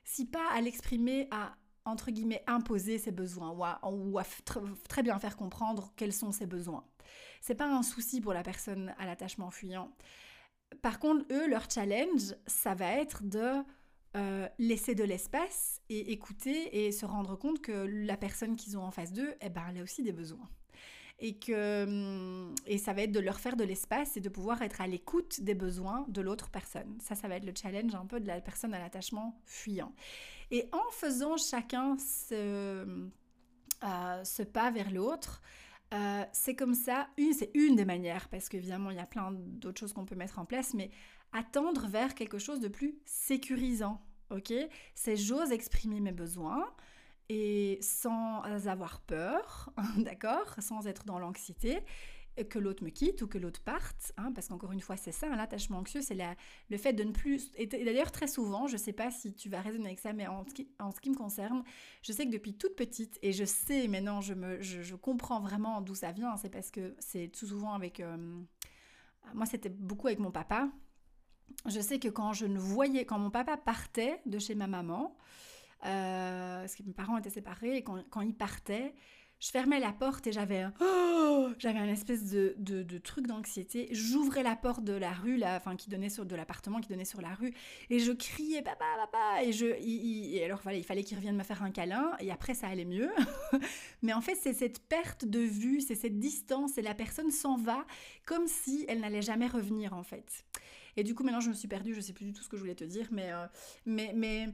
si 0.03 0.25
pas 0.25 0.49
à 0.51 0.61
l'exprimer, 0.61 1.27
à 1.29 1.55
entre 1.89 2.11
guillemets 2.11 2.43
imposer 2.47 2.97
ses 2.97 3.11
besoins 3.11 3.51
ou 3.51 4.17
à, 4.19 4.25
très 4.87 5.03
bien 5.03 5.19
faire 5.19 5.37
comprendre 5.37 5.91
quels 5.95 6.13
sont 6.13 6.31
ses 6.31 6.45
besoins. 6.45 6.85
C'est 7.41 7.55
pas 7.55 7.67
un 7.67 7.83
souci 7.83 8.21
pour 8.21 8.33
la 8.33 8.43
personne 8.43 8.93
à 8.97 9.05
l'attachement 9.05 9.51
fuyant. 9.51 9.91
Par 10.81 10.99
contre, 10.99 11.25
eux, 11.31 11.47
leur 11.47 11.69
challenge, 11.69 12.35
ça 12.47 12.75
va 12.75 12.93
être 12.93 13.23
de 13.23 13.63
euh, 14.15 14.47
laisser 14.57 14.95
de 14.95 15.03
l'espace 15.03 15.81
et 15.89 16.11
écouter 16.11 16.85
et 16.85 16.91
se 16.91 17.05
rendre 17.05 17.35
compte 17.35 17.61
que 17.61 17.71
la 17.71 18.17
personne 18.17 18.55
qu'ils 18.55 18.77
ont 18.77 18.83
en 18.83 18.91
face 18.91 19.13
d'eux, 19.13 19.35
eh 19.41 19.49
ben, 19.49 19.63
elle 19.69 19.79
a 19.79 19.83
aussi 19.83 20.03
des 20.03 20.11
besoins. 20.11 20.49
Et, 21.21 21.37
que, 21.37 22.53
et 22.65 22.77
ça 22.77 22.93
va 22.93 23.01
être 23.01 23.11
de 23.11 23.19
leur 23.19 23.39
faire 23.39 23.57
de 23.57 23.65
l'espace 23.65 24.15
et 24.15 24.21
de 24.21 24.29
pouvoir 24.29 24.61
être 24.61 24.79
à 24.79 24.87
l'écoute 24.87 25.41
des 25.41 25.53
besoins 25.53 26.05
de 26.07 26.21
l'autre 26.21 26.49
personne. 26.49 26.97
Ça, 27.01 27.13
ça 27.13 27.27
va 27.27 27.35
être 27.35 27.45
le 27.45 27.53
challenge 27.53 27.93
un 27.93 28.05
peu 28.05 28.21
de 28.21 28.27
la 28.27 28.39
personne 28.39 28.73
à 28.73 28.79
l'attachement 28.79 29.37
fuyant. 29.45 29.93
Et 30.51 30.69
en 30.71 30.91
faisant 30.91 31.35
chacun 31.35 31.97
ce, 31.97 33.09
ce 34.23 34.43
pas 34.43 34.71
vers 34.71 34.91
l'autre. 34.91 35.41
c'est 36.31 36.55
comme 36.55 36.73
ça, 36.73 37.09
une, 37.17 37.33
c'est 37.33 37.51
une 37.53 37.75
des 37.75 37.85
manières, 37.85 38.29
parce 38.29 38.47
qu'évidemment, 38.47 38.89
il 38.89 38.97
y 38.97 39.01
a 39.01 39.05
plein 39.05 39.31
d'autres 39.31 39.79
choses 39.79 39.93
qu'on 39.93 40.05
peut 40.05 40.15
mettre 40.15 40.39
en 40.39 40.45
place, 40.45 40.73
mais 40.73 40.89
attendre 41.33 41.87
vers 41.87 42.15
quelque 42.15 42.39
chose 42.39 42.59
de 42.59 42.67
plus 42.67 42.95
sécurisant. 43.05 44.01
Ok? 44.29 44.53
C'est 44.95 45.15
j'ose 45.15 45.51
exprimer 45.51 45.99
mes 45.99 46.11
besoins 46.11 46.71
et 47.29 47.77
sans 47.81 48.41
avoir 48.67 49.01
peur, 49.01 49.71
d'accord 49.97 50.55
Sans 50.59 50.87
être 50.87 51.05
dans 51.05 51.19
l'anxiété 51.19 51.79
que 52.47 52.59
l'autre 52.59 52.83
me 52.83 52.89
quitte 52.89 53.21
ou 53.21 53.27
que 53.27 53.37
l'autre 53.37 53.61
parte, 53.61 54.13
hein, 54.17 54.31
parce 54.33 54.47
qu'encore 54.47 54.71
une 54.71 54.79
fois, 54.79 54.95
c'est 54.95 55.11
ça, 55.11 55.27
l'attachement 55.35 55.79
anxieux, 55.79 56.01
c'est 56.01 56.17
le 56.69 56.77
fait 56.77 56.93
de 56.93 57.03
ne 57.03 57.11
plus... 57.11 57.51
Et 57.55 57.67
d'ailleurs, 57.67 58.11
très 58.11 58.27
souvent, 58.27 58.67
je 58.67 58.73
ne 58.73 58.77
sais 58.77 58.93
pas 58.93 59.11
si 59.11 59.33
tu 59.33 59.49
vas 59.49 59.61
raisonner 59.61 59.87
avec 59.87 59.99
ça, 59.99 60.13
mais 60.13 60.27
en, 60.27 60.45
ce 60.45 61.01
qui 61.01 61.09
me 61.09 61.15
concerne, 61.15 61.63
je 62.01 62.13
sais 62.13 62.25
que 62.25 62.31
depuis 62.31 62.53
toute 62.53 62.75
petite, 62.75 63.19
et 63.21 63.33
je 63.33 63.43
sais 63.43 63.87
maintenant, 63.87 64.21
je, 64.21 64.33
je, 64.61 64.95
comprends 64.95 65.41
vraiment 65.41 65.81
d'où 65.81 65.95
ça 65.95 66.11
vient, 66.11 66.37
c'est 66.37 66.49
parce 66.49 66.71
que 66.71 66.95
c'est 66.99 67.27
tout 67.27 67.47
souvent 67.47 67.73
avec... 67.73 67.99
Euh, 67.99 68.17
moi, 69.33 69.45
c'était 69.45 69.69
beaucoup 69.69 70.07
avec 70.07 70.19
mon 70.19 70.31
papa, 70.31 70.69
je 71.65 71.79
sais 71.81 71.99
que 71.99 72.07
quand 72.07 72.33
je 72.33 72.45
ne 72.45 72.57
voyais, 72.57 73.05
quand 73.05 73.19
mon 73.19 73.31
papa 73.31 73.57
partait 73.57 74.21
de 74.25 74.39
chez 74.39 74.55
ma 74.55 74.67
maman, 74.67 75.17
euh, 75.85 76.59
parce 76.61 76.75
que 76.75 76.83
mes 76.83 76.93
parents 76.93 77.17
étaient 77.17 77.29
séparés, 77.29 77.77
et 77.77 77.83
quand, 77.83 78.03
quand 78.09 78.21
il 78.21 78.33
partait, 78.33 78.93
je 79.39 79.51
fermais 79.51 79.79
la 79.79 79.93
porte 79.93 80.27
et 80.27 80.33
j'avais 80.33 80.59
un, 80.59 80.73
oh, 80.81 81.49
j'avais 81.59 81.79
un 81.79 81.87
espèce 81.87 82.25
de, 82.29 82.55
de, 82.57 82.97
truc 82.97 83.25
d'anxiété. 83.25 83.87
J'ouvrais 83.91 84.43
la 84.43 84.57
porte 84.57 84.83
de 84.83 84.91
la 84.91 85.13
rue, 85.13 85.37
là, 85.37 85.55
enfin 85.55 85.77
qui 85.77 85.89
donnait 85.89 86.09
sur 86.09 86.25
de 86.25 86.35
l'appartement 86.35 86.81
qui 86.81 86.89
donnait 86.89 87.05
sur 87.05 87.21
la 87.21 87.33
rue, 87.33 87.53
et 87.89 87.99
je 87.99 88.11
criais 88.11 88.61
papa, 88.61 88.85
papa, 88.97 89.43
et 89.43 89.53
je, 89.53 89.65
et 89.65 90.43
alors 90.43 90.61
il 90.73 90.83
fallait 90.83 91.03
qu'il 91.03 91.17
revienne 91.17 91.37
me 91.37 91.43
faire 91.43 91.63
un 91.63 91.71
câlin, 91.71 92.11
et 92.19 92.31
après 92.31 92.53
ça 92.53 92.67
allait 92.67 92.85
mieux. 92.85 93.09
Mais 94.01 94.11
en 94.11 94.21
fait, 94.21 94.35
c'est 94.35 94.53
cette 94.53 94.79
perte 94.87 95.23
de 95.23 95.39
vue, 95.39 95.79
c'est 95.79 95.95
cette 95.95 96.19
distance, 96.19 96.77
et 96.77 96.81
la 96.81 96.93
personne 96.93 97.31
s'en 97.31 97.55
va 97.55 97.85
comme 98.25 98.47
si 98.47 98.85
elle 98.89 98.99
n'allait 98.99 99.21
jamais 99.21 99.47
revenir 99.47 99.93
en 99.93 100.03
fait. 100.03 100.43
Et 100.97 101.03
du 101.03 101.15
coup, 101.15 101.23
maintenant, 101.23 101.39
je 101.39 101.49
me 101.49 101.53
suis 101.53 101.69
perdue, 101.69 101.93
je 101.93 102.01
sais 102.01 102.11
plus 102.11 102.25
du 102.25 102.33
tout 102.33 102.43
ce 102.43 102.49
que 102.49 102.57
je 102.57 102.61
voulais 102.61 102.75
te 102.75 102.83
dire, 102.83 103.07
mais, 103.11 103.31
euh, 103.31 103.45
mais, 103.85 104.11
mais 104.13 104.47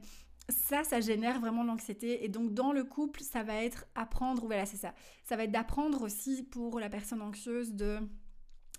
ça, 0.48 0.84
ça 0.84 1.00
génère 1.00 1.40
vraiment 1.40 1.64
l'anxiété. 1.64 2.24
Et 2.24 2.28
donc, 2.28 2.54
dans 2.54 2.72
le 2.72 2.84
couple, 2.84 3.20
ça 3.20 3.42
va 3.42 3.62
être 3.62 3.86
apprendre, 3.94 4.46
voilà, 4.46 4.66
c'est 4.66 4.76
ça. 4.76 4.94
Ça 5.24 5.36
va 5.36 5.44
être 5.44 5.52
d'apprendre 5.52 6.02
aussi 6.02 6.42
pour 6.42 6.78
la 6.78 6.88
personne 6.88 7.22
anxieuse 7.22 7.72
de 7.74 7.98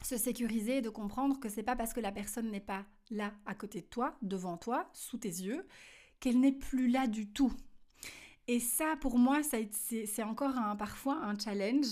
se 0.03 0.17
sécuriser, 0.17 0.81
de 0.81 0.89
comprendre 0.89 1.39
que 1.39 1.49
c'est 1.49 1.63
pas 1.63 1.75
parce 1.75 1.93
que 1.93 1.99
la 1.99 2.11
personne 2.11 2.51
n'est 2.51 2.59
pas 2.59 2.85
là 3.09 3.33
à 3.45 3.55
côté 3.55 3.81
de 3.81 3.87
toi, 3.87 4.15
devant 4.21 4.57
toi, 4.57 4.89
sous 4.93 5.17
tes 5.17 5.27
yeux, 5.27 5.65
qu'elle 6.19 6.39
n'est 6.39 6.51
plus 6.51 6.87
là 6.87 7.07
du 7.07 7.27
tout. 7.27 7.51
Et 8.47 8.59
ça, 8.59 8.95
pour 9.01 9.17
moi, 9.17 9.41
c'est 9.43 10.23
encore 10.23 10.55
parfois 10.77 11.17
un 11.23 11.37
challenge. 11.37 11.87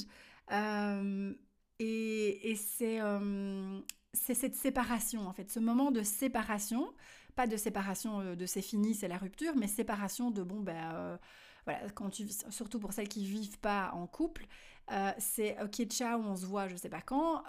Euh, 0.52 1.34
et, 1.80 2.52
et 2.52 2.58
euh, 2.82 3.82
c'est 4.14 4.34
cette 4.34 4.56
séparation, 4.56 5.28
en 5.28 5.34
fait, 5.34 5.52
ce 5.52 5.60
moment 5.60 5.92
de 5.92 6.02
séparation, 6.02 6.94
pas 7.36 7.48
de 7.48 7.58
séparation 7.58 8.22
euh, 8.22 8.36
de 8.36 8.46
c'est 8.46 8.62
fini, 8.62 8.94
c'est 8.94 9.08
la 9.08 9.18
rupture, 9.18 9.56
mais 9.56 9.68
séparation 9.68 10.32
de 10.32 10.44
bon, 10.44 10.62
ben 10.62 10.92
euh, 10.94 11.18
voilà, 11.66 11.90
quand 11.92 12.10
tu, 12.10 12.28
surtout 12.50 12.80
pour 12.80 12.94
celles 12.94 13.08
qui 13.10 13.26
vivent 13.26 13.60
pas 13.60 13.92
en 13.94 14.08
couple, 14.08 14.46
euh, 14.92 15.12
c'est 15.18 15.62
ok, 15.62 15.86
ciao, 15.88 16.22
on 16.22 16.36
se 16.36 16.46
voit, 16.46 16.68
je 16.68 16.76
sais 16.76 16.90
pas 16.90 17.02
quand. 17.02 17.44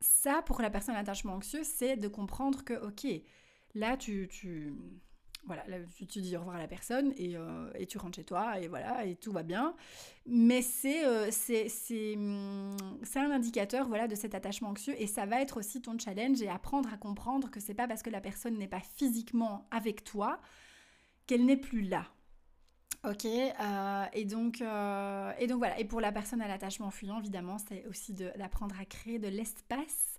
ça, 0.00 0.42
pour 0.42 0.62
la 0.62 0.70
personne 0.70 0.94
à 0.94 0.98
l'attachement 0.98 1.34
anxieux, 1.34 1.62
c'est 1.62 1.96
de 1.96 2.08
comprendre 2.08 2.64
que 2.64 2.74
ok, 2.74 3.06
là, 3.74 3.96
tu, 3.96 4.28
tu 4.28 4.74
voilà, 5.44 5.64
tu, 6.08 6.20
dis 6.20 6.36
au 6.36 6.40
revoir 6.40 6.56
à 6.56 6.58
la 6.58 6.68
personne 6.68 7.14
euh, 7.18 7.70
et, 7.74 7.86
tu 7.86 7.98
rentres 7.98 8.16
chez 8.16 8.24
toi 8.24 8.60
et 8.60 8.68
voilà, 8.68 9.04
et 9.04 9.16
tout 9.16 9.32
va 9.32 9.42
bien. 9.42 9.74
Mais 10.26 10.62
c'est 10.62 11.04
euh, 11.04 11.30
hum, 12.16 12.76
c'est 13.02 13.18
un 13.18 13.30
indicateur 13.30 13.88
voilà, 13.88 14.06
de 14.06 14.14
cet 14.14 14.34
attachement 14.34 14.68
anxieux 14.68 14.94
et 14.98 15.06
ça 15.06 15.26
va 15.26 15.40
être 15.40 15.58
aussi 15.58 15.80
ton 15.80 15.98
challenge 15.98 16.42
et 16.42 16.48
apprendre 16.48 16.92
à 16.92 16.96
comprendre 16.96 17.50
que 17.50 17.60
c'est 17.60 17.74
pas 17.74 17.88
parce 17.88 18.02
que 18.02 18.10
la 18.10 18.20
personne 18.20 18.58
n'est 18.58 18.68
pas 18.68 18.80
physiquement 18.80 19.66
avec 19.70 20.04
toi 20.04 20.40
qu'elle 21.26 21.44
n'est 21.44 21.56
plus 21.56 21.82
là. 21.82 22.06
Ok, 23.08 23.24
euh, 23.24 24.04
et, 24.12 24.26
donc, 24.26 24.60
et 24.60 25.46
donc 25.46 25.58
voilà, 25.58 25.80
et 25.80 25.86
pour 25.86 26.02
la 26.02 26.12
personne 26.12 26.42
à 26.42 26.48
l'attachement 26.48 26.90
fuyant, 26.90 27.18
évidemment, 27.18 27.56
c'est 27.56 27.86
aussi 27.86 28.12
d'apprendre 28.12 28.78
à 28.78 28.84
créer 28.84 29.18
de 29.18 29.28
l'espace 29.28 30.18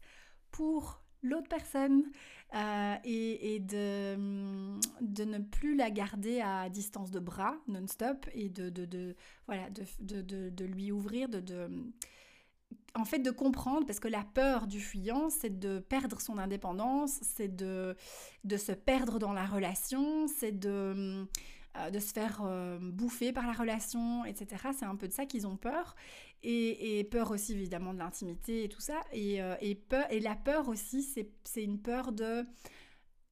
pour 0.50 1.04
l'autre 1.22 1.48
personne 1.50 2.04
euh, 2.54 2.96
et, 3.06 3.60
de, 3.60 4.16
de, 5.02 5.24
ne 5.24 5.40
plus 5.40 5.76
la 5.76 5.90
garder 5.90 6.42
à 6.42 6.70
distance 6.70 7.10
de 7.10 7.20
bras 7.20 7.56
non-stop 7.68 8.28
et 8.34 8.50
de, 8.50 8.70
de, 8.70 9.16
voilà, 9.48 9.70
de, 9.70 10.66
lui 10.66 10.92
ouvrir, 10.92 11.30
de, 11.30 11.70
en 12.94 13.06
fait 13.06 13.20
de 13.20 13.32
comprendre, 13.32 13.86
parce 13.86 14.00
que 14.00 14.10
la 14.10 14.24
peur 14.24 14.68
du 14.68 14.82
fuyant, 14.82 15.30
c'est 15.30 15.60
de 15.60 15.80
perdre 15.80 16.20
son 16.20 16.38
indépendance, 16.38 17.20
c'est 17.22 17.56
de, 17.56 17.96
de 18.44 18.58
se 18.58 18.74
perdre 18.74 19.18
dans 19.18 19.34
la 19.34 19.46
relation, 19.46 20.28
c'est 20.28 20.58
de 20.58 20.70
euh, 20.70 21.26
de 21.92 22.00
se 22.00 22.12
faire 22.12 22.42
euh, 22.44 22.80
bouffer 22.82 23.32
par 23.32 23.48
la 23.48 23.54
relation, 23.54 24.26
etc. 24.26 24.70
C'est 24.78 24.86
un 24.86 24.96
peu 24.96 25.08
de 25.08 25.14
ça 25.14 25.26
qu'ils 25.26 25.48
ont 25.48 25.58
peur. 25.58 25.96
Et, 26.44 27.08
peur 27.12 27.32
aussi 27.32 27.54
évidemment 27.54 27.94
de 27.94 28.00
l'intimité 28.00 28.64
et 28.64 28.70
tout 28.70 28.82
ça. 28.82 29.00
Et, 29.12 29.42
euh, 29.42 29.56
peur, 29.90 30.06
et 30.12 30.20
la 30.20 30.36
peur 30.36 30.68
aussi, 30.68 31.04
c'est 31.04 31.64
une 31.64 31.80
peur 31.80 32.12
de 32.12 32.46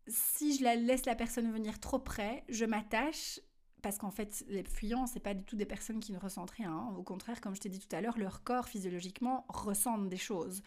si 0.08 0.58
je 0.58 0.63
la 0.63 0.75
laisse 0.75 1.06
la 1.06 1.15
personne 1.15 1.52
venir 1.52 1.80
trop 1.80 1.99
près, 1.99 2.43
je 2.49 2.65
m'attache 2.65 3.39
parce 3.82 3.97
qu'en 3.97 4.12
fait, 4.12 4.43
les 4.49 4.63
fuyants, 4.63 5.06
c'est 5.06 5.19
pas 5.21 5.34
du 5.34 5.45
tout 5.45 5.56
des 5.56 5.65
personnes 5.65 5.99
qui 5.99 6.12
ne 6.12 6.19
ressentent 6.19 6.52
rien. 6.52 6.71
Hein. 6.71 6.95
Au 6.97 7.04
contraire, 7.04 7.39
comme 7.39 7.56
je 7.56 7.62
t'ai 7.62 7.69
dit 7.69 7.80
tout 7.80 7.95
à 7.95 8.02
l'heure, 8.02 8.17
leur 8.17 8.43
corps 8.43 8.67
physiologiquement 8.67 9.45
ressentent 9.49 10.10
des 10.10 10.17
choses. 10.17 10.62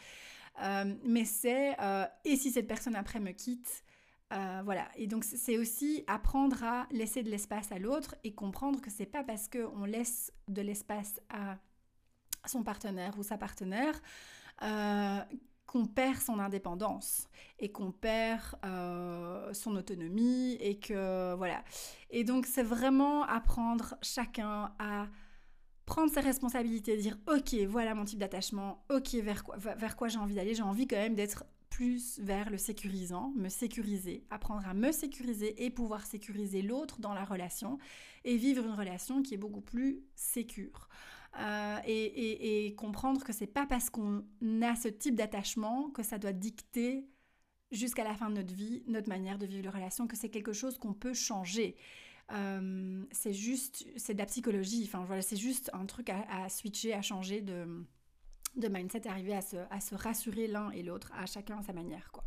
mais 1.04 1.24
c'est 1.24 1.76
et 2.24 2.36
si 2.36 2.50
cette 2.50 2.66
personne 2.66 2.96
après 2.96 3.20
me 3.20 3.32
quitte, 3.32 3.84
euh, 4.32 4.62
voilà, 4.64 4.88
et 4.96 5.06
donc 5.06 5.24
c'est 5.24 5.58
aussi 5.58 6.04
apprendre 6.06 6.64
à 6.64 6.86
laisser 6.90 7.22
de 7.22 7.28
l'espace 7.28 7.70
à 7.70 7.78
l'autre 7.78 8.14
et 8.24 8.32
comprendre 8.34 8.80
que 8.80 8.90
c'est 8.90 9.06
pas 9.06 9.22
parce 9.22 9.48
qu'on 9.48 9.84
laisse 9.84 10.32
de 10.48 10.62
l'espace 10.62 11.20
à 11.28 11.58
son 12.46 12.62
partenaire 12.62 13.18
ou 13.18 13.22
sa 13.22 13.36
partenaire 13.36 14.00
euh, 14.62 15.20
qu'on 15.66 15.86
perd 15.86 16.18
son 16.18 16.38
indépendance 16.38 17.28
et 17.58 17.72
qu'on 17.72 17.92
perd 17.92 18.42
euh, 18.64 19.52
son 19.52 19.76
autonomie 19.76 20.54
et 20.60 20.78
que 20.78 21.34
voilà. 21.34 21.62
Et 22.10 22.24
donc 22.24 22.46
c'est 22.46 22.62
vraiment 22.62 23.24
apprendre 23.24 23.96
chacun 24.00 24.72
à 24.78 25.08
prendre 25.84 26.10
ses 26.10 26.20
responsabilités, 26.20 26.96
dire 26.96 27.18
ok 27.26 27.54
voilà 27.68 27.94
mon 27.94 28.06
type 28.06 28.18
d'attachement, 28.18 28.82
ok 28.88 29.14
vers 29.14 29.44
quoi, 29.44 29.56
vers 29.58 29.96
quoi 29.96 30.08
j'ai 30.08 30.18
envie 30.18 30.34
d'aller, 30.34 30.54
j'ai 30.54 30.62
envie 30.62 30.86
quand 30.86 30.96
même 30.96 31.14
d'être 31.14 31.44
plus 31.72 32.18
vers 32.20 32.50
le 32.50 32.58
sécurisant, 32.58 33.32
me 33.34 33.48
sécuriser, 33.48 34.26
apprendre 34.28 34.68
à 34.68 34.74
me 34.74 34.92
sécuriser 34.92 35.64
et 35.64 35.70
pouvoir 35.70 36.04
sécuriser 36.04 36.60
l'autre 36.60 37.00
dans 37.00 37.14
la 37.14 37.24
relation 37.24 37.78
et 38.24 38.36
vivre 38.36 38.66
une 38.66 38.74
relation 38.74 39.22
qui 39.22 39.32
est 39.34 39.38
beaucoup 39.38 39.62
plus 39.62 40.02
sécure. 40.14 40.90
Euh, 41.40 41.78
et, 41.86 42.74
comprendre 42.76 43.24
que 43.24 43.32
c'est 43.32 43.46
pas 43.46 43.64
parce 43.64 43.88
qu'on 43.88 44.22
a 44.60 44.76
ce 44.76 44.88
type 44.88 45.14
d'attachement 45.14 45.88
que 45.90 46.02
ça 46.02 46.18
doit 46.18 46.34
dicter 46.34 47.08
jusqu'à 47.70 48.04
la 48.04 48.14
fin 48.14 48.28
de 48.28 48.34
notre 48.34 48.54
vie 48.54 48.82
notre 48.86 49.08
manière 49.08 49.38
de 49.38 49.46
vivre 49.46 49.64
la 49.64 49.70
relation, 49.70 50.06
que 50.06 50.16
c'est 50.16 50.28
quelque 50.28 50.52
chose 50.52 50.76
qu'on 50.76 50.92
peut 50.92 51.14
changer. 51.14 51.76
Euh, 52.32 53.02
c'est 53.12 53.32
juste, 53.32 53.86
c'est 53.96 54.12
de 54.12 54.18
la 54.18 54.26
psychologie, 54.26 54.84
enfin 54.92 55.06
c'est 55.22 55.36
juste 55.36 55.70
un 55.72 55.86
truc 55.86 56.10
à 56.10 56.48
switcher, 56.50 56.92
à 56.92 57.00
changer 57.00 57.40
de 57.40 57.86
de 58.56 58.68
mindset, 58.68 59.06
arriver 59.08 59.34
à 59.34 59.42
se, 59.42 59.56
à 59.70 59.80
se 59.80 59.94
rassurer 59.94 60.46
l'un 60.46 60.70
et 60.70 60.82
l'autre, 60.82 61.10
à 61.16 61.26
chacun 61.26 61.58
à 61.58 61.62
sa 61.62 61.72
manière, 61.72 62.10
quoi. 62.12 62.24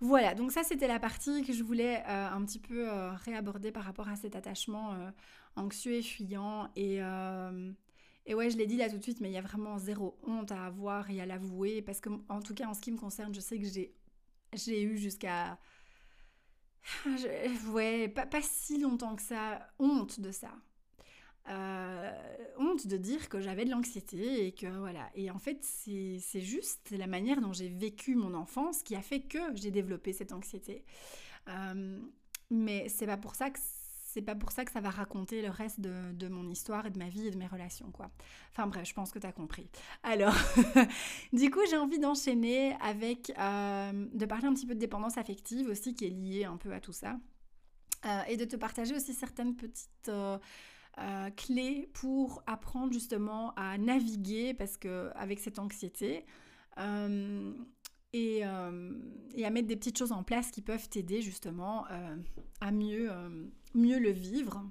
Voilà, 0.00 0.34
donc 0.34 0.52
ça 0.52 0.62
c'était 0.62 0.86
la 0.86 1.00
partie 1.00 1.42
que 1.42 1.52
je 1.52 1.64
voulais 1.64 2.04
euh, 2.08 2.28
un 2.30 2.44
petit 2.44 2.60
peu 2.60 2.88
euh, 2.88 3.10
réaborder 3.14 3.72
par 3.72 3.82
rapport 3.82 4.08
à 4.08 4.14
cet 4.14 4.36
attachement 4.36 4.94
euh, 4.94 5.10
anxieux 5.56 5.94
et 5.94 6.02
fuyant. 6.02 6.70
Et, 6.76 7.00
et 8.26 8.34
ouais, 8.34 8.50
je 8.50 8.56
l'ai 8.58 8.66
dit 8.66 8.76
là 8.76 8.88
tout 8.88 8.98
de 8.98 9.02
suite, 9.02 9.20
mais 9.20 9.28
il 9.28 9.32
y 9.32 9.38
a 9.38 9.42
vraiment 9.42 9.78
zéro 9.78 10.16
honte 10.24 10.52
à 10.52 10.66
avoir 10.66 11.10
et 11.10 11.20
à 11.20 11.26
l'avouer, 11.26 11.82
parce 11.82 12.00
que 12.00 12.10
en 12.28 12.40
tout 12.40 12.54
cas 12.54 12.66
en 12.68 12.74
ce 12.74 12.80
qui 12.80 12.92
me 12.92 12.98
concerne, 12.98 13.34
je 13.34 13.40
sais 13.40 13.58
que 13.58 13.66
j'ai, 13.66 14.82
eu 14.82 14.96
jusqu'à... 14.98 15.58
Ouais, 17.66 18.08
pas, 18.08 18.24
pas 18.24 18.40
si 18.40 18.78
longtemps 18.78 19.16
que 19.16 19.22
ça, 19.22 19.68
honte 19.78 20.20
de 20.20 20.30
ça. 20.30 20.52
Euh, 21.50 22.12
honte 22.58 22.86
de 22.86 22.96
dire 22.96 23.28
que 23.28 23.40
j'avais 23.40 23.64
de 23.64 23.70
l'anxiété 23.70 24.46
et 24.46 24.52
que 24.52 24.66
voilà. 24.66 25.08
Et 25.14 25.30
en 25.30 25.38
fait, 25.38 25.58
c'est 25.62 26.40
juste 26.40 26.90
la 26.90 27.06
manière 27.06 27.40
dont 27.40 27.52
j'ai 27.52 27.68
vécu 27.68 28.14
mon 28.16 28.34
enfance 28.34 28.82
qui 28.82 28.96
a 28.96 29.02
fait 29.02 29.20
que 29.20 29.38
j'ai 29.54 29.70
développé 29.70 30.12
cette 30.12 30.32
anxiété. 30.32 30.84
Euh, 31.48 32.00
mais 32.50 32.88
c'est 32.88 33.06
pas 33.06 33.16
pour 33.16 33.34
ça 33.34 33.50
que 33.50 33.58
c'est 34.10 34.22
pas 34.22 34.34
pour 34.34 34.50
ça 34.52 34.64
que 34.64 34.72
ça 34.72 34.80
va 34.80 34.90
raconter 34.90 35.42
le 35.42 35.50
reste 35.50 35.80
de, 35.80 36.28
mon 36.28 36.48
histoire 36.48 36.86
et 36.86 36.90
de 36.90 36.98
ma 36.98 37.08
vie 37.08 37.28
et 37.28 37.30
de 37.30 37.36
mes 37.36 37.46
relations, 37.46 37.90
quoi. 37.92 38.10
Enfin 38.50 38.66
bref, 38.66 38.88
je 38.88 38.94
pense 38.94 39.12
que 39.12 39.18
tu 39.18 39.26
as 39.26 39.32
compris. 39.32 39.70
Alors, 40.02 40.34
du 41.32 41.50
coup, 41.50 41.60
j'ai 41.70 41.76
envie 41.76 41.98
d'enchaîner 41.98 42.74
avec, 42.80 43.30
euh, 43.38 44.06
de 44.12 44.26
parler 44.26 44.46
un 44.46 44.54
petit 44.54 44.66
peu 44.66 44.74
de 44.74 44.80
dépendance 44.80 45.18
affective 45.18 45.68
aussi, 45.68 45.94
qui 45.94 46.06
est 46.06 46.10
liée 46.10 46.44
un 46.44 46.56
peu 46.56 46.72
à 46.72 46.80
tout 46.80 46.92
ça. 46.92 47.18
et 48.28 48.36
de 48.36 48.44
te 48.44 48.56
partager 48.56 48.94
aussi 48.94 49.12
certaines 49.12 49.54
petites 49.54 50.10
clés 51.36 51.90
pour 51.94 52.42
apprendre 52.46 52.92
justement 52.92 53.52
à 53.54 53.78
naviguer 53.78 54.54
parce 54.54 54.76
que 54.76 55.10
avec 55.14 55.38
cette 55.38 55.58
anxiété 55.58 56.24
euh, 56.78 57.52
et, 58.12 58.38
et, 58.38 59.44
à 59.44 59.50
mettre 59.50 59.68
des 59.68 59.76
petites 59.76 59.98
choses 59.98 60.12
en 60.12 60.22
place 60.22 60.50
qui 60.50 60.62
peuvent 60.62 60.88
t'aider 60.88 61.20
justement 61.20 61.84
à 62.60 62.72
mieux, 62.72 63.10
mieux 63.74 63.98
le 63.98 64.10
vivre. 64.10 64.64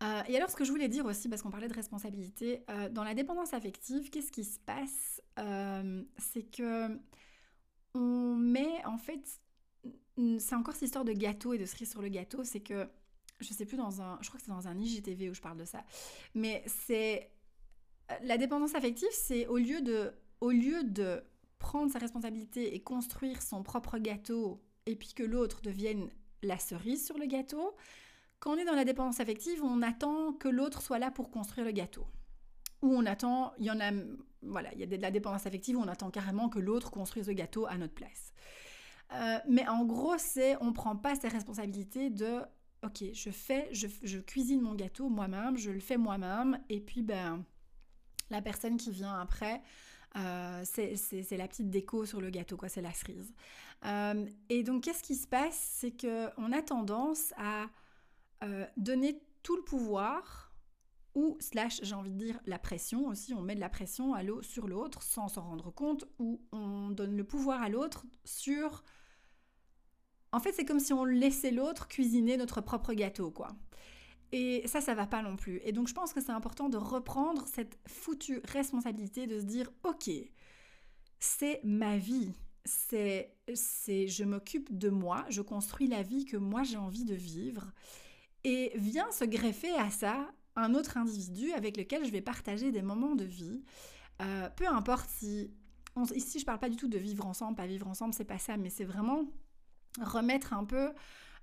et 0.00 0.36
alors, 0.36 0.48
ce 0.48 0.56
que 0.56 0.64
je 0.64 0.70
voulais 0.70 0.88
dire 0.88 1.04
aussi, 1.04 1.28
parce 1.28 1.42
qu'on 1.42 1.50
parlait 1.50 1.68
de 1.68 1.74
responsabilité, 1.74 2.64
dans 2.92 3.04
la 3.04 3.14
dépendance 3.14 3.52
affective, 3.52 4.08
qu'est-ce 4.08 4.32
qui 4.32 4.44
se 4.44 4.58
passe 4.60 5.20
C'est 6.16 6.50
que 6.50 6.98
on 7.94 8.34
met 8.34 8.84
en 8.86 8.96
fait 8.96 9.40
c'est 10.38 10.54
encore 10.54 10.74
cette 10.74 10.82
histoire 10.82 11.04
de 11.04 11.12
gâteau 11.12 11.52
et 11.52 11.58
de 11.58 11.66
cerise 11.66 11.90
sur 11.90 12.02
le 12.02 12.08
gâteau, 12.08 12.44
c'est 12.44 12.60
que 12.60 12.88
je 13.44 13.52
sais 13.52 13.66
plus 13.66 13.76
dans 13.76 14.00
un, 14.00 14.18
je 14.20 14.28
crois 14.28 14.38
que 14.38 14.46
c'est 14.46 14.52
dans 14.52 14.68
un 14.68 14.78
IGTV 14.78 15.30
où 15.30 15.34
je 15.34 15.40
parle 15.40 15.56
de 15.56 15.64
ça, 15.64 15.84
mais 16.34 16.62
c'est 16.66 17.30
la 18.22 18.38
dépendance 18.38 18.74
affective, 18.74 19.08
c'est 19.12 19.46
au 19.46 19.56
lieu 19.56 19.80
de, 19.80 20.12
au 20.40 20.50
lieu 20.50 20.84
de 20.84 21.22
prendre 21.58 21.92
sa 21.92 21.98
responsabilité 21.98 22.74
et 22.74 22.80
construire 22.80 23.42
son 23.42 23.62
propre 23.62 23.98
gâteau 23.98 24.62
et 24.86 24.96
puis 24.96 25.12
que 25.14 25.22
l'autre 25.22 25.60
devienne 25.62 26.10
la 26.42 26.58
cerise 26.58 27.04
sur 27.04 27.18
le 27.18 27.26
gâteau, 27.26 27.76
quand 28.38 28.54
on 28.54 28.56
est 28.56 28.64
dans 28.64 28.74
la 28.74 28.84
dépendance 28.84 29.20
affective, 29.20 29.62
on 29.62 29.82
attend 29.82 30.32
que 30.32 30.48
l'autre 30.48 30.80
soit 30.80 30.98
là 30.98 31.10
pour 31.10 31.30
construire 31.30 31.66
le 31.66 31.72
gâteau. 31.72 32.06
Ou 32.82 32.94
on 32.94 33.04
attend, 33.04 33.52
il 33.58 33.66
y 33.66 33.70
en 33.70 33.78
a, 33.78 33.92
voilà, 34.42 34.72
il 34.72 34.80
y 34.80 34.82
a 34.82 34.86
de 34.86 34.96
la 34.96 35.10
dépendance 35.10 35.44
affective 35.44 35.76
où 35.76 35.82
on 35.82 35.88
attend 35.88 36.10
carrément 36.10 36.48
que 36.48 36.58
l'autre 36.58 36.90
construise 36.90 37.28
le 37.28 37.34
gâteau 37.34 37.66
à 37.66 37.76
notre 37.76 37.94
place. 37.94 38.32
Euh, 39.12 39.38
mais 39.46 39.68
en 39.68 39.84
gros, 39.84 40.16
c'est 40.16 40.56
on 40.62 40.72
prend 40.72 40.96
pas 40.96 41.14
ses 41.16 41.28
responsabilités 41.28 42.08
de 42.08 42.40
ok, 42.82 43.04
je 43.12 43.30
fais, 43.30 43.68
je, 43.72 44.18
cuisine 44.18 44.60
mon 44.60 44.74
gâteau 44.74 45.08
moi-même, 45.08 45.56
je 45.56 45.70
le 45.70 45.80
fais 45.80 45.96
moi-même, 45.96 46.60
et 46.68 46.80
puis 46.80 47.02
ben 47.02 47.44
la 48.30 48.40
personne 48.40 48.76
qui 48.76 48.90
vient 48.90 49.18
après, 49.18 49.60
euh, 50.16 50.62
c'est 50.64 51.36
la 51.36 51.48
petite 51.48 51.70
déco 51.70 52.06
sur 52.06 52.20
le 52.20 52.30
gâteau, 52.30 52.56
quoi, 52.56 52.68
c'est 52.68 52.82
la 52.82 52.92
cerise. 52.92 53.32
Euh, 53.84 54.26
et 54.48 54.62
donc, 54.62 54.84
qu'est-ce 54.84 55.02
qui 55.02 55.14
se 55.14 55.26
passe? 55.26 55.58
C'est 55.78 55.92
qu'on 55.92 56.52
a 56.52 56.62
tendance 56.62 57.32
à 57.36 57.66
donner 58.78 59.20
tout 59.42 59.56
le 59.56 59.62
pouvoir, 59.62 60.52
ou 61.14 61.36
slash, 61.40 61.80
j'ai 61.82 61.94
envie 61.94 62.12
de 62.12 62.24
dire, 62.24 62.40
la 62.46 62.58
pression 62.58 63.08
aussi, 63.08 63.34
on 63.34 63.42
met 63.42 63.54
de 63.54 63.60
la 63.60 63.68
pression 63.68 64.14
sur 64.42 64.68
l'autre 64.68 65.02
sans 65.02 65.28
s'en 65.28 65.42
rendre 65.42 65.70
compte, 65.70 66.06
ou 66.18 66.40
on 66.52 66.90
donne 66.90 67.16
le 67.16 67.24
pouvoir 67.24 67.62
à 67.62 67.68
l'autre 67.68 68.06
sur 68.24 68.82
en 70.32 70.40
fait, 70.40 70.52
c'est 70.52 70.64
comme 70.64 70.80
si 70.80 70.92
on 70.92 71.04
laissait 71.04 71.50
l'autre 71.50 71.88
cuisiner 71.88 72.36
notre 72.36 72.60
propre 72.60 72.92
gâteau, 72.92 73.30
quoi. 73.30 73.48
Et 74.32 74.62
ça, 74.68 74.80
ça 74.80 74.94
va 74.94 75.06
pas 75.06 75.22
non 75.22 75.36
plus. 75.36 75.60
Et 75.64 75.72
donc, 75.72 75.88
je 75.88 75.94
pense 75.94 76.12
que 76.12 76.20
c'est 76.20 76.30
important 76.30 76.68
de 76.68 76.76
reprendre 76.76 77.46
cette 77.48 77.78
foutue 77.86 78.40
responsabilité 78.44 79.26
de 79.26 79.40
se 79.40 79.44
dire, 79.44 79.70
ok, 79.82 80.10
c'est 81.18 81.60
ma 81.64 81.96
vie. 81.98 82.32
C'est, 82.64 83.34
c'est, 83.54 84.06
je 84.06 84.22
m'occupe 84.22 84.76
de 84.76 84.88
moi, 84.88 85.24
je 85.30 85.42
construis 85.42 85.86
la 85.86 86.02
vie 86.02 86.26
que 86.26 86.36
moi 86.36 86.62
j'ai 86.62 86.76
envie 86.76 87.04
de 87.04 87.14
vivre. 87.14 87.72
Et 88.44 88.72
vient 88.76 89.10
se 89.10 89.24
greffer 89.24 89.74
à 89.76 89.90
ça 89.90 90.32
un 90.56 90.74
autre 90.74 90.96
individu 90.96 91.52
avec 91.52 91.76
lequel 91.76 92.04
je 92.04 92.10
vais 92.10 92.20
partager 92.20 92.70
des 92.70 92.82
moments 92.82 93.14
de 93.14 93.24
vie. 93.24 93.62
Euh, 94.22 94.48
peu 94.50 94.66
importe 94.66 95.08
si. 95.10 95.50
ici, 96.14 96.38
je 96.38 96.44
parle 96.44 96.58
pas 96.58 96.68
du 96.68 96.76
tout 96.76 96.88
de 96.88 96.98
vivre 96.98 97.26
ensemble, 97.26 97.56
pas 97.56 97.66
vivre 97.66 97.88
ensemble, 97.88 98.14
c'est 98.14 98.24
pas 98.24 98.38
ça, 98.38 98.56
mais 98.56 98.70
c'est 98.70 98.84
vraiment 98.84 99.24
remettre 100.00 100.52
un 100.52 100.64
peu 100.64 100.92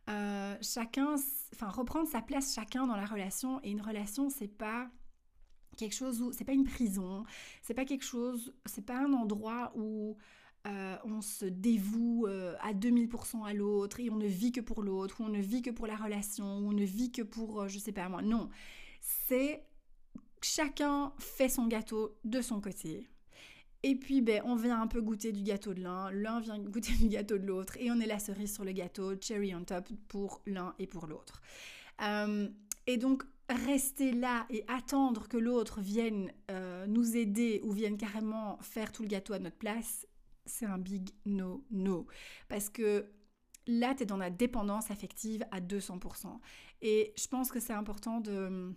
euh, 0.10 0.56
chacun, 0.62 1.16
enfin 1.54 1.70
reprendre 1.70 2.08
sa 2.08 2.22
place 2.22 2.54
chacun 2.54 2.88
dans 2.88 2.96
la 2.96 3.06
relation. 3.06 3.60
Et 3.64 3.72
une 3.72 3.82
relation, 3.82 4.30
c'est 4.30 4.48
pas 4.48 4.90
quelque 5.76 5.96
chose 5.96 6.22
où 6.22 6.32
c'est 6.32 6.46
pas 6.46 6.54
une 6.54 6.64
prison, 6.64 7.24
c'est 7.62 7.74
pas 7.74 7.86
quelque 7.86 8.06
chose, 8.06 8.54
c'est 8.66 8.86
pas 8.86 8.98
un 8.98 9.14
endroit 9.14 9.72
où 9.76 10.18
euh, 10.66 10.98
on 11.04 11.22
se 11.22 11.46
dévoue 11.46 12.26
euh, 12.28 12.56
à 12.62 12.74
2000% 12.74 13.46
à 13.46 13.54
l'autre 13.54 14.00
et 14.00 14.10
on 14.10 14.16
ne 14.16 14.28
vit 14.28 14.52
que 14.52 14.62
pour 14.62 14.82
l'autre, 14.82 15.22
ou 15.22 15.26
on 15.26 15.30
ne 15.30 15.42
vit 15.42 15.62
que 15.62 15.70
pour 15.70 15.88
la 15.88 15.96
relation, 15.96 16.60
ou 16.60 16.70
on 16.70 16.74
ne 16.74 16.86
vit 16.86 17.12
que 17.12 17.22
pour, 17.22 17.68
je 17.68 17.78
sais 17.78 17.92
pas 17.92 18.10
moi. 18.10 18.22
Non, 18.22 18.50
c'est 19.02 19.64
chacun 20.42 21.14
fait 21.20 21.50
son 21.50 21.68
gâteau 21.68 22.18
de 22.24 22.42
son 22.42 22.62
côté. 22.62 23.08
Et 23.84 23.96
puis, 23.96 24.22
ben, 24.22 24.42
on 24.46 24.56
vient 24.56 24.82
un 24.82 24.88
peu 24.88 25.02
goûter 25.02 25.32
du 25.32 25.44
gâteau 25.44 25.74
de 25.74 25.82
l'un, 25.82 26.12
l'un 26.12 26.40
vient 26.40 26.58
goûter 26.60 26.94
du 26.94 27.08
gâteau 27.08 27.38
de 27.38 27.46
l'autre, 27.46 27.78
et 27.80 27.92
on 27.92 28.00
est 28.00 28.08
la 28.08 28.20
cerise 28.20 28.54
sur 28.54 28.64
le 28.64 28.72
gâteau, 28.72 29.14
cherry 29.22 29.54
on 29.54 29.64
top 29.64 29.90
pour 30.08 30.42
l'un 30.46 30.74
et 30.80 30.88
pour 30.88 31.08
l'autre. 31.08 31.42
Euh, 32.02 32.48
et 32.88 32.98
donc, 32.98 33.24
rester 33.50 34.12
là 34.12 34.46
et 34.50 34.66
attendre 34.68 35.28
que 35.28 35.38
l'autre 35.38 35.80
vienne 35.82 36.32
euh, 36.52 36.86
nous 36.88 37.16
aider 37.16 37.62
ou 37.64 37.72
vienne 37.72 37.98
carrément 37.98 38.58
faire 38.62 38.92
tout 38.92 39.04
le 39.04 39.08
gâteau 39.08 39.34
à 39.34 39.40
notre 39.40 39.58
place, 39.58 40.06
c'est 40.46 40.66
un 40.66 40.78
big 40.78 41.10
no-no. 41.26 42.08
Parce 42.50 42.70
que 42.70 43.06
là, 43.68 43.94
tu 43.96 44.04
es 44.04 44.06
dans 44.06 44.18
la 44.18 44.30
dépendance 44.30 44.92
affective 44.92 45.46
à 45.52 45.62
200%. 45.62 46.40
Et 46.82 47.14
je 47.18 47.28
pense 47.28 47.52
que 47.52 47.60
c'est 47.60 47.74
important 47.74 48.20
de 48.20 48.74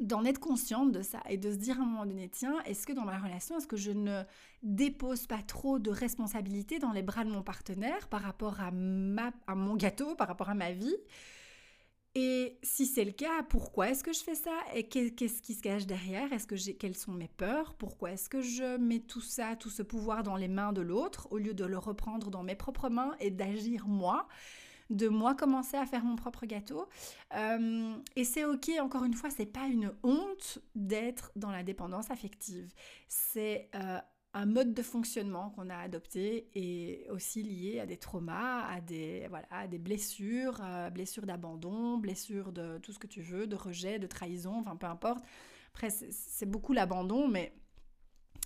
d'en 0.00 0.24
être 0.24 0.40
consciente 0.40 0.92
de 0.92 1.02
ça 1.02 1.20
et 1.28 1.36
de 1.36 1.52
se 1.52 1.56
dire 1.56 1.78
à 1.78 1.82
un 1.82 1.86
moment 1.86 2.06
donné, 2.06 2.28
tiens, 2.28 2.58
est-ce 2.64 2.86
que 2.86 2.92
dans 2.92 3.04
ma 3.04 3.18
relation, 3.18 3.58
est-ce 3.58 3.66
que 3.66 3.76
je 3.76 3.90
ne 3.90 4.22
dépose 4.62 5.26
pas 5.26 5.42
trop 5.42 5.78
de 5.78 5.90
responsabilités 5.90 6.78
dans 6.78 6.92
les 6.92 7.02
bras 7.02 7.24
de 7.24 7.30
mon 7.30 7.42
partenaire 7.42 8.08
par 8.08 8.22
rapport 8.22 8.60
à, 8.60 8.70
ma, 8.70 9.30
à 9.46 9.54
mon 9.54 9.76
gâteau, 9.76 10.14
par 10.14 10.28
rapport 10.28 10.48
à 10.48 10.54
ma 10.54 10.72
vie? 10.72 10.96
Et 12.16 12.58
si 12.64 12.86
c'est 12.86 13.04
le 13.04 13.12
cas, 13.12 13.44
pourquoi 13.48 13.90
est-ce 13.90 14.02
que 14.02 14.12
je 14.12 14.18
fais 14.18 14.34
ça? 14.34 14.56
Et 14.74 14.88
qu'est-ce 14.88 15.42
qui 15.42 15.54
se 15.54 15.62
cache 15.62 15.86
derrière? 15.86 16.32
Est-ce 16.32 16.46
que 16.46 16.56
j'ai 16.56 16.74
quelles 16.74 16.96
sont 16.96 17.12
mes 17.12 17.28
peurs? 17.28 17.74
Pourquoi 17.74 18.10
est-ce 18.10 18.28
que 18.28 18.40
je 18.40 18.78
mets 18.78 18.98
tout 18.98 19.20
ça, 19.20 19.54
tout 19.54 19.70
ce 19.70 19.82
pouvoir 19.82 20.24
dans 20.24 20.34
les 20.34 20.48
mains 20.48 20.72
de 20.72 20.80
l'autre 20.80 21.28
au 21.30 21.38
lieu 21.38 21.54
de 21.54 21.64
le 21.64 21.78
reprendre 21.78 22.30
dans 22.30 22.42
mes 22.42 22.56
propres 22.56 22.88
mains 22.88 23.14
et 23.20 23.30
d'agir 23.30 23.86
moi? 23.86 24.26
De 24.90 25.08
moi 25.08 25.34
commencer 25.34 25.76
à 25.76 25.86
faire 25.86 26.04
mon 26.04 26.16
propre 26.16 26.46
gâteau. 26.46 26.88
Euh, 27.36 27.94
et 28.16 28.24
c'est 28.24 28.44
ok, 28.44 28.70
encore 28.80 29.04
une 29.04 29.14
fois, 29.14 29.30
c'est 29.30 29.46
pas 29.46 29.66
une 29.66 29.92
honte 30.02 30.58
d'être 30.74 31.32
dans 31.36 31.50
la 31.50 31.62
dépendance 31.62 32.10
affective. 32.10 32.72
C'est 33.08 33.70
euh, 33.76 33.98
un 34.34 34.46
mode 34.46 34.74
de 34.74 34.82
fonctionnement 34.82 35.50
qu'on 35.50 35.70
a 35.70 35.76
adopté 35.76 36.48
et 36.54 37.06
aussi 37.10 37.42
lié 37.42 37.80
à 37.80 37.86
des 37.86 37.96
traumas, 37.96 38.66
à 38.66 38.80
des, 38.80 39.26
voilà, 39.28 39.46
à 39.50 39.68
des 39.68 39.78
blessures, 39.78 40.60
euh, 40.62 40.90
blessures 40.90 41.24
d'abandon, 41.24 41.96
blessures 41.98 42.52
de 42.52 42.78
tout 42.78 42.92
ce 42.92 42.98
que 42.98 43.06
tu 43.06 43.22
veux, 43.22 43.46
de 43.46 43.56
rejet, 43.56 43.98
de 43.98 44.08
trahison, 44.08 44.58
enfin 44.58 44.76
peu 44.76 44.86
importe. 44.86 45.24
Après, 45.72 45.90
c'est 45.90 46.46
beaucoup 46.46 46.72
l'abandon, 46.72 47.28
mais 47.28 47.54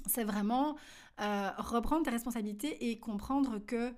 c'est 0.07 0.25
vraiment 0.25 0.77
reprendre 1.17 2.03
ta 2.03 2.11
responsabilité 2.11 2.91
et 2.91 3.01
comprendre 3.01 3.59
que 3.59 3.95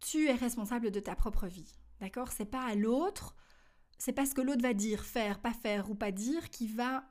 tu 0.00 0.26
es 0.26 0.34
responsable 0.34 0.90
de 0.90 1.00
ta 1.00 1.14
propre 1.14 1.46
vie. 1.46 1.78
D'accord? 2.00 2.32
C'est 2.32 2.50
pas 2.50 2.62
à 2.62 2.74
l'autre, 2.74 3.36
c'est 3.98 4.12
pas 4.12 4.26
ce 4.26 4.34
que 4.34 4.40
l'autre 4.40 4.62
va 4.62 4.74
dire, 4.74 5.04
faire, 5.04 5.40
pas 5.40 5.52
faire 5.52 5.90
ou 5.90 5.94
pas 5.94 6.10
dire 6.10 6.50
qui 6.50 6.66
va 6.66 7.04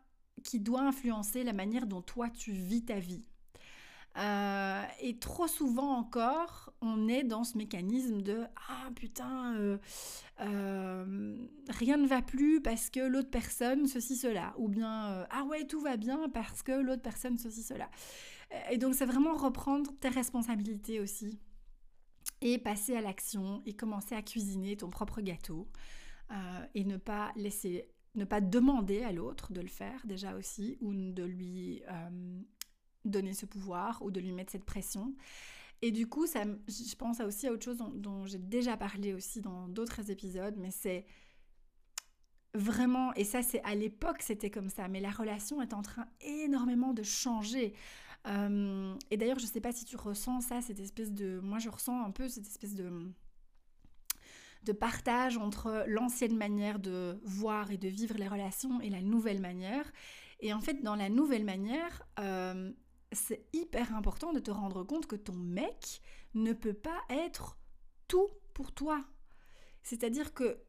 qui 0.43 0.59
doit 0.59 0.81
influencer 0.81 1.43
la 1.43 1.53
manière 1.53 1.85
dont 1.85 2.01
toi 2.01 2.29
tu 2.29 2.51
vis 2.51 2.85
ta 2.85 2.99
vie. 2.99 3.27
Euh, 4.17 4.83
et 5.01 5.17
trop 5.19 5.47
souvent 5.47 5.93
encore, 5.95 6.73
on 6.81 7.07
est 7.07 7.23
dans 7.23 7.43
ce 7.43 7.57
mécanisme 7.57 8.21
de 8.21 8.43
ah 8.69 8.89
putain, 8.95 9.55
euh, 9.55 9.77
euh, 10.41 11.37
rien 11.69 11.97
ne 11.97 12.07
va 12.07 12.21
plus 12.21 12.61
parce 12.61 12.89
que 12.89 12.99
l'autre 13.01 13.29
personne 13.29 13.85
ceci 13.85 14.15
cela, 14.15 14.53
ou 14.57 14.67
bien 14.67 15.25
ah 15.29 15.43
ouais 15.45 15.65
tout 15.65 15.79
va 15.79 15.95
bien 15.95 16.27
parce 16.29 16.63
que 16.63 16.71
l'autre 16.71 17.01
personne 17.01 17.37
ceci 17.37 17.61
cela. 17.61 17.89
Et 18.71 18.77
donc 18.77 18.95
c'est 18.95 19.05
vraiment 19.05 19.35
reprendre 19.35 19.91
tes 19.99 20.09
responsabilités 20.09 20.99
aussi 20.99 21.39
et 22.41 22.57
passer 22.57 22.95
à 22.95 23.01
l'action 23.01 23.61
et 23.65 23.75
commencer 23.75 24.15
à 24.15 24.21
cuisiner 24.21 24.77
ton 24.77 24.89
propre 24.89 25.21
gâteau 25.21 25.67
euh, 26.31 26.65
et 26.75 26.83
ne 26.83 26.97
pas 26.97 27.31
laisser, 27.35 27.89
ne 28.15 28.25
pas 28.25 28.41
demander 28.41 29.03
à 29.03 29.11
l'autre 29.11 29.51
de 29.51 29.61
le 29.61 29.67
faire 29.67 30.05
déjà 30.05 30.35
aussi 30.35 30.77
ou 30.81 30.93
de 30.93 31.23
lui 31.23 31.81
euh, 31.89 32.41
donner 33.05 33.33
ce 33.33 33.45
pouvoir 33.45 34.01
ou 34.01 34.11
de 34.11 34.19
lui 34.19 34.31
mettre 34.31 34.51
cette 34.51 34.65
pression. 34.65 35.15
Et 35.81 35.91
du 35.91 36.07
coup, 36.07 36.27
ça, 36.27 36.43
je 36.67 36.95
pense 36.95 37.21
aussi 37.21 37.47
à 37.47 37.53
autre 37.53 37.63
chose 37.63 37.77
dont, 37.77 38.25
j'ai 38.25 38.37
déjà 38.37 38.75
parlé 38.75 39.13
aussi 39.13 39.41
dans 39.41 39.67
d'autres 39.69 40.11
épisodes, 40.11 40.55
mais 40.57 40.71
c'est 40.71 41.05
vraiment, 42.53 43.13
et 43.13 43.23
ça 43.23 43.43
c'est 43.43 43.61
à 43.63 43.75
l'époque 43.75 44.21
c'était 44.21 44.49
comme 44.49 44.69
ça, 44.69 44.87
mais 44.87 44.99
la 44.99 45.11
relation 45.11 45.61
est 45.61 45.73
en 45.73 45.81
train 45.81 46.07
énormément 46.21 46.93
de 46.93 47.03
changer. 47.03 47.73
Euh, 48.27 48.95
et 49.11 49.17
d'ailleurs, 49.17 49.39
je 49.39 49.45
sais 49.45 49.61
pas 49.61 49.71
si 49.71 49.85
tu 49.85 49.95
ressens 49.95 50.41
ça, 50.41 50.61
cette 50.61 50.79
espèce 50.79 51.11
de... 51.11 51.39
Moi, 51.39 51.59
je 51.59 51.69
ressens 51.69 52.03
un 52.03 52.11
peu 52.11 52.27
cette 52.27 52.47
espèce 52.47 52.75
de 52.75 53.11
de 54.63 54.73
partage 54.73 55.37
entre 55.37 55.85
l'ancienne 55.87 56.35
manière 56.35 56.79
de 56.79 57.19
voir 57.23 57.71
et 57.71 57.77
de 57.77 57.87
vivre 57.87 58.15
les 58.17 58.27
relations 58.27 58.81
et 58.81 58.89
la 58.89 59.01
nouvelle 59.01 59.39
manière. 59.39 59.89
Et 60.41 60.53
en 60.53 60.59
fait, 60.59 60.81
dans 60.83 60.95
la 60.95 61.09
nouvelle 61.09 61.45
manière, 61.45 62.03
euh, 62.19 62.71
c'est 63.11 63.45
hyper 63.53 63.95
important 63.95 64.33
de 64.33 64.39
te 64.39 64.51
rendre 64.51 64.83
compte 64.83 65.07
que 65.07 65.15
ton 65.15 65.33
mec 65.33 66.01
ne 66.33 66.53
peut 66.53 66.73
pas 66.73 67.01
être 67.09 67.57
tout 68.07 68.29
pour 68.53 68.71
toi. 68.71 69.03
C'est-à-dire 69.89 70.35
que 70.35 70.59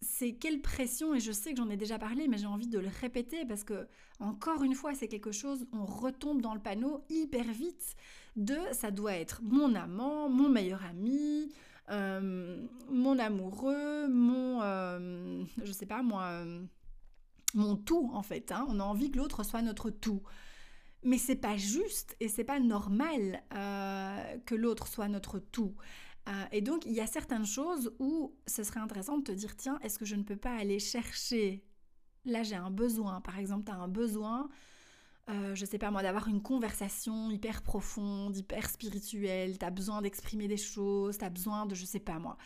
c'est 0.00 0.32
quelle 0.32 0.62
pression, 0.62 1.14
et 1.14 1.20
je 1.20 1.32
sais 1.32 1.52
que 1.52 1.58
j'en 1.58 1.68
ai 1.68 1.76
déjà 1.76 1.98
parlé, 1.98 2.28
mais 2.28 2.38
j'ai 2.38 2.46
envie 2.46 2.66
de 2.66 2.78
le 2.78 2.88
répéter 3.02 3.44
parce 3.44 3.62
que, 3.62 3.86
encore 4.20 4.62
une 4.62 4.74
fois, 4.74 4.94
c'est 4.94 5.06
quelque 5.06 5.32
chose, 5.32 5.66
on 5.74 5.84
retombe 5.84 6.40
dans 6.40 6.54
le 6.54 6.60
panneau 6.60 7.04
hyper 7.10 7.44
vite 7.44 7.94
de 8.36 8.56
ça 8.72 8.90
doit 8.90 9.12
être 9.12 9.42
mon 9.42 9.74
amant, 9.74 10.30
mon 10.30 10.48
meilleur 10.48 10.82
ami, 10.86 11.52
euh, 11.90 12.66
mon 12.88 13.18
amoureux, 13.18 14.08
mon, 14.08 14.62
euh, 14.62 15.44
je 15.62 15.72
sais 15.72 15.84
pas 15.84 16.02
moi, 16.02 16.22
euh, 16.28 16.64
mon 17.52 17.76
tout 17.76 18.10
en 18.14 18.22
fait. 18.22 18.50
Hein. 18.50 18.64
On 18.70 18.80
a 18.80 18.84
envie 18.84 19.10
que 19.10 19.18
l'autre 19.18 19.42
soit 19.42 19.60
notre 19.60 19.90
tout. 19.90 20.22
Mais 21.02 21.18
c'est 21.18 21.36
pas 21.36 21.58
juste 21.58 22.16
et 22.18 22.28
c'est 22.28 22.44
pas 22.44 22.60
normal 22.60 23.42
que 24.46 24.54
l'autre 24.54 24.86
soit 24.86 25.08
notre 25.08 25.38
tout. 25.38 25.74
Et 26.52 26.60
donc 26.60 26.86
il 26.86 26.92
y 26.92 27.00
a 27.00 27.06
certaines 27.06 27.46
choses 27.46 27.92
où 27.98 28.36
ce 28.46 28.62
serait 28.62 28.80
intéressant 28.80 29.18
de 29.18 29.24
te 29.24 29.32
dire 29.32 29.56
tiens, 29.56 29.78
est-ce 29.82 29.98
que 29.98 30.04
je 30.04 30.16
ne 30.16 30.22
peux 30.22 30.36
pas 30.36 30.54
aller 30.54 30.78
chercher? 30.78 31.64
Là 32.24 32.42
j'ai 32.42 32.56
un 32.56 32.70
besoin, 32.70 33.20
par 33.20 33.38
exemple 33.38 33.64
tu 33.64 33.72
as 33.72 33.76
un 33.76 33.88
besoin 33.88 34.48
euh, 35.30 35.54
je 35.54 35.64
sais 35.64 35.78
pas 35.78 35.90
moi, 35.90 36.02
d'avoir 36.02 36.28
une 36.28 36.42
conversation 36.42 37.30
hyper 37.30 37.62
profonde, 37.62 38.36
hyper 38.36 38.68
spirituelle, 38.68 39.58
t'as 39.58 39.70
besoin 39.70 40.02
d'exprimer 40.02 40.48
des 40.48 40.56
choses, 40.56 41.18
t'as 41.18 41.30
besoin 41.30 41.66
de 41.66 41.74
je 41.74 41.84
sais 41.84 42.00
pas 42.00 42.18
moi. 42.18 42.36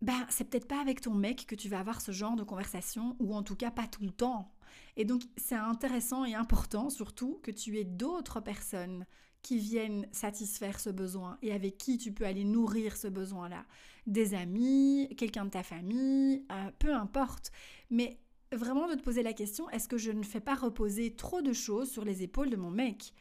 Ben, 0.00 0.26
c'est 0.28 0.44
peut-être 0.44 0.66
pas 0.66 0.80
avec 0.80 1.00
ton 1.00 1.14
mec 1.14 1.46
que 1.46 1.54
tu 1.54 1.68
vas 1.68 1.78
avoir 1.78 2.00
ce 2.00 2.12
genre 2.12 2.36
de 2.36 2.42
conversation, 2.42 3.16
ou 3.20 3.34
en 3.34 3.42
tout 3.42 3.56
cas 3.56 3.70
pas 3.70 3.86
tout 3.86 4.02
le 4.02 4.10
temps. 4.10 4.52
Et 4.96 5.04
donc, 5.04 5.22
c'est 5.36 5.54
intéressant 5.54 6.24
et 6.24 6.34
important 6.34 6.90
surtout 6.90 7.40
que 7.42 7.50
tu 7.50 7.78
aies 7.78 7.84
d'autres 7.84 8.40
personnes 8.40 9.06
qui 9.44 9.58
viennent 9.58 10.08
satisfaire 10.10 10.80
ce 10.80 10.88
besoin 10.88 11.38
et 11.42 11.52
avec 11.52 11.76
qui 11.76 11.98
tu 11.98 12.12
peux 12.12 12.24
aller 12.24 12.44
nourrir 12.44 12.96
ce 12.96 13.06
besoin-là. 13.06 13.66
Des 14.06 14.34
amis, 14.34 15.14
quelqu'un 15.18 15.44
de 15.44 15.50
ta 15.50 15.62
famille, 15.62 16.44
euh, 16.50 16.70
peu 16.78 16.92
importe. 16.94 17.52
Mais 17.90 18.18
vraiment 18.52 18.88
de 18.88 18.94
te 18.94 19.02
poser 19.02 19.22
la 19.22 19.34
question, 19.34 19.68
est-ce 19.68 19.86
que 19.86 19.98
je 19.98 20.10
ne 20.10 20.22
fais 20.22 20.40
pas 20.40 20.54
reposer 20.54 21.14
trop 21.14 21.42
de 21.42 21.52
choses 21.52 21.90
sur 21.90 22.06
les 22.06 22.22
épaules 22.22 22.48
de 22.48 22.56
mon 22.56 22.70
mec? 22.70 23.12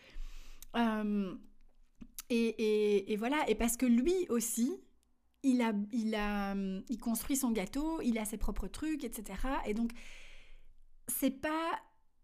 Euh, 0.78 1.36
et, 2.30 3.16
voilà, 3.20 3.44
et 3.50 3.56
parce 3.56 3.76
que 3.76 3.86
lui 3.86 4.16
aussi, 4.30 4.72
il 5.44 5.62
a, 5.62 5.74
il 5.92 6.16
a, 6.16 6.56
il 6.56 6.98
construit 7.00 7.36
son 7.36 7.52
gâteau, 7.52 8.02
il 8.02 8.18
a 8.18 8.24
ses 8.24 8.38
propres 8.38 8.68
trucs, 8.68 9.04
etc. 9.04 9.40
Et 9.68 9.74
donc, 9.74 9.92
c'est 11.08 11.42
pas, 11.42 11.80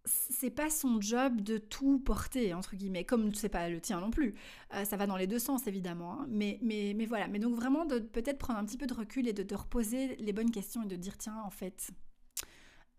c'est 0.06 0.50
pas 0.50 0.70
son 0.70 1.02
job 1.02 1.42
de 1.42 1.58
tout 1.58 2.00
porter 2.00 2.54
entre 2.54 2.76
guillemets, 2.76 3.04
comme 3.04 3.34
c'est 3.34 3.50
pas 3.50 3.70
le 3.70 3.82
tien 3.82 4.00
non 4.00 4.12
plus. 4.12 4.36
Euh, 4.74 4.86
ça 4.86 4.98
va 4.98 5.08
dans 5.08 5.18
les 5.18 5.28
deux 5.28 5.40
sens 5.40 5.68
évidemment, 5.68 6.22
hein. 6.22 6.26
mais, 6.30 6.60
mais, 6.62 6.94
mais 6.96 7.06
voilà. 7.06 7.28
Mais 7.28 7.40
donc 7.40 7.56
vraiment 7.56 7.86
de 7.86 8.00
peut-être 8.00 8.38
prendre 8.38 8.60
un 8.60 8.66
petit 8.66 8.78
peu 8.78 8.88
de 8.88 8.94
recul 8.94 9.28
et 9.28 9.34
de 9.34 9.44
te 9.44 9.56
reposer 9.56 10.16
les 10.18 10.34
bonnes 10.34 10.52
questions 10.52 10.84
et 10.84 10.88
de 10.88 10.96
dire 10.96 11.18
tiens 11.18 11.42
en 11.44 11.50
fait, 11.50 11.92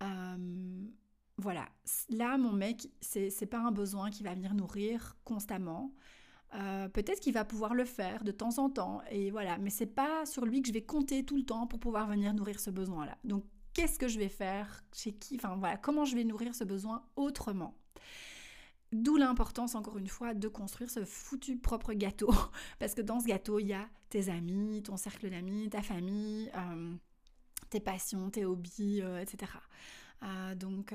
euh, 0.03 0.87
voilà, 1.41 1.67
là, 2.11 2.37
mon 2.37 2.53
mec, 2.53 2.89
c'est 3.01 3.47
pas 3.47 3.59
un 3.59 3.73
besoin 3.73 4.11
qui 4.11 4.23
va 4.23 4.35
venir 4.35 4.55
nourrir 4.55 5.17
constamment. 5.25 5.93
Euh, 6.55 6.89
peut-être 6.89 7.21
qu'il 7.21 7.33
va 7.33 7.45
pouvoir 7.45 7.75
le 7.75 7.85
faire 7.85 8.25
de 8.25 8.33
temps 8.33 8.59
en 8.59 8.69
temps, 8.69 9.01
et 9.11 9.31
voilà, 9.31 9.57
mais 9.59 9.71
c'est 9.71 9.87
pas 9.87 10.27
sur 10.27 10.45
lui 10.45 10.63
que 10.63 10.69
je 10.69 10.73
vais 10.73 10.83
compter 10.83 11.25
tout 11.25 11.37
le 11.37 11.45
temps 11.45 11.67
pour 11.67 11.79
pouvoir 11.79 12.09
venir 12.09 12.35
nourrir 12.35 12.59
ce 12.59 12.71
besoin-là. 12.71 13.17
Donc, 13.25 13.45
qu'est-ce 13.75 13.99
que 13.99 14.09
je 14.09 14.18
vais 14.18 14.29
faire 14.29 14.83
Chez 14.93 15.12
qui 15.12 15.37
Enfin, 15.37 15.57
voilà, 15.57 15.77
comment 15.77 16.05
je 16.05 16.14
vais 16.16 16.25
nourrir 16.25 16.55
ce 16.55 16.64
besoin 16.64 17.05
autrement 17.16 17.75
D'où 18.93 19.16
l'importance, 19.16 19.77
encore 19.77 19.99
une 19.99 20.09
fois, 20.09 20.35
de 20.35 20.49
construire 20.49 20.91
ce 20.91 21.05
foutu 21.05 21.57
propre 21.57 21.93
gâteau. 21.93 22.33
Parce 22.81 22.95
que 22.95 23.03
dans 23.03 23.21
ce 23.21 23.27
gâteau, 23.27 23.61
il 23.61 23.68
y 23.68 23.73
a 23.73 23.89
tes 24.09 24.29
amis, 24.29 24.83
ton 24.83 24.97
cercle 24.97 25.31
d'amis, 25.31 25.71
ta 25.71 25.81
famille, 25.81 26.51
euh, 26.57 26.93
tes 27.71 27.79
passions, 27.79 28.31
tes 28.31 28.45
hobbies, 28.45 29.01
euh, 29.03 29.21
etc. 29.21 29.53
Euh, 30.23 30.55
donc, 30.57 30.93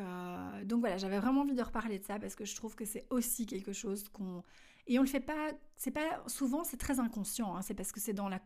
donc 0.65 0.81
voilà, 0.81 0.97
j'avais 0.97 1.19
vraiment 1.19 1.41
envie 1.41 1.55
de 1.55 1.63
reparler 1.63 1.97
de 1.97 2.03
ça 2.03 2.19
parce 2.19 2.35
que 2.35 2.45
je 2.45 2.53
trouve 2.55 2.75
que 2.75 2.85
c'est 2.85 3.05
aussi 3.09 3.45
quelque 3.45 3.71
chose 3.73 4.09
qu'on 4.09 4.43
et 4.87 4.99
on 4.99 5.01
le 5.01 5.07
fait 5.07 5.19
pas, 5.19 5.51
c'est 5.75 5.91
pas 5.91 6.23
souvent, 6.27 6.63
c'est 6.63 6.77
très 6.77 6.99
inconscient. 6.99 7.55
Hein, 7.55 7.61
c'est 7.61 7.73
parce 7.73 7.91
que 7.91 7.99
c'est 7.99 8.13
dans 8.13 8.29
la, 8.29 8.39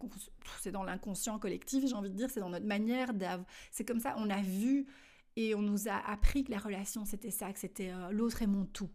c'est 0.60 0.72
dans 0.72 0.84
l'inconscient 0.84 1.38
collectif, 1.40 1.86
j'ai 1.86 1.96
envie 1.96 2.10
de 2.10 2.16
dire, 2.16 2.30
c'est 2.30 2.40
dans 2.40 2.50
notre 2.50 2.66
manière 2.66 3.14
d'avoir. 3.14 3.46
C'est 3.72 3.86
comme 3.86 4.00
ça, 4.00 4.16
on 4.18 4.30
a 4.30 4.42
vu 4.42 4.88
et 5.36 5.56
on 5.56 5.62
nous 5.62 5.88
a 5.88 5.96
appris 6.10 6.44
que 6.44 6.52
la 6.52 6.58
relation 6.58 7.06
c'était 7.06 7.32
ça, 7.32 7.52
que 7.54 7.60
c'était 7.60 7.92
l'autre 8.12 8.42
est 8.42 8.48
mon 8.48 8.66
tout. 8.66 8.90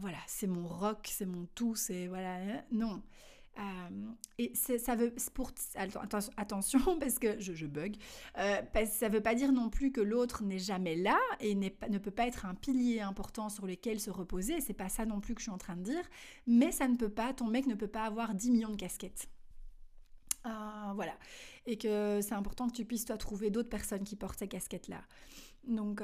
voilà, 0.00 0.18
c'est 0.26 0.46
mon 0.46 0.66
rock, 0.66 1.08
c'est 1.10 1.26
mon 1.26 1.46
tout, 1.54 1.74
c'est 1.74 2.06
voilà. 2.06 2.36
Hein, 2.36 2.62
non. 2.70 3.02
Euh, 3.58 3.62
et 4.38 4.52
ça 4.54 4.94
veut 4.94 5.12
pour 5.34 5.50
attention 6.36 6.78
parce 7.00 7.18
que 7.18 7.40
je, 7.40 7.66
bug 7.66 7.96
euh, 8.38 8.62
parce 8.72 8.90
que 8.90 8.96
ça 8.96 9.08
veut 9.08 9.20
pas 9.20 9.34
dire 9.34 9.52
non 9.52 9.68
plus 9.68 9.90
que 9.90 10.00
l'autre 10.00 10.44
n'est 10.44 10.58
jamais 10.58 10.94
là 10.96 11.18
et 11.40 11.54
ne 11.54 11.98
peut 11.98 12.10
pas 12.10 12.26
être 12.26 12.46
un 12.46 12.54
pilier 12.54 13.00
important 13.00 13.48
sur 13.48 13.66
lequel 13.66 14.00
se 14.00 14.10
reposer. 14.10 14.60
C'est 14.60 14.72
pas 14.72 14.88
ça 14.88 15.04
non 15.04 15.20
plus 15.20 15.34
que 15.34 15.40
je 15.40 15.44
suis 15.44 15.52
en 15.52 15.58
train 15.58 15.76
de 15.76 15.82
dire. 15.82 16.02
Mais 16.46 16.72
ça 16.72 16.88
ne 16.88 16.96
peut 16.96 17.10
pas 17.10 17.34
ton 17.34 17.48
mec 17.48 17.66
ne 17.66 17.74
peut 17.74 17.88
pas 17.88 18.04
avoir 18.04 18.34
10 18.34 18.50
millions 18.50 18.70
de 18.70 18.76
casquettes. 18.76 19.28
Euh, 20.46 20.92
voilà. 20.94 21.18
Et 21.66 21.76
que 21.76 22.20
c'est 22.22 22.34
important 22.34 22.68
que 22.68 22.74
tu 22.74 22.84
puisses 22.84 23.04
toi 23.04 23.18
trouver 23.18 23.50
d'autres 23.50 23.68
personnes 23.68 24.04
qui 24.04 24.16
portent 24.16 24.38
ces 24.38 24.48
casquettes 24.48 24.88
là 24.88 25.02
donc 25.64 26.02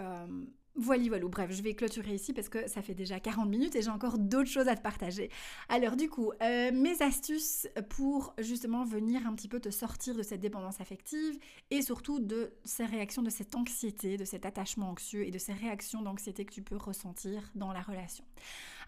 voilà, 0.79 1.09
voilà, 1.09 1.27
bref, 1.27 1.51
je 1.53 1.63
vais 1.63 1.75
clôturer 1.75 2.15
ici 2.15 2.33
parce 2.33 2.49
que 2.49 2.69
ça 2.69 2.83
fait 2.83 2.95
déjà 2.95 3.19
40 3.19 3.49
minutes 3.49 3.75
et 3.77 3.83
j'ai 3.83 3.91
encore 3.91 4.19
d'autres 4.19 4.51
choses 4.51 4.69
à 4.69 4.77
te 4.77 4.83
partager. 4.83 5.31
Alors 5.69 5.97
du 5.97 6.09
coup, 6.09 6.33
euh, 6.43 6.71
mes 6.73 7.01
astuces 7.03 7.67
pour 7.89 8.35
justement 8.39 8.85
venir 8.85 9.27
un 9.27 9.35
petit 9.35 9.49
peu 9.49 9.59
te 9.59 9.71
sortir 9.71 10.15
de 10.15 10.23
cette 10.23 10.41
dépendance 10.41 10.81
affective 10.81 11.39
et 11.71 11.81
surtout 11.81 12.21
de 12.21 12.53
ces 12.65 12.85
réactions, 12.85 13.23
de 13.23 13.31
cette 13.31 13.55
anxiété, 13.55 14.17
de 14.17 14.25
cet 14.25 14.45
attachement 14.45 14.91
anxieux 14.91 15.27
et 15.27 15.31
de 15.31 15.39
ces 15.39 15.55
réactions 15.55 16.03
d'anxiété 16.03 16.45
que 16.45 16.53
tu 16.53 16.63
peux 16.63 16.77
ressentir 16.77 17.51
dans 17.55 17.73
la 17.73 17.81
relation. 17.81 18.25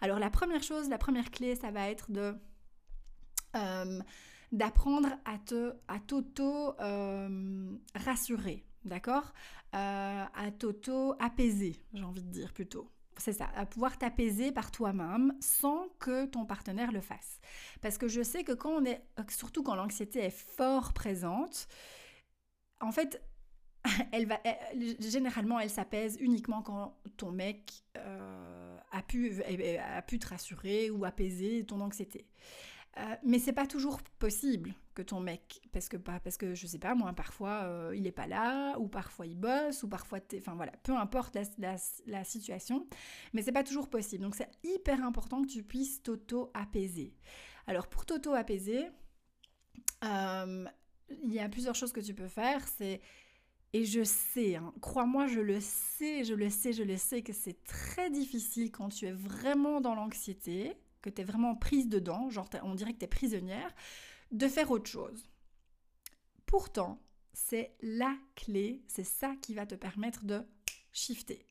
Alors 0.01 0.19
la 0.19 0.29
première 0.29 0.63
chose, 0.63 0.89
la 0.89 0.97
première 0.99 1.31
clé, 1.31 1.55
ça 1.55 1.71
va 1.71 1.89
être 1.89 2.11
de... 2.11 2.35
Euh, 3.55 3.99
d'apprendre 4.51 5.09
à 5.25 5.37
te 5.37 5.73
à 5.87 5.99
t'auto 5.99 6.73
euh, 6.79 7.71
rassurer 7.93 8.65
d'accord 8.85 9.33
euh, 9.75 10.25
À 10.33 10.51
t'auto-apaiser, 10.57 11.75
j'ai 11.93 12.03
envie 12.03 12.23
de 12.23 12.31
dire 12.31 12.53
plutôt. 12.53 12.89
C'est 13.17 13.33
ça, 13.33 13.49
à 13.55 13.65
pouvoir 13.65 13.97
t'apaiser 13.97 14.51
par 14.53 14.71
toi-même 14.71 15.33
sans 15.41 15.89
que 15.99 16.25
ton 16.25 16.45
partenaire 16.45 16.91
le 16.93 17.01
fasse. 17.01 17.41
Parce 17.81 17.97
que 17.97 18.07
je 18.07 18.23
sais 18.23 18.45
que 18.45 18.53
quand 18.53 18.71
on 18.71 18.85
est, 18.85 19.03
surtout 19.27 19.61
quand 19.61 19.75
l'anxiété 19.75 20.19
est 20.19 20.29
fort 20.29 20.93
présente, 20.93 21.67
en 22.79 22.93
fait, 22.93 23.21
elle 24.11 24.25
va, 24.25 24.39
généralement, 24.99 25.59
elle 25.59 25.69
s'apaise 25.69 26.17
uniquement 26.21 26.61
quand 26.61 26.97
ton 27.17 27.31
mec 27.31 27.83
euh, 27.97 28.77
a, 28.91 29.01
pu, 29.01 29.41
a 29.43 30.01
pu 30.01 30.19
te 30.19 30.27
rassurer 30.27 30.89
ou 30.89 31.03
apaiser 31.03 31.65
ton 31.65 31.81
anxiété. 31.81 32.25
Euh, 32.97 33.15
mais 33.23 33.39
c'est 33.39 33.53
pas 33.53 33.67
toujours 33.67 34.01
possible 34.17 34.73
que 34.95 35.01
ton 35.01 35.19
mec, 35.19 35.61
parce 35.71 35.87
que 35.87 35.95
pas, 35.95 36.19
parce 36.19 36.37
que 36.37 36.55
je 36.55 36.65
sais 36.65 36.79
pas 36.79 36.95
moi, 36.95 37.13
parfois 37.13 37.63
euh, 37.63 37.93
il 37.95 38.07
est 38.07 38.11
pas 38.11 38.27
là, 38.27 38.77
ou 38.79 38.87
parfois 38.87 39.27
il 39.27 39.35
bosse, 39.35 39.83
ou 39.83 39.87
parfois, 39.87 40.19
enfin 40.35 40.55
voilà, 40.55 40.71
peu 40.83 40.95
importe 40.95 41.37
la, 41.59 42.23
situation, 42.23 42.87
mais 43.33 43.43
c'est 43.43 43.51
pas 43.51 43.63
toujours 43.63 43.89
possible. 43.89 44.23
Donc 44.23 44.35
c'est 44.35 44.49
hyper 44.63 45.03
important 45.03 45.43
que 45.43 45.47
tu 45.47 45.63
puisses 45.63 46.01
t'auto-apaiser. 46.01 47.13
Alors 47.67 47.87
pour 47.87 48.05
t'auto-apaiser, 48.05 48.87
euh, 50.03 50.65
il 51.23 51.33
y 51.33 51.39
a 51.39 51.47
plusieurs 51.47 51.75
choses 51.75 51.93
que 51.93 52.01
tu 52.01 52.15
peux 52.15 52.27
faire. 52.27 52.67
C'est 52.67 53.01
et 53.71 53.85
je 53.85 54.03
sais, 54.03 54.55
hein, 54.55 54.73
crois-moi, 54.81 55.27
je 55.27 55.39
le 55.41 55.59
sais, 55.61 56.23
je 56.23 56.33
le 56.33 56.49
sais, 56.49 56.73
je 56.73 56.81
le 56.81 56.97
sais 56.97 57.21
que 57.21 57.33
c'est 57.33 57.63
très 57.65 58.09
difficile 58.09 58.71
quand 58.71 58.89
tu 58.89 59.05
es 59.05 59.11
vraiment 59.11 59.79
dans 59.79 59.93
l'anxiété 59.93 60.75
que 61.01 61.09
tu 61.09 61.21
es 61.21 61.25
vraiment 61.25 61.55
prise 61.55 61.87
dedans, 61.87 62.29
genre 62.29 62.49
on 62.63 62.75
dirait 62.75 62.93
que 62.93 62.99
tu 62.99 63.05
es 63.05 63.09
prisonnière, 63.09 63.73
de 64.31 64.47
faire 64.47 64.71
autre 64.71 64.89
chose. 64.89 65.29
Pourtant, 66.45 67.01
c'est 67.33 67.75
la 67.81 68.15
clé, 68.35 68.83
c'est 68.87 69.03
ça 69.03 69.35
qui 69.41 69.53
va 69.53 69.65
te 69.65 69.75
permettre 69.75 70.25
de 70.25 70.41
shifter. 70.91 71.45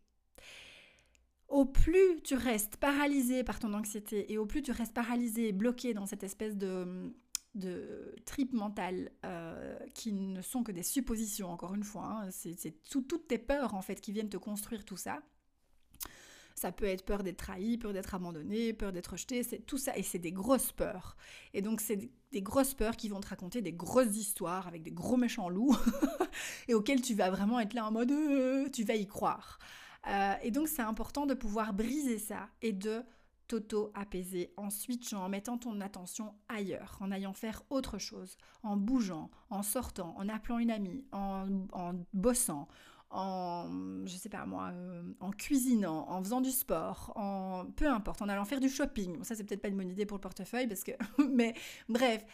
Au 1.49 1.65
plus 1.65 2.21
tu 2.23 2.35
restes 2.35 2.77
paralysé 2.77 3.43
par 3.43 3.59
ton 3.59 3.73
anxiété 3.73 4.31
et 4.33 4.39
au 4.39 4.45
plus 4.45 4.63
tu 4.63 4.71
restes 4.71 4.93
paralysé, 4.93 5.53
bloqué 5.53 5.95
dans 5.95 6.05
cette 6.05 6.23
espèce 6.23 6.57
de, 6.59 7.15
de 7.55 8.15
trip 8.27 8.53
mentale 8.53 9.11
euh, 9.25 9.79
qui 9.95 10.13
ne 10.13 10.43
sont 10.43 10.63
que 10.63 10.73
des 10.73 10.83
suppositions, 10.83 11.51
encore 11.51 11.75
une 11.75 11.85
fois, 11.85 12.05
hein, 12.05 12.31
c'est 12.31 12.83
toutes 12.83 13.29
tes 13.29 13.39
peurs 13.39 13.75
en 13.75 13.83
fait 13.83 14.01
qui 14.01 14.13
viennent 14.13 14.29
te 14.29 14.37
construire 14.37 14.85
tout 14.85 14.99
ça, 14.99 15.23
ça 16.59 16.73
peut 16.73 16.85
être 16.85 17.05
peur 17.05 17.23
d'être 17.23 17.39
trahi, 17.39 17.79
peur 17.79 17.93
d'être 17.93 18.15
abandonné, 18.15 18.73
peur 18.73 18.93
d'être 18.93 19.13
rejeté, 19.13 19.43
c'est 19.43 19.61
tout 19.61 19.79
ça. 19.79 19.97
Et 19.97 20.03
c'est 20.03 20.19
des 20.19 20.33
grosses 20.33 20.73
peurs. 20.73 21.17
Et 21.55 21.63
donc, 21.63 21.81
c'est 21.81 22.11
des 22.33 22.43
grosses 22.43 22.75
peurs 22.75 22.97
qui 22.97 23.09
vont 23.09 23.21
te 23.21 23.29
raconter 23.29 23.63
des 23.63 23.73
grosses 23.73 24.17
histoires 24.17 24.67
avec 24.67 24.83
des 24.83 24.93
gros 24.93 25.17
méchants 25.17 25.49
loups 25.49 25.77
et 26.69 26.75
auxquels 26.75 27.01
tu 27.01 27.15
vas 27.15 27.31
vraiment 27.31 27.61
être 27.61 27.75
là 27.75 27.87
en 27.87 27.93
mode 27.93 28.11
euh, 28.11 28.69
tu 28.71 28.85
vas 28.85 28.95
y 28.95 29.07
croire. 29.07 29.59
Euh, 30.07 30.35
et 30.43 30.51
donc, 30.51 30.69
c'est 30.69 30.83
important 30.83 31.27
de 31.27 31.35
pouvoir 31.35 31.73
briser 31.73 32.19
ça 32.19 32.49
et 32.63 32.73
de 32.73 33.03
t'auto-apaiser. 33.49 34.53
Ensuite, 34.57 35.13
en 35.15 35.29
mettant 35.29 35.59
ton 35.59 35.81
attention 35.81 36.35
ailleurs, 36.49 36.99
en 37.01 37.11
allant 37.11 37.33
faire 37.33 37.63
autre 37.71 37.99
chose, 37.99 38.37
en 38.63 38.77
bougeant, 38.77 39.31
en 39.51 39.63
sortant, 39.63 40.15
en 40.17 40.29
appelant 40.29 40.59
une 40.59 40.71
amie, 40.71 41.05
en, 41.13 41.47
bossant, 42.13 42.69
en, 43.11 44.05
je 44.07 44.17
sais 44.17 44.29
pas 44.29 44.45
moi, 44.47 44.71
euh, 44.73 45.03
en 45.21 45.31
cuisinant, 45.31 46.09
en 46.09 46.23
faisant 46.23 46.41
du 46.41 46.51
sport, 46.51 47.13
en 47.17 47.67
peu 47.77 47.89
importe, 47.89 48.23
en 48.23 48.29
allant 48.29 48.45
faire 48.45 48.61
du 48.61 48.69
shopping. 48.69 49.19
Bon, 49.19 49.25
ça, 49.25 49.35
c'est 49.35 49.45
peut-être 49.45 49.63
pas 49.63 49.69
une 49.69 49.77
bonne 49.77 49.89
idée 49.89 50.07
pour 50.07 50.17
le 50.17 50.21
portefeuille 50.21 50.67
parce 50.67 50.85
que, 50.85 50.93
mais 51.33 51.55
bref, 51.89 52.25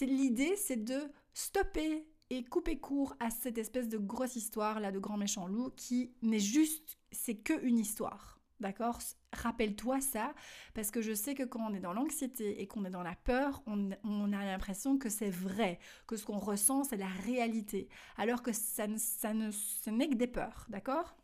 l'idée, 0.00 0.56
c'est 0.56 0.84
de 0.84 1.00
stopper 1.34 2.06
et 2.30 2.44
couper 2.44 2.78
court 2.78 3.14
à 3.20 3.30
cette 3.30 3.58
espèce 3.58 3.88
de 3.88 3.98
grosse 3.98 4.36
histoire 4.36 4.80
là 4.80 4.92
de 4.92 4.98
grand 4.98 5.16
méchant 5.16 5.46
loup 5.46 5.70
qui 5.76 6.12
n'est 6.22 6.38
juste, 6.38 6.98
c'est 7.10 7.36
que 7.36 7.60
une 7.64 7.78
histoire. 7.78 8.40
D'accord? 8.60 8.98
Rappelle-toi 9.32 10.00
ça, 10.00 10.34
parce 10.74 10.90
que 10.90 11.00
je 11.00 11.12
sais 11.12 11.34
que 11.34 11.44
quand 11.44 11.60
on 11.60 11.72
est 11.72 11.80
dans 11.80 11.92
l'anxiété 11.92 12.60
et 12.60 12.66
qu'on 12.66 12.84
est 12.84 12.90
dans 12.90 13.04
la 13.04 13.14
peur, 13.14 13.62
on, 13.66 14.32
a 14.32 14.44
l'impression 14.44 14.98
que 14.98 15.08
c'est 15.08 15.30
vrai, 15.30 15.78
que 16.08 16.16
ce 16.16 16.24
qu'on 16.24 16.38
ressent, 16.38 16.82
c'est 16.82 16.96
la 16.96 17.06
réalité, 17.06 17.88
alors 18.16 18.42
que 18.42 18.52
ça, 18.52 18.86
ça 18.96 19.32
ne, 19.32 19.52
ce 19.52 19.88
n'est 19.88 20.08
que 20.08 20.16
des 20.16 20.26
peurs, 20.26 20.66
d'accord? 20.68 21.16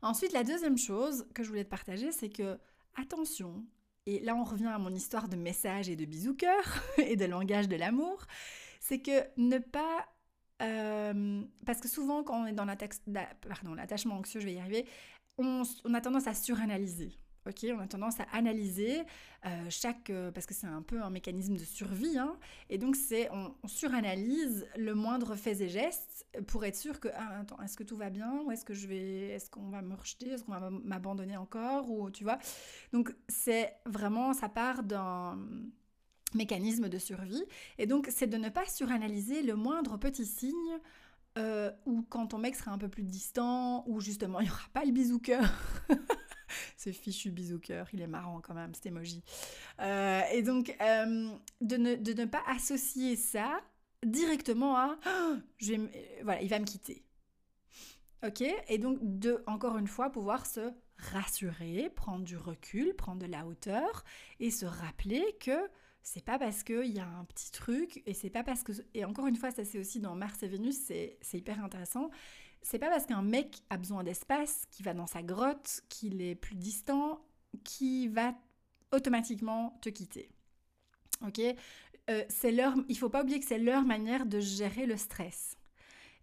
Ensuite, 0.00 0.32
la 0.32 0.44
deuxième 0.44 0.78
chose 0.78 1.26
que 1.34 1.42
je 1.42 1.48
voulais 1.48 1.64
te 1.64 1.70
partager, 1.70 2.12
c'est 2.12 2.30
que, 2.30 2.56
attention, 2.94 3.64
et 4.06 4.20
là 4.20 4.36
on 4.36 4.44
revient 4.44 4.66
à 4.66 4.78
mon 4.78 4.94
histoire 4.94 5.28
de 5.28 5.34
message 5.34 5.88
et 5.88 5.96
de 5.96 6.04
bisous 6.04 6.36
cœur 6.36 6.84
et 6.98 7.16
de 7.16 7.24
langage 7.24 7.68
de 7.68 7.74
l'amour, 7.76 8.26
c'est 8.78 9.00
que 9.00 9.24
ne 9.36 9.58
pas 9.58 10.06
euh, 10.62 11.42
parce 11.66 11.80
que 11.80 11.88
souvent, 11.88 12.22
quand 12.22 12.42
on 12.42 12.46
est 12.46 12.52
dans 12.52 12.64
l'attachement 12.64 14.16
anxieux, 14.16 14.40
je 14.40 14.46
vais 14.46 14.54
y 14.54 14.58
arriver, 14.58 14.86
on, 15.38 15.62
a 15.94 16.00
tendance 16.00 16.26
à 16.26 16.34
suranalyser. 16.34 17.12
On 17.46 17.78
a 17.78 17.86
tendance 17.86 18.18
à 18.18 18.24
analyser 18.32 19.02
euh, 19.44 19.66
chaque 19.70 20.10
euh, 20.10 20.32
parce 20.32 20.46
que 20.46 20.54
c'est 20.54 20.66
un 20.66 20.82
peu 20.82 21.00
un 21.00 21.10
mécanisme 21.10 21.54
de 21.54 21.64
survie, 21.64 22.18
hein, 22.18 22.36
et 22.70 22.76
donc 22.76 22.96
c'est 22.96 23.30
on, 23.30 23.54
suranalyse 23.68 24.66
le 24.76 24.94
moindre 24.96 25.36
fait 25.36 25.60
et 25.60 25.68
geste 25.68 26.26
pour 26.48 26.64
être 26.64 26.74
sûr 26.74 26.98
que 26.98 27.06
ah, 27.14 27.38
attends 27.40 27.60
est-ce 27.62 27.76
que 27.76 27.84
tout 27.84 27.96
va 27.96 28.10
bien? 28.10 28.42
Ou 28.44 28.50
est-ce 28.50 28.64
que 28.64 28.74
je 28.74 28.88
vais 28.88 29.28
est-ce 29.28 29.48
qu'on 29.48 29.68
va 29.68 29.80
me 29.80 29.94
rejeter? 29.94 30.30
Est-ce 30.30 30.42
qu'on 30.42 30.58
va 30.58 30.70
m'abandonner 30.70 31.36
encore? 31.36 31.88
Ou 31.88 32.10
tu 32.10 32.24
vois? 32.24 32.38
Donc 32.92 33.14
c'est 33.28 33.72
vraiment 33.86 34.32
ça 34.32 34.48
part 34.48 34.82
d'un 34.82 35.38
mécanisme 36.34 36.88
de 36.88 36.98
survie. 36.98 37.44
Et 37.78 37.86
donc 37.86 38.08
c'est 38.10 38.26
de 38.26 38.36
ne 38.36 38.48
pas 38.48 38.66
suranalyser 38.66 39.42
le 39.42 39.54
moindre 39.54 39.96
petit 39.98 40.26
signe 40.26 40.80
euh, 41.36 41.70
ou 41.84 42.02
quand 42.08 42.28
ton 42.28 42.38
mec 42.38 42.56
sera 42.56 42.70
un 42.70 42.78
peu 42.78 42.88
plus 42.88 43.02
distant, 43.02 43.84
ou 43.86 44.00
justement 44.00 44.40
il 44.40 44.44
n'y 44.44 44.50
aura 44.50 44.68
pas 44.72 44.84
le 44.84 44.92
bisou 44.92 45.18
cœur. 45.18 45.44
Ce 46.76 46.92
fichu 46.92 47.30
bisou 47.30 47.58
cœur, 47.58 47.88
il 47.92 48.00
est 48.00 48.06
marrant 48.06 48.40
quand 48.40 48.54
même, 48.54 48.74
cet 48.74 48.86
emoji. 48.86 49.22
Euh, 49.80 50.20
et 50.32 50.42
donc, 50.42 50.74
euh, 50.80 51.30
de, 51.60 51.76
ne, 51.76 52.24
pas 52.24 52.42
associer 52.46 53.16
ça 53.16 53.60
directement 54.04 54.76
à 54.76 54.96
je 55.58 55.74
voilà, 56.22 56.40
il 56.42 56.48
va 56.48 56.58
me 56.58 56.64
quitter. 56.64 57.04
Ok? 58.24 58.42
Et 58.68 58.78
donc, 58.78 58.98
de, 59.02 59.42
encore 59.46 59.76
une 59.76 59.88
fois, 59.88 60.10
pouvoir 60.10 60.46
se 60.46 60.72
rassurer, 60.98 61.90
prendre 61.94 62.24
du 62.24 62.36
recul, 62.36 62.94
prendre 62.94 63.20
de 63.20 63.30
la 63.30 63.46
hauteur 63.46 64.04
et 64.40 64.50
se 64.50 64.64
rappeler 64.64 65.36
que 65.40 65.68
c'est 66.06 66.24
pas 66.24 66.38
parce 66.38 66.62
qu'il 66.62 66.92
y 66.94 67.00
a 67.00 67.06
un 67.06 67.24
petit 67.24 67.50
truc, 67.50 68.00
et 68.06 68.14
c'est 68.14 68.30
pas 68.30 68.44
parce 68.44 68.62
que. 68.62 68.70
Et 68.94 69.04
encore 69.04 69.26
une 69.26 69.34
fois, 69.34 69.50
ça 69.50 69.64
c'est 69.64 69.80
aussi 69.80 69.98
dans 69.98 70.14
Mars 70.14 70.40
et 70.44 70.46
Vénus, 70.46 70.76
c'est 70.76 71.18
hyper 71.32 71.62
intéressant. 71.64 72.10
C'est 72.62 72.78
pas 72.78 72.88
parce 72.88 73.06
qu'un 73.06 73.22
mec 73.22 73.62
a 73.70 73.76
besoin 73.76 74.04
d'espace, 74.04 74.66
qu'il 74.70 74.84
va 74.84 74.94
dans 74.94 75.08
sa 75.08 75.24
grotte, 75.24 75.82
qu'il 75.88 76.22
est 76.22 76.36
plus 76.36 76.54
distant, 76.54 77.26
qu'il 77.64 78.10
va 78.10 78.34
automatiquement 78.92 79.80
te 79.82 79.88
quitter. 79.88 80.30
Ok? 81.26 81.40
Euh, 82.08 82.24
c'est 82.28 82.52
leur, 82.52 82.76
Il 82.88 82.96
faut 82.96 83.10
pas 83.10 83.24
oublier 83.24 83.40
que 83.40 83.46
c'est 83.46 83.58
leur 83.58 83.82
manière 83.82 84.26
de 84.26 84.38
gérer 84.38 84.86
le 84.86 84.96
stress. 84.96 85.56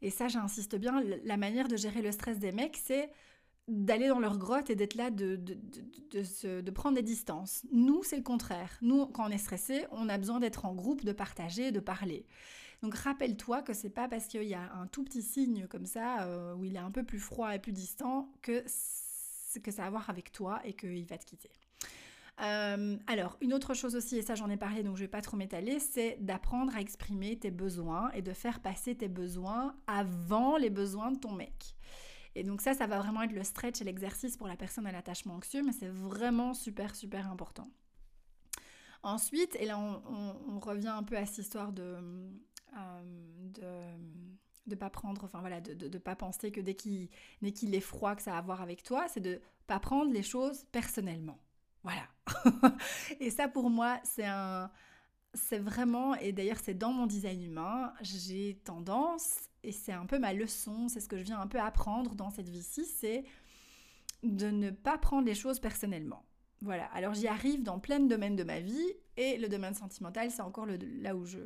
Et 0.02 0.12
ça, 0.12 0.30
j'insiste 0.30 0.78
bien, 0.78 1.04
la 1.26 1.36
manière 1.36 1.68
de 1.68 1.76
gérer 1.76 2.02
le 2.02 2.14
stress 2.14 2.40
des 2.40 2.54
mecs, 2.54 2.78
c'est 2.78 3.12
d'aller 3.68 4.08
dans 4.08 4.20
leur 4.20 4.38
grotte 4.38 4.70
et 4.70 4.76
d'être 4.76 4.96
là, 4.96 5.10
de, 5.10 5.38
de, 5.38 6.72
prendre 6.72 6.96
des 6.96 7.04
distances. 7.04 7.66
Nous, 7.72 8.04
c'est 8.04 8.18
le 8.18 8.24
contraire. 8.24 8.78
Nous, 8.82 9.06
quand 9.08 9.28
on 9.28 9.32
est 9.32 9.38
stressé, 9.38 9.86
on 9.92 10.10
a 10.10 10.18
besoin 10.18 10.40
d'être 10.40 10.66
en 10.66 10.74
groupe, 10.74 11.06
de 11.06 11.14
partager, 11.14 11.72
de 11.72 11.80
parler. 11.80 12.26
Donc 12.82 12.96
rappelle-toi 12.96 13.62
que 13.62 13.74
c'est 13.74 13.90
pas 13.90 14.10
parce 14.10 14.28
qu'il 14.28 14.44
y 14.44 14.54
a 14.54 14.74
un 14.74 14.88
tout 14.88 15.06
petit 15.06 15.22
signe 15.22 15.68
comme 15.68 15.86
ça, 15.86 16.24
euh, 16.24 16.54
où 16.56 16.66
il 16.66 16.76
est 16.76 16.80
un 16.80 16.92
peu 16.92 17.04
plus 17.04 17.20
froid 17.20 17.56
et 17.56 17.60
plus 17.60 17.72
distant, 17.72 18.30
que, 18.42 18.66
que 19.64 19.72
ça 19.72 19.84
a 19.84 19.88
à 19.88 19.90
voir 19.90 20.10
avec 20.10 20.34
toi 20.34 20.60
et 20.66 20.74
qu'il 20.74 21.06
va 21.06 21.18
te 21.18 21.26
quitter. 21.26 21.50
Euh, 22.42 22.98
alors, 23.08 23.38
une 23.42 23.54
autre 23.54 23.74
chose 23.74 23.96
aussi, 23.96 24.18
et 24.18 24.22
ça 24.22 24.36
j'en 24.36 24.50
ai 24.50 24.58
parlé 24.58 24.84
donc 24.84 24.98
je 24.98 25.02
vais 25.02 25.08
pas 25.08 25.22
trop 25.22 25.38
m'étaler, 25.38 25.80
c'est 25.80 26.18
d'apprendre 26.20 26.76
à 26.76 26.82
exprimer 26.82 27.38
tes 27.38 27.52
besoins 27.52 28.12
et 28.12 28.22
de 28.22 28.34
faire 28.34 28.60
passer 28.60 28.96
tes 28.96 29.08
besoins 29.08 29.76
avant 29.88 30.58
les 30.58 30.70
besoins 30.70 31.12
de 31.12 31.20
ton 31.20 31.32
mec. 31.32 31.76
Et 32.36 32.44
donc 32.44 32.62
ça, 32.62 32.74
ça 32.74 32.88
va 32.88 33.00
vraiment 33.00 33.22
être 33.22 33.34
le 33.34 33.44
stretch 33.44 33.82
et 33.82 33.84
l'exercice 33.84 34.38
pour 34.38 34.48
la 34.48 34.56
personne 34.56 34.88
à 34.88 34.92
l'attachement 34.92 35.36
anxieux, 35.36 35.62
mais 35.64 35.72
c'est 35.72 35.90
vraiment 35.90 36.54
super, 36.54 36.96
super 36.96 37.30
important. 37.30 37.70
Ensuite, 39.04 39.56
et 39.60 39.66
là 39.66 39.78
on, 39.78 40.60
revient 40.60 40.88
un 40.88 41.04
peu 41.04 41.18
à 41.18 41.26
cette 41.26 41.40
histoire 41.40 41.74
de... 41.74 41.98
Euh, 42.78 43.98
de 44.66 44.76
pas 44.76 44.90
prendre, 44.90 45.24
enfin 45.26 45.42
voilà, 45.42 45.60
de 45.60 45.88
ne 45.88 45.98
pas 45.98 46.16
penser 46.16 46.52
que 46.52 46.62
dès 46.62 46.74
qu'il 46.74 47.10
qu'il 47.54 47.76
est 47.76 47.82
froid 47.82 48.16
que 48.16 48.22
ça 48.22 48.36
a 48.36 48.38
à 48.38 48.42
voir 48.42 48.62
avec 48.62 48.82
toi, 48.84 49.08
c'est 49.10 49.20
de 49.20 49.42
pas 49.68 49.80
prendre 49.80 50.12
les 50.12 50.24
choses 50.24 50.66
personnellement. 50.72 51.38
Voilà. 51.84 52.08
et 53.20 53.30
ça 53.30 53.48
pour 53.48 53.70
moi, 53.70 54.00
c'est 54.04 54.26
un, 54.26 54.72
c'est 55.34 55.60
vraiment, 55.60 56.16
et 56.16 56.32
d'ailleurs 56.32 56.60
c'est 56.62 56.74
dans 56.74 56.94
mon 56.94 57.08
design 57.08 57.44
humain, 57.44 57.94
j'ai 58.02 58.60
tendance 58.64 59.50
et 59.64 59.72
c'est 59.72 59.92
un 59.92 60.06
peu 60.06 60.20
ma 60.20 60.34
leçon, 60.34 60.88
c'est 60.90 61.00
ce 61.00 61.08
que 61.08 61.18
je 61.18 61.24
viens 61.24 61.40
un 61.40 61.48
peu 61.48 61.60
apprendre 61.60 62.16
dans 62.16 62.30
cette 62.30 62.50
vie-ci, 62.50 62.86
c'est 62.86 63.24
de 64.24 64.50
ne 64.50 64.70
pas 64.70 64.98
prendre 64.98 65.26
les 65.26 65.36
choses 65.36 65.60
personnellement. 65.60 66.26
Voilà, 66.62 66.86
alors 66.94 67.14
j'y 67.14 67.28
arrive 67.28 67.64
dans 67.64 67.80
plein 67.80 68.00
de 68.00 68.08
domaines 68.08 68.36
de 68.36 68.44
ma 68.44 68.60
vie, 68.60 68.94
et 69.18 69.38
le 69.38 69.50
domaine 69.50 69.74
sentimental, 69.74 70.32
c'est 70.32 70.42
encore 70.42 70.66
le, 70.66 70.78
là 71.02 71.16
où 71.16 71.26
je, 71.26 71.40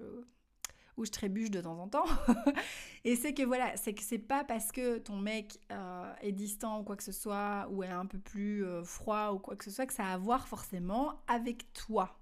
où 0.95 1.05
je 1.05 1.11
trébuche 1.11 1.49
de 1.49 1.61
temps 1.61 1.79
en 1.79 1.87
temps. 1.87 2.05
et 3.03 3.15
c'est 3.15 3.33
que 3.33 3.43
voilà, 3.43 3.75
c'est 3.77 3.93
que 3.93 4.03
c'est 4.03 4.19
pas 4.19 4.43
parce 4.43 4.71
que 4.71 4.99
ton 4.99 5.17
mec 5.17 5.59
euh, 5.71 6.13
est 6.21 6.31
distant 6.31 6.81
ou 6.81 6.83
quoi 6.83 6.95
que 6.95 7.03
ce 7.03 7.11
soit, 7.11 7.67
ou 7.71 7.83
est 7.83 7.87
un 7.87 8.05
peu 8.05 8.19
plus 8.19 8.63
euh, 8.63 8.83
froid 8.83 9.31
ou 9.31 9.39
quoi 9.39 9.55
que 9.55 9.63
ce 9.63 9.71
soit, 9.71 9.85
que 9.85 9.93
ça 9.93 10.05
a 10.05 10.13
à 10.13 10.17
voir 10.17 10.47
forcément 10.47 11.21
avec 11.27 11.73
toi. 11.73 12.19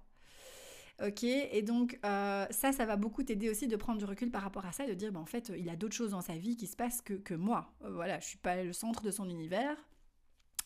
Ok, 1.04 1.24
et 1.24 1.60
donc 1.60 1.98
euh, 2.06 2.46
ça, 2.50 2.72
ça 2.72 2.86
va 2.86 2.96
beaucoup 2.96 3.22
t'aider 3.22 3.50
aussi 3.50 3.68
de 3.68 3.76
prendre 3.76 3.98
du 3.98 4.06
recul 4.06 4.30
par 4.30 4.40
rapport 4.40 4.64
à 4.64 4.72
ça, 4.72 4.86
de 4.86 4.94
dire, 4.94 5.12
bah, 5.12 5.20
en 5.20 5.26
fait, 5.26 5.52
il 5.56 5.68
a 5.68 5.76
d'autres 5.76 5.94
choses 5.94 6.12
dans 6.12 6.22
sa 6.22 6.36
vie 6.36 6.56
qui 6.56 6.66
se 6.66 6.74
passent 6.74 7.02
que, 7.02 7.12
que 7.12 7.34
moi. 7.34 7.70
Euh, 7.84 7.90
voilà, 7.90 8.18
je 8.18 8.26
suis 8.26 8.38
pas 8.38 8.62
le 8.62 8.72
centre 8.72 9.02
de 9.02 9.10
son 9.10 9.28
univers. 9.28 9.76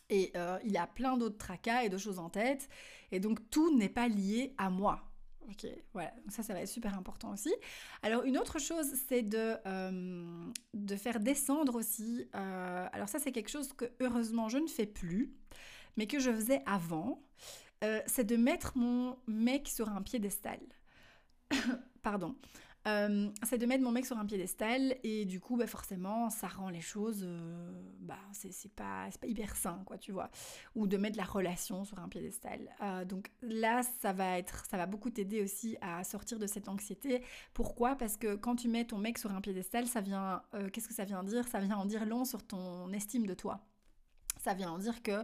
Et 0.09 0.31
euh, 0.35 0.57
il 0.63 0.75
a 0.77 0.87
plein 0.87 1.17
d'autres 1.17 1.37
tracas 1.37 1.83
et 1.83 1.89
de 1.89 1.97
choses 1.97 2.17
en 2.17 2.29
tête. 2.29 2.69
Et 3.11 3.19
donc 3.19 3.49
tout 3.49 3.77
n'est 3.77 3.89
pas 3.89 4.07
lié 4.07 4.53
à 4.57 4.69
moi. 4.69 5.01
Ok, 5.49 5.67
voilà, 5.93 6.13
ça, 6.29 6.43
ça 6.43 6.53
va 6.53 6.61
être 6.61 6.69
super 6.69 6.97
important 6.97 7.33
aussi. 7.33 7.53
Alors, 8.03 8.23
une 8.23 8.37
autre 8.37 8.59
chose, 8.59 8.85
c'est 9.09 9.23
de, 9.23 9.57
de 10.73 10.95
faire 10.95 11.19
descendre 11.19 11.75
aussi. 11.75 12.29
alors, 12.31 13.09
ça, 13.09 13.19
c'est 13.19 13.31
quelque 13.33 13.49
chose 13.49 13.73
que 13.73 13.85
heureusement 13.99 14.47
je 14.49 14.59
ne 14.59 14.67
fais 14.67 14.85
plus, 14.85 15.33
mais 15.97 16.07
que 16.07 16.19
je 16.19 16.31
faisais 16.31 16.61
avant. 16.65 17.21
Euh, 17.83 18.01
c'est 18.05 18.23
de 18.23 18.35
mettre 18.35 18.77
mon 18.77 19.17
mec 19.27 19.67
sur 19.67 19.89
un 19.89 20.01
piédestal. 20.01 20.59
Pardon. 22.03 22.35
Euh, 22.87 23.29
c'est 23.43 23.59
de 23.59 23.67
mettre 23.67 23.83
mon 23.83 23.91
mec 23.91 24.07
sur 24.07 24.17
un 24.17 24.25
piédestal 24.25 24.95
et 25.03 25.25
du 25.25 25.39
coup 25.39 25.55
bah 25.55 25.67
forcément 25.67 26.31
ça 26.31 26.47
rend 26.47 26.69
les 26.69 26.81
choses 26.81 27.21
euh, 27.23 27.71
bah 27.99 28.17
c'est 28.31 28.73
pas, 28.73 29.07
pas 29.21 29.27
hyper 29.27 29.55
sain 29.55 29.83
quoi 29.85 29.99
tu 29.99 30.11
vois. 30.11 30.31
Ou 30.73 30.87
de 30.87 30.97
mettre 30.97 31.15
la 31.15 31.23
relation 31.23 31.85
sur 31.85 31.99
un 31.99 32.09
piédestal. 32.09 32.71
Donc 33.07 33.29
là 33.43 33.83
ça 33.99 34.13
va 34.13 34.39
être 34.39 34.65
ça 34.65 34.77
va 34.77 34.87
beaucoup 34.87 35.11
t'aider 35.11 35.43
aussi 35.43 35.77
à 35.81 36.03
sortir 36.03 36.39
de 36.39 36.47
cette 36.47 36.69
anxiété. 36.69 37.23
Pourquoi? 37.53 37.95
Parce 37.95 38.17
que 38.17 38.33
quand 38.33 38.55
tu 38.55 38.67
mets 38.67 38.85
ton 38.85 38.97
mec 38.97 39.19
sur 39.19 39.31
un 39.31 39.41
piédestal 39.41 39.85
ça 39.85 40.01
vient 40.01 40.41
qu'est-ce 40.73 40.87
que 40.87 40.95
ça 40.95 41.05
vient 41.05 41.23
dire? 41.23 41.47
Ça 41.47 41.59
vient 41.59 41.77
en 41.77 41.85
dire 41.85 42.03
long 42.07 42.25
sur 42.25 42.41
ton 42.41 42.91
estime 42.93 43.27
de 43.27 43.35
toi. 43.35 43.63
Ça 44.43 44.55
vient 44.55 44.71
en 44.71 44.79
dire 44.79 45.03
que 45.03 45.23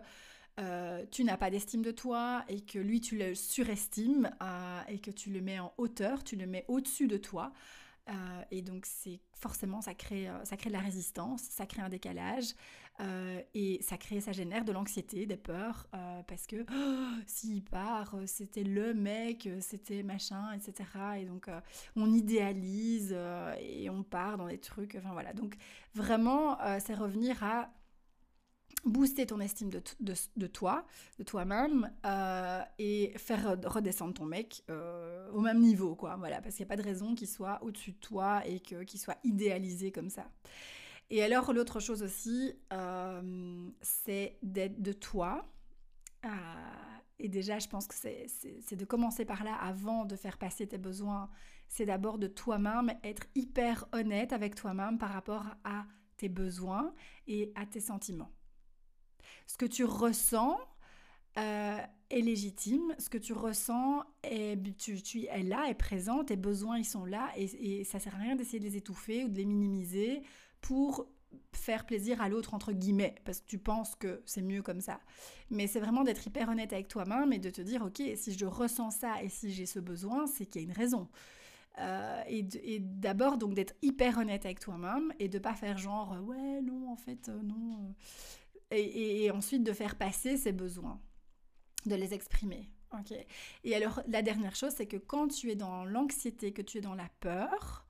euh, 0.59 1.05
tu 1.11 1.23
n'as 1.23 1.37
pas 1.37 1.51
d'estime 1.51 1.83
de 1.83 1.91
toi 1.91 2.43
et 2.47 2.61
que 2.61 2.79
lui 2.79 2.99
tu 2.99 3.17
le 3.17 3.35
surestimes 3.35 4.31
euh, 4.41 4.81
et 4.87 4.99
que 4.99 5.11
tu 5.11 5.29
le 5.29 5.39
mets 5.39 5.59
en 5.59 5.71
hauteur, 5.77 6.23
tu 6.23 6.35
le 6.35 6.47
mets 6.47 6.65
au-dessus 6.67 7.07
de 7.07 7.17
toi. 7.17 7.53
Euh, 8.09 8.13
et 8.51 8.61
donc 8.61 8.85
c'est 8.85 9.19
forcément 9.33 9.81
ça 9.81 9.93
crée, 9.93 10.27
ça 10.45 10.57
crée 10.57 10.69
de 10.69 10.75
la 10.75 10.81
résistance, 10.81 11.41
ça 11.41 11.65
crée 11.65 11.81
un 11.81 11.89
décalage 11.89 12.55
et 13.53 13.79
ça 13.83 13.95
crée, 13.97 14.21
ça 14.21 14.31
génère 14.31 14.65
de 14.65 14.71
l'anxiété, 14.71 15.27
des 15.27 15.37
peurs 15.37 15.87
parce 16.25 16.47
que 16.47 16.65
oh, 16.73 17.21
s'il 17.27 17.63
part, 17.63 18.15
c'était 18.25 18.63
le 18.63 18.95
mec, 18.95 19.47
c'était 19.59 20.01
machin, 20.01 20.51
etc. 20.53 20.89
Et 21.19 21.25
donc 21.25 21.47
on 21.95 22.11
idéalise 22.11 23.15
et 23.59 23.87
on 23.91 24.01
part 24.01 24.37
dans 24.37 24.47
des 24.47 24.57
trucs. 24.57 24.95
Enfin 24.95 25.11
voilà. 25.11 25.33
Donc 25.33 25.55
vraiment 25.93 26.57
c'est 26.79 26.95
revenir 26.95 27.43
à 27.43 27.69
booster 28.85 29.25
ton 29.25 29.39
estime 29.39 29.69
de, 29.69 30.47
toi, 30.47 30.85
de 31.17 31.23
toi-même, 31.23 31.91
euh, 32.05 32.61
et 32.79 33.13
faire 33.17 33.57
redescendre 33.65 34.13
ton 34.13 34.25
mec 34.25 34.63
euh, 34.69 35.29
au 35.31 35.41
même 35.41 35.59
niveau, 35.59 35.95
quoi. 35.95 36.15
Voilà, 36.17 36.41
parce 36.41 36.55
qu'il 36.55 36.65
n'y 36.65 36.71
a 36.71 36.73
pas 36.75 36.81
de 36.81 36.87
raison 36.87 37.15
qu'il 37.15 37.27
soit 37.27 37.59
au-dessus 37.63 37.91
de 37.91 37.99
toi 37.99 38.45
et 38.45 38.59
qu'il 38.59 38.99
soit 38.99 39.17
idéalisé 39.23 39.91
comme 39.91 40.09
ça. 40.09 40.29
Et 41.09 41.23
alors, 41.23 41.53
l'autre 41.53 41.79
chose 41.79 42.03
aussi, 42.03 42.53
euh, 42.73 43.69
c'est 43.81 44.37
d'être 44.43 44.81
de 44.81 44.93
toi. 44.93 45.45
et 47.19 47.29
déjà, 47.29 47.59
je 47.59 47.67
pense 47.67 47.87
que 47.87 47.95
c'est 47.95 48.75
de 48.75 48.85
commencer 48.85 49.25
par 49.25 49.43
là 49.43 49.55
avant 49.55 50.05
de 50.05 50.15
faire 50.15 50.37
passer 50.37 50.67
tes 50.67 50.77
besoins. 50.77 51.29
C'est 51.69 51.85
d'abord 51.85 52.17
de 52.17 52.27
toi-même, 52.27 52.93
être 53.03 53.23
hyper 53.35 53.87
honnête 53.91 54.33
avec 54.33 54.55
toi-même 54.55 54.97
par 54.97 55.11
rapport 55.11 55.45
à 55.63 55.85
tes 56.17 56.29
besoins 56.29 56.93
et 57.27 57.51
à 57.55 57.65
tes 57.65 57.79
sentiments. 57.79 58.31
Ce 59.47 59.57
que 59.57 59.65
tu 59.65 59.83
ressens 59.85 60.59
euh, 61.37 61.79
est 62.09 62.21
légitime, 62.21 62.95
ce 62.99 63.09
que 63.09 63.17
tu 63.17 63.33
ressens 63.33 64.03
est, 64.23 64.77
tu, 64.77 65.01
tu 65.01 65.25
est 65.25 65.43
là, 65.43 65.67
est 65.69 65.75
présent, 65.75 66.23
tes 66.23 66.35
besoins 66.35 66.77
ils 66.77 66.85
sont 66.85 67.05
là 67.05 67.29
et, 67.35 67.79
et 67.79 67.83
ça 67.83 67.99
sert 67.99 68.15
à 68.15 68.19
rien 68.19 68.35
d'essayer 68.35 68.59
de 68.59 68.65
les 68.65 68.77
étouffer 68.77 69.23
ou 69.23 69.29
de 69.29 69.37
les 69.37 69.45
minimiser 69.45 70.21
pour 70.61 71.07
faire 71.53 71.85
plaisir 71.85 72.21
à 72.21 72.29
l'autre 72.29 72.53
entre 72.53 72.71
guillemets 72.71 73.15
parce 73.25 73.41
que 73.41 73.47
tu 73.47 73.57
penses 73.57 73.95
que 73.95 74.21
c'est 74.25 74.41
mieux 74.41 74.61
comme 74.61 74.81
ça. 74.81 74.99
Mais 75.49 75.67
c'est 75.67 75.79
vraiment 75.79 76.03
d'être 76.03 76.25
hyper 76.25 76.49
honnête 76.49 76.73
avec 76.73 76.87
toi-même 76.87 77.33
et 77.33 77.39
de 77.39 77.49
te 77.49 77.61
dire 77.61 77.83
ok 77.83 78.01
si 78.15 78.33
je 78.37 78.45
ressens 78.45 78.91
ça 78.91 79.21
et 79.21 79.29
si 79.29 79.51
j'ai 79.51 79.65
ce 79.65 79.79
besoin 79.79 80.27
c'est 80.27 80.45
qu'il 80.45 80.61
y 80.61 80.65
a 80.65 80.67
une 80.67 80.75
raison. 80.75 81.07
Euh, 81.79 82.23
et 82.27 82.79
d'abord 82.79 83.37
donc 83.37 83.53
d'être 83.53 83.75
hyper 83.83 84.17
honnête 84.17 84.45
avec 84.45 84.59
toi-même 84.59 85.13
et 85.19 85.29
de 85.29 85.37
pas 85.37 85.53
faire 85.53 85.77
genre 85.77 86.17
ouais 86.23 86.59
non 86.63 86.91
en 86.91 86.95
fait 86.95 87.29
euh, 87.29 87.39
non 87.43 87.93
et, 88.71 89.31
ensuite 89.31 89.63
de 89.63 89.73
faire 89.73 89.95
passer 89.95 90.37
ses 90.37 90.51
besoins, 90.51 90.99
de 91.85 91.95
les 91.95 92.13
exprimer. 92.13 92.69
et 93.63 93.75
alors, 93.75 94.01
la 94.07 94.21
dernière 94.21 94.55
chose, 94.55 94.73
c'est 94.75 94.87
que 94.87 94.97
quand 94.97 95.27
tu 95.27 95.51
es 95.51 95.55
dans 95.55 95.85
l'anxiété, 95.85 96.53
que 96.53 96.61
tu 96.61 96.79
es 96.79 96.81
dans 96.81 96.95
la 96.95 97.09
peur, 97.19 97.85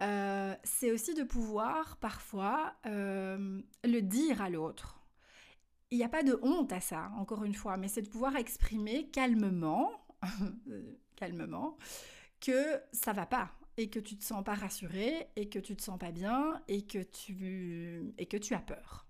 euh, 0.00 0.54
c'est 0.64 0.90
aussi 0.90 1.14
de 1.14 1.22
pouvoir 1.22 1.96
parfois 1.98 2.74
euh, 2.86 3.60
le 3.84 4.00
dire 4.00 4.42
à 4.42 4.50
l'autre. 4.50 5.00
Il 5.90 5.98
n'y 5.98 6.04
a 6.04 6.08
pas 6.08 6.22
de 6.22 6.38
honte 6.42 6.72
à 6.72 6.80
ça, 6.80 7.12
encore 7.18 7.44
une 7.44 7.54
fois, 7.54 7.76
mais 7.76 7.88
c'est 7.88 8.02
de 8.02 8.08
pouvoir 8.08 8.36
exprimer 8.36 9.08
calmement, 9.10 9.92
calmement, 11.16 11.76
que 12.40 12.80
ça 12.92 13.12
va 13.12 13.26
pas 13.26 13.52
et 13.76 13.90
que 13.90 14.00
tu 14.00 14.16
te 14.16 14.24
sens 14.24 14.42
pas 14.42 14.54
rassuré 14.54 15.28
et 15.36 15.48
que 15.48 15.58
tu 15.58 15.76
te 15.76 15.82
sens 15.82 15.98
pas 15.98 16.10
bien 16.10 16.62
et 16.68 16.82
que 16.82 17.02
tu 17.02 18.12
et 18.18 18.26
que 18.26 18.36
tu 18.36 18.54
as 18.54 18.60
peur. 18.60 19.06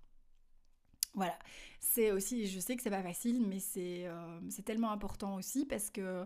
Voilà, 1.15 1.37
c'est 1.79 2.11
aussi, 2.11 2.47
je 2.47 2.59
sais 2.59 2.75
que 2.75 2.81
c'est 2.81 2.89
pas 2.89 3.03
facile, 3.03 3.45
mais 3.47 3.59
euh, 3.77 4.39
c'est 4.49 4.63
tellement 4.63 4.91
important 4.91 5.35
aussi 5.35 5.65
parce 5.65 5.91
que, 5.91 6.25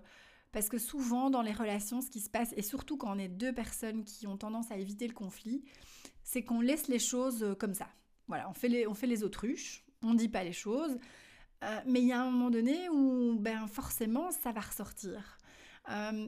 parce 0.53 0.69
que 0.69 0.77
souvent 0.77 1.29
dans 1.29 1.41
les 1.41 1.51
relations, 1.51 1.99
ce 2.01 2.09
qui 2.09 2.21
se 2.21 2.29
passe, 2.29 2.53
et 2.55 2.61
surtout 2.61 2.95
quand 2.95 3.13
on 3.13 3.19
est 3.19 3.27
deux 3.27 3.53
personnes 3.53 4.05
qui 4.05 4.27
ont 4.27 4.37
tendance 4.37 4.71
à 4.71 4.77
éviter 4.77 5.05
le 5.07 5.13
conflit, 5.13 5.65
c'est 6.23 6.43
qu'on 6.43 6.61
laisse 6.61 6.87
les 6.87 6.99
choses 6.99 7.43
euh, 7.43 7.53
comme 7.53 7.73
ça. 7.73 7.89
Voilà, 8.27 8.49
on 8.49 8.53
fait 8.53 8.69
les, 8.69 8.87
on 8.87 8.93
fait 8.93 9.07
les 9.07 9.23
autruches, 9.23 9.85
on 10.03 10.13
dit 10.13 10.29
pas 10.29 10.43
les 10.43 10.53
choses, 10.53 10.97
euh, 11.63 11.79
mais 11.85 12.01
il 12.01 12.07
y 12.07 12.13
a 12.13 12.21
un 12.21 12.31
moment 12.31 12.49
donné 12.49 12.87
où 12.89 13.35
ben, 13.37 13.67
forcément 13.67 14.31
ça 14.31 14.53
va 14.53 14.61
ressortir. 14.61 15.37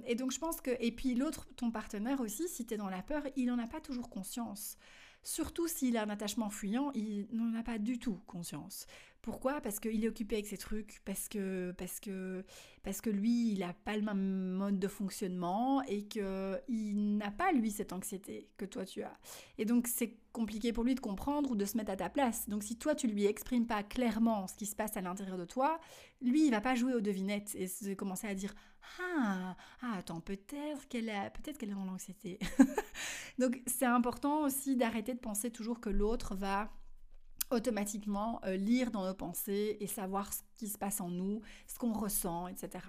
et 0.06 0.16
donc 0.16 0.32
je 0.32 0.40
pense 0.40 0.60
que, 0.62 0.72
et 0.80 0.92
puis 0.92 1.16
l'autre, 1.16 1.48
ton 1.56 1.72
partenaire 1.72 2.20
aussi, 2.20 2.48
si 2.50 2.66
tu 2.66 2.74
es 2.74 2.78
dans 2.78 2.90
la 2.90 3.04
peur, 3.04 3.24
il 3.38 3.46
n'en 3.46 3.60
a 3.60 3.68
pas 3.68 3.80
toujours 3.80 4.10
conscience. 4.10 4.78
Surtout 5.24 5.68
s'il 5.68 5.98
a 5.98 6.04
un 6.04 6.10
attachement 6.10 6.50
fuyant, 6.50 6.92
il 6.94 7.28
n'en 7.32 7.58
a 7.60 7.64
pas 7.64 7.78
du 7.78 8.00
tout 8.00 8.20
conscience. 8.26 8.88
Pourquoi? 9.22 9.60
Parce 9.60 9.80
qu'il 9.82 10.04
est 10.04 10.08
occupé 10.08 10.36
avec 10.36 10.48
ses 10.48 10.58
trucs, 10.58 11.02
parce 11.04 11.28
que, 11.28 11.74
parce 11.78 12.00
que, 12.00 12.44
parce 12.84 13.02
que 13.02 13.10
lui, 13.10 13.52
il 13.52 13.60
n'a 13.60 13.74
pas 13.74 13.98
le 13.98 14.02
même 14.02 14.52
mode 14.54 14.80
de 14.80 14.88
fonctionnement 14.88 15.82
et 15.84 16.04
qu'il 16.04 17.18
n'a 17.18 17.30
pas, 17.30 17.52
lui, 17.52 17.70
cette 17.70 17.92
anxiété 17.92 18.48
que 18.56 18.64
toi 18.64 18.86
tu 18.86 19.04
as. 19.04 19.20
Et 19.58 19.66
donc, 19.66 19.88
c'est 19.88 20.16
compliqué 20.32 20.72
pour 20.72 20.86
lui 20.86 20.96
de 20.96 21.02
comprendre 21.02 21.52
ou 21.52 21.56
de 21.56 21.66
se 21.66 21.76
mettre 21.76 21.92
à 21.92 21.98
ta 21.98 22.10
place. 22.10 22.48
Donc, 22.48 22.64
si 22.64 22.78
toi, 22.78 22.96
tu 22.96 23.08
lui 23.08 23.26
exprimes 23.26 23.68
pas 23.68 23.84
clairement 23.84 24.48
ce 24.48 24.56
qui 24.56 24.66
se 24.66 24.76
passe 24.76 24.96
à 24.96 25.02
l'intérieur 25.02 25.38
de 25.38 25.46
toi, 25.46 25.82
lui, 26.22 26.46
il 26.46 26.52
va 26.52 26.62
pas 26.62 26.76
jouer 26.76 26.94
aux 26.94 27.02
devinettes 27.02 27.56
et 27.56 27.68
se 27.68 27.94
commencer 27.96 28.28
à 28.28 28.36
dire 28.36 28.56
ah, 29.02 29.58
ah 29.82 29.96
attends, 29.98 30.22
peut-être 30.22 30.88
qu'elle 30.88 31.12
peut-être 31.34 31.58
qu'elle 31.58 31.72
est 31.72 31.74
dans 31.74 31.84
l'anxiété. 31.84 32.40
donc, 33.38 33.62
c'est 33.68 33.86
important 33.86 34.44
aussi 34.44 34.78
d'arrêter 34.78 35.14
de 35.14 35.20
penser 35.20 35.52
toujours 35.52 35.82
que 35.82 35.90
l'autre 35.90 36.36
va 36.36 36.72
automatiquement 37.52 38.40
euh, 38.46 38.56
lire 38.56 38.92
dans 38.92 39.06
nos 39.06 39.14
pensées 39.14 39.78
et 39.80 39.88
savoir 39.88 40.32
ce 40.34 40.42
qui 40.56 40.68
se 40.68 40.78
passe 40.78 41.02
en 41.02 41.10
nous, 41.10 41.42
ce 41.68 41.78
qu'on 41.78 41.94
ressent, 41.94 42.48
etc. 42.48 42.86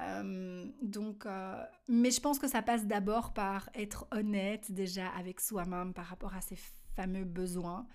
Euh, 0.00 0.64
donc, 0.80 1.26
euh, 1.26 1.62
mais 1.88 2.10
je 2.10 2.20
pense 2.20 2.38
que 2.38 2.48
ça 2.48 2.62
passe 2.62 2.86
d'abord 2.86 3.34
par 3.34 3.68
être 3.74 4.06
honnête 4.10 4.72
déjà 4.72 5.08
avec 5.10 5.40
soi-même 5.40 5.92
par 5.92 6.06
rapport 6.06 6.34
à 6.34 6.40
ces 6.40 6.58
fameux 6.96 7.24
besoins, 7.24 7.86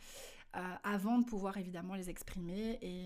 avant 0.84 1.20
de 1.20 1.24
pouvoir 1.24 1.58
évidemment 1.58 1.94
les 1.94 2.10
exprimer 2.10 2.80
et, 2.82 3.06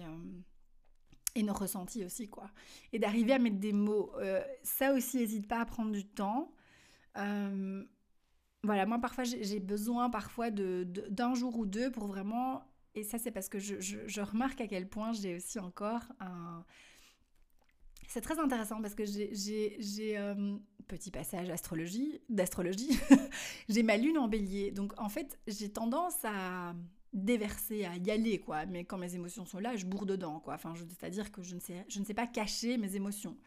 et 1.35 1.43
nos 1.43 1.51
ressentis 1.51 2.05
aussi, 2.05 2.29
quoi. 2.29 2.49
Et 2.93 2.99
d'arriver 2.99 3.33
à 3.33 3.39
mettre 3.39 3.57
des 3.57 3.73
mots. 3.73 4.13
ça 4.63 4.93
aussi, 4.93 5.17
n'hésite 5.17 5.49
pas 5.49 5.59
à 5.59 5.65
prendre 5.65 5.91
du 5.91 6.05
temps. 6.05 6.53
voilà, 7.13 8.85
moi 8.85 8.99
parfois 8.99 9.25
j'ai 9.25 9.59
besoin 9.59 10.09
parfois 10.09 10.49
d'un 10.49 10.85
de, 10.85 11.07
d'un 11.09 11.33
jour 11.33 11.57
ou 11.57 11.65
deux 11.65 11.91
pour 11.91 12.07
vraiment 12.07 12.70
et 12.95 13.03
ça, 13.03 13.17
c'est 13.17 13.31
parce 13.31 13.49
que 13.49 13.59
je, 13.59 14.21
remarque 14.21 14.61
à 14.61 14.67
quel 14.67 14.87
point 14.87 15.13
j'ai 15.13 15.35
aussi 15.35 15.59
encore 15.59 16.01
un... 16.19 16.65
C'est 18.07 18.21
très 18.21 18.39
intéressant 18.39 18.81
parce 18.81 18.95
que 18.95 19.05
j'ai 19.05 20.17
euh, 20.17 20.57
petit 20.87 21.11
passage 21.11 21.49
astrologie, 21.49 22.19
d'astrologie. 22.27 22.99
j'ai 23.69 23.83
ma 23.83 23.95
lune 23.95 24.17
en 24.17 24.27
bélier. 24.27 24.71
Donc 24.71 24.93
en 24.99 25.07
fait, 25.07 25.39
j'ai 25.47 25.69
tendance 25.69 26.17
à 26.25 26.75
déverser, 27.13 27.85
à 27.85 27.95
y 27.95 28.11
aller, 28.11 28.39
quoi. 28.39 28.65
Mais 28.65 28.83
quand 28.83 28.97
mes 28.97 29.15
émotions 29.15 29.45
sont 29.45 29.59
là, 29.59 29.77
je 29.77 29.85
bourre 29.85 30.05
dedans, 30.05 30.41
quoi. 30.41 30.55
Enfin, 30.55 30.73
c'est-à-dire 30.75 31.31
que 31.31 31.41
je 31.41 31.55
ne, 31.55 31.61
sais, 31.61 31.85
je 31.87 31.99
ne 31.99 32.05
sais 32.05 32.13
pas 32.13 32.27
cacher 32.27 32.77
mes 32.77 32.95
émotions. 32.95 33.37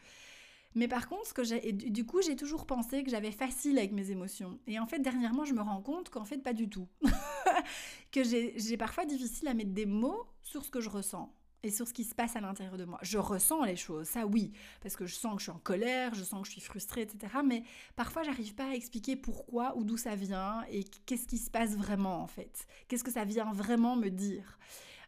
Mais 0.75 0.89
par 0.89 1.09
contre, 1.09 1.33
que 1.35 1.45
j'ai, 1.45 1.73
du 1.73 2.05
coup, 2.05 2.21
j'ai 2.23 2.37
toujours 2.37 2.67
pensé 2.67 3.05
que 3.05 3.11
j'avais 3.11 3.31
facile 3.31 3.79
avec 3.79 3.93
mes 3.93 4.11
émotions. 4.11 4.59
Et 4.67 4.79
en 4.79 4.87
fait, 4.87 4.99
dernièrement, 4.99 5.45
je 5.45 5.55
me 5.55 5.63
rends 5.63 5.83
compte 5.83 6.11
qu'en 6.11 6.25
fait, 6.25 6.39
pas 6.39 6.53
du 6.53 6.69
tout. 6.69 6.89
que 8.13 8.25
j'ai 8.25 8.77
parfois 8.77 9.05
difficile 9.05 9.49
à 9.49 9.55
mettre 9.55 9.73
des 9.73 9.87
mots 9.87 10.25
sur 10.43 10.65
ce 10.65 10.71
que 10.71 10.81
je 10.81 10.91
ressens 10.91 11.33
et 11.63 11.71
sur 11.71 11.89
ce 11.89 11.95
qui 11.95 12.05
se 12.05 12.15
passe 12.15 12.37
à 12.37 12.41
l'intérieur 12.41 12.77
de 12.77 12.85
moi. 12.85 12.99
Je 13.03 13.19
ressens 13.19 13.65
les 13.65 13.77
choses, 13.77 14.07
ça 14.07 14.27
oui, 14.27 14.53
parce 14.83 14.97
que 14.97 15.07
je 15.07 15.15
sens 15.15 15.33
que 15.35 15.39
je 15.39 15.45
suis 15.45 15.53
en 15.53 15.59
colère, 15.59 16.15
je 16.15 16.23
sens 16.23 16.43
que 16.43 16.47
je 16.47 16.53
suis 16.53 16.61
frustrée, 16.61 17.03
etc. 17.03 17.33
Mais 17.45 17.63
parfois, 17.97 18.23
j'arrive 18.23 18.55
pas 18.55 18.71
à 18.71 18.75
expliquer 18.75 19.17
pourquoi 19.17 19.77
ou 19.77 19.85
d'où 19.85 19.97
ça 19.97 20.15
vient 20.15 20.63
et 20.71 20.85
qu'est-ce 21.07 21.27
qui 21.27 21.39
se 21.39 21.51
passe 21.51 21.77
vraiment 21.77 22.23
en 22.23 22.27
fait. 22.27 22.67
Qu'est-ce 22.89 23.05
que 23.05 23.11
ça 23.11 23.25
vient 23.25 23.51
vraiment 23.53 23.97
me 23.97 24.11
dire? 24.11 24.59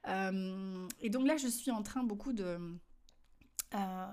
Euh, 0.08 0.88
et 1.00 1.10
donc 1.10 1.26
là, 1.26 1.36
je 1.36 1.48
suis 1.48 1.70
en 1.70 1.82
train 1.82 2.04
beaucoup 2.04 2.32
de 2.32 2.58
euh, 3.76 4.06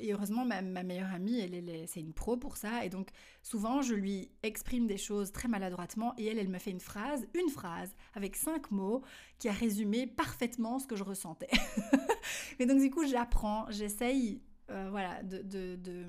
et 0.00 0.12
heureusement, 0.12 0.44
ma, 0.44 0.60
meilleure 0.60 1.12
amie, 1.12 1.38
elle, 1.38 1.86
c'est 1.86 2.00
une 2.00 2.12
pro 2.12 2.36
pour 2.36 2.56
ça. 2.56 2.84
Et 2.84 2.88
donc, 2.88 3.10
souvent, 3.42 3.82
je 3.82 3.94
lui 3.94 4.30
exprime 4.42 4.86
des 4.86 4.96
choses 4.96 5.32
très 5.32 5.48
maladroitement 5.48 6.14
et 6.18 6.26
elle, 6.26 6.38
elle 6.38 6.48
me 6.48 6.58
fait 6.58 6.70
une 6.70 6.80
phrase, 6.80 7.26
une 7.34 7.48
phrase, 7.48 7.94
avec 8.14 8.36
cinq 8.36 8.70
mots, 8.70 9.02
qui 9.38 9.48
a 9.48 9.52
résumé 9.52 10.06
parfaitement 10.06 10.78
ce 10.78 10.86
que 10.86 10.96
je 10.96 11.04
ressentais. 11.04 11.50
Mais 12.58 12.66
donc, 12.66 12.80
du 12.80 12.90
coup, 12.90 13.06
j'apprends, 13.06 13.66
j'essaye, 13.70 14.42
euh, 14.70 14.88
voilà, 14.90 15.22
de, 15.22 15.42
de, 15.42 15.76
de, 15.76 16.06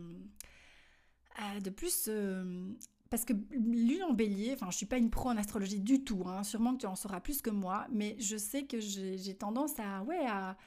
euh, 1.40 1.60
de 1.60 1.70
plus 1.70 2.10
parce 3.10 3.24
que 3.24 3.32
lune 3.52 4.04
en 4.04 4.14
bélier, 4.14 4.52
enfin 4.54 4.70
je 4.70 4.76
suis 4.76 4.86
pas 4.86 4.98
une 4.98 5.10
pro 5.10 5.30
en 5.30 5.38
astrologie 5.38 5.80
du 5.80 6.04
tout, 6.04 6.24
hein, 6.26 6.44
sûrement 6.44 6.74
que 6.74 6.82
tu 6.82 6.88
en 6.88 6.96
sauras 6.98 7.22
plus 7.22 7.42
que 7.42 7.50
moi, 7.50 7.88
mais 7.90 8.18
je 8.20 8.36
sais 8.36 8.66
que 8.66 8.82
j'ai 8.82 9.34
tendance 9.34 9.80
à, 9.80 10.04
ouais, 10.04 10.26
à, 10.28 10.58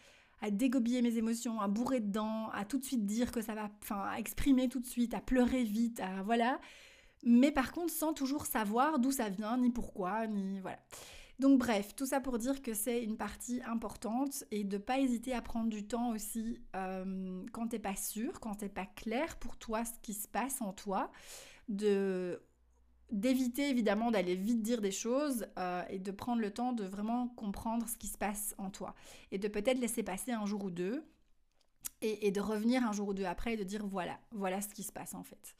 à 0.40 0.50
dégobiller 0.50 1.02
mes 1.02 1.16
émotions, 1.16 1.60
à 1.60 1.68
bourrer 1.68 2.00
dedans, 2.00 2.48
à 2.50 2.64
tout 2.64 2.78
de 2.78 2.84
suite 2.84 3.06
dire 3.06 3.32
que 3.32 3.42
ça 3.42 3.54
va, 3.54 3.70
enfin, 3.82 4.02
à 4.10 4.18
exprimer 4.18 4.68
tout 4.68 4.80
de 4.80 4.86
suite, 4.86 5.14
à 5.14 5.20
pleurer 5.20 5.64
vite, 5.64 6.00
à 6.00 6.22
voilà. 6.22 6.60
Mais 7.22 7.52
par 7.52 7.72
contre, 7.72 7.92
sans 7.92 8.14
toujours 8.14 8.46
savoir 8.46 8.98
d'où 8.98 9.12
ça 9.12 9.28
vient, 9.28 9.58
ni 9.58 9.70
pourquoi, 9.70 10.26
ni 10.26 10.60
voilà. 10.60 10.78
Donc 11.38 11.58
bref, 11.58 11.94
tout 11.96 12.04
ça 12.04 12.20
pour 12.20 12.38
dire 12.38 12.60
que 12.60 12.74
c'est 12.74 13.02
une 13.02 13.16
partie 13.16 13.62
importante 13.66 14.44
et 14.50 14.62
de 14.62 14.76
pas 14.76 14.98
hésiter 14.98 15.32
à 15.32 15.40
prendre 15.40 15.70
du 15.70 15.86
temps 15.86 16.10
aussi 16.10 16.60
euh, 16.76 17.42
quand 17.52 17.68
t'es 17.68 17.78
pas 17.78 17.96
sûr, 17.96 18.40
quand 18.40 18.56
t'es 18.56 18.68
pas 18.68 18.84
clair 18.84 19.38
pour 19.38 19.56
toi 19.56 19.84
ce 19.86 19.92
qui 20.02 20.12
se 20.12 20.28
passe 20.28 20.60
en 20.60 20.74
toi, 20.74 21.10
de 21.70 22.42
d'éviter 23.12 23.68
évidemment 23.68 24.10
d'aller 24.10 24.34
vite 24.34 24.62
dire 24.62 24.80
des 24.80 24.90
choses 24.90 25.46
euh, 25.58 25.82
et 25.88 25.98
de 25.98 26.10
prendre 26.10 26.40
le 26.40 26.50
temps 26.50 26.72
de 26.72 26.84
vraiment 26.84 27.28
comprendre 27.28 27.88
ce 27.88 27.96
qui 27.96 28.06
se 28.06 28.18
passe 28.18 28.54
en 28.58 28.70
toi 28.70 28.94
et 29.32 29.38
de 29.38 29.48
peut-être 29.48 29.78
laisser 29.78 30.02
passer 30.02 30.32
un 30.32 30.46
jour 30.46 30.64
ou 30.64 30.70
deux 30.70 31.04
et, 32.02 32.30
de 32.30 32.40
revenir 32.40 32.82
un 32.86 32.92
jour 32.92 33.08
ou 33.08 33.14
deux 33.14 33.24
après 33.24 33.54
et 33.54 33.56
de 33.58 33.64
dire 33.64 33.86
voilà, 33.86 34.18
voilà 34.32 34.62
ce 34.62 34.68
qui 34.68 34.82
se 34.82 34.92
passe 34.92 35.14
en 35.14 35.22
fait. 35.22 35.54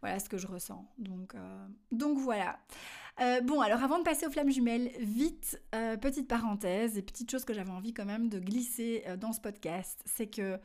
Voilà 0.00 0.18
ce 0.18 0.28
que 0.28 0.36
je 0.36 0.46
ressens. 0.46 0.84
Donc, 0.98 1.34
euh, 1.34 1.66
donc 1.92 2.18
voilà. 2.18 2.58
Euh, 3.20 3.40
bon, 3.40 3.60
alors 3.60 3.82
avant 3.82 3.98
de 3.98 4.04
passer 4.04 4.26
aux 4.26 4.30
flammes 4.30 4.50
jumelles, 4.50 4.90
vite, 4.98 5.60
petite 6.00 6.26
parenthèse 6.26 6.98
et 6.98 7.02
petite 7.02 7.30
chose 7.30 7.44
que 7.44 7.54
j'avais 7.54 7.70
envie 7.70 7.94
quand 7.94 8.04
même 8.04 8.28
de 8.28 8.40
glisser 8.40 9.04
dans 9.18 9.32
ce 9.32 9.40
podcast, 9.40 10.02
c'est 10.06 10.26
que 10.26 10.58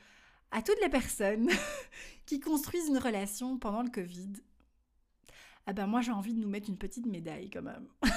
à 0.51 0.61
toutes 0.61 0.81
les 0.81 0.89
personnes 0.89 1.49
qui 2.25 2.39
construisent 2.39 2.87
une 2.87 2.97
relation 2.97 3.57
pendant 3.57 3.83
le 3.83 3.89
Covid, 3.89 4.33
ah 5.65 5.73
ben 5.73 5.87
moi 5.87 6.01
j'ai 6.01 6.11
envie 6.11 6.33
de 6.33 6.39
nous 6.39 6.49
mettre 6.49 6.69
une 6.69 6.77
petite 6.77 7.05
médaille 7.05 7.49
quand 7.49 7.61
même. 7.61 7.87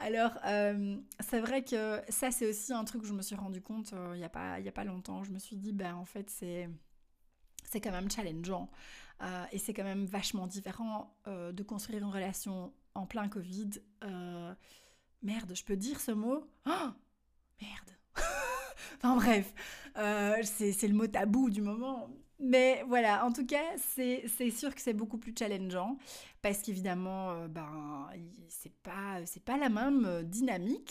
Alors, 0.00 0.32
euh, 0.46 0.96
c'est 1.20 1.40
vrai 1.40 1.62
que 1.62 2.00
ça, 2.08 2.30
c'est 2.30 2.46
aussi 2.46 2.72
un 2.72 2.84
truc 2.84 3.02
que 3.02 3.06
je 3.06 3.12
me 3.12 3.20
suis 3.20 3.36
rendu 3.36 3.60
compte 3.60 3.92
euh, 3.92 4.12
il 4.14 4.18
n'y 4.18 4.24
a, 4.24 4.30
pas, 4.30 4.54
a 4.54 4.72
pas 4.72 4.84
longtemps. 4.84 5.24
Je 5.24 5.30
me 5.30 5.38
suis 5.38 5.56
dit, 5.56 5.72
ben 5.72 5.94
en 5.94 6.06
fait, 6.06 6.30
c'est, 6.30 6.70
c'est 7.64 7.82
quand 7.82 7.90
même 7.90 8.10
challengeant. 8.10 8.70
Euh, 9.22 9.44
et 9.52 9.58
c'est 9.58 9.74
quand 9.74 9.84
même 9.84 10.06
vachement 10.06 10.46
différent 10.46 11.14
de 11.26 11.62
construire 11.62 11.98
une 11.98 12.10
relation 12.10 12.72
en 12.94 13.06
plein 13.06 13.28
Covid. 13.28 13.70
merde, 15.22 15.52
je 15.54 15.64
peux 15.64 15.76
dire 15.76 16.00
ce 16.00 16.12
mot? 16.12 16.46
Oh 16.66 16.90
Merde 17.60 17.90
Enfin 18.96 19.16
bref, 19.16 19.54
c'est 20.44 20.88
le 20.88 20.94
mot 20.94 21.06
tabou 21.06 21.50
du 21.50 21.60
moment. 21.60 22.08
Mais 22.42 22.82
voilà, 22.88 23.26
en 23.26 23.32
tout 23.32 23.44
cas, 23.44 23.64
c'est 23.76 24.50
sûr 24.50 24.74
que 24.74 24.80
c'est 24.80 24.94
beaucoup 24.94 25.18
plus 25.18 25.34
challengeant 25.38 25.98
parce 26.40 26.62
qu'évidemment, 26.62 27.32
euh, 27.32 27.48
ben, 27.48 28.08
c'est 28.48 28.72
pas, 28.82 29.18
pas 29.44 29.58
la 29.58 29.68
même 29.68 30.06
euh, 30.06 30.22
dynamique 30.22 30.86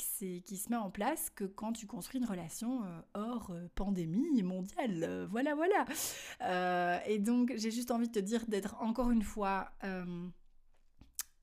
qui 0.45 0.57
se 0.57 0.69
met 0.69 0.75
en 0.75 0.91
place 0.91 1.31
que 1.31 1.45
quand 1.45 1.73
tu 1.73 1.87
construis 1.87 2.21
une 2.21 2.27
relation 2.27 2.83
euh, 2.83 3.01
hors 3.15 3.51
pandémie 3.73 4.43
mondiale. 4.43 5.27
voilà, 5.31 5.55
voilà. 5.55 7.07
et 7.07 7.17
donc, 7.17 7.53
j'ai 7.55 7.71
juste 7.71 7.89
envie 7.89 8.07
de 8.07 8.13
te 8.13 8.19
dire 8.19 8.45
d'être 8.47 8.75
encore 8.79 9.09
une 9.09 9.23
fois 9.23 9.71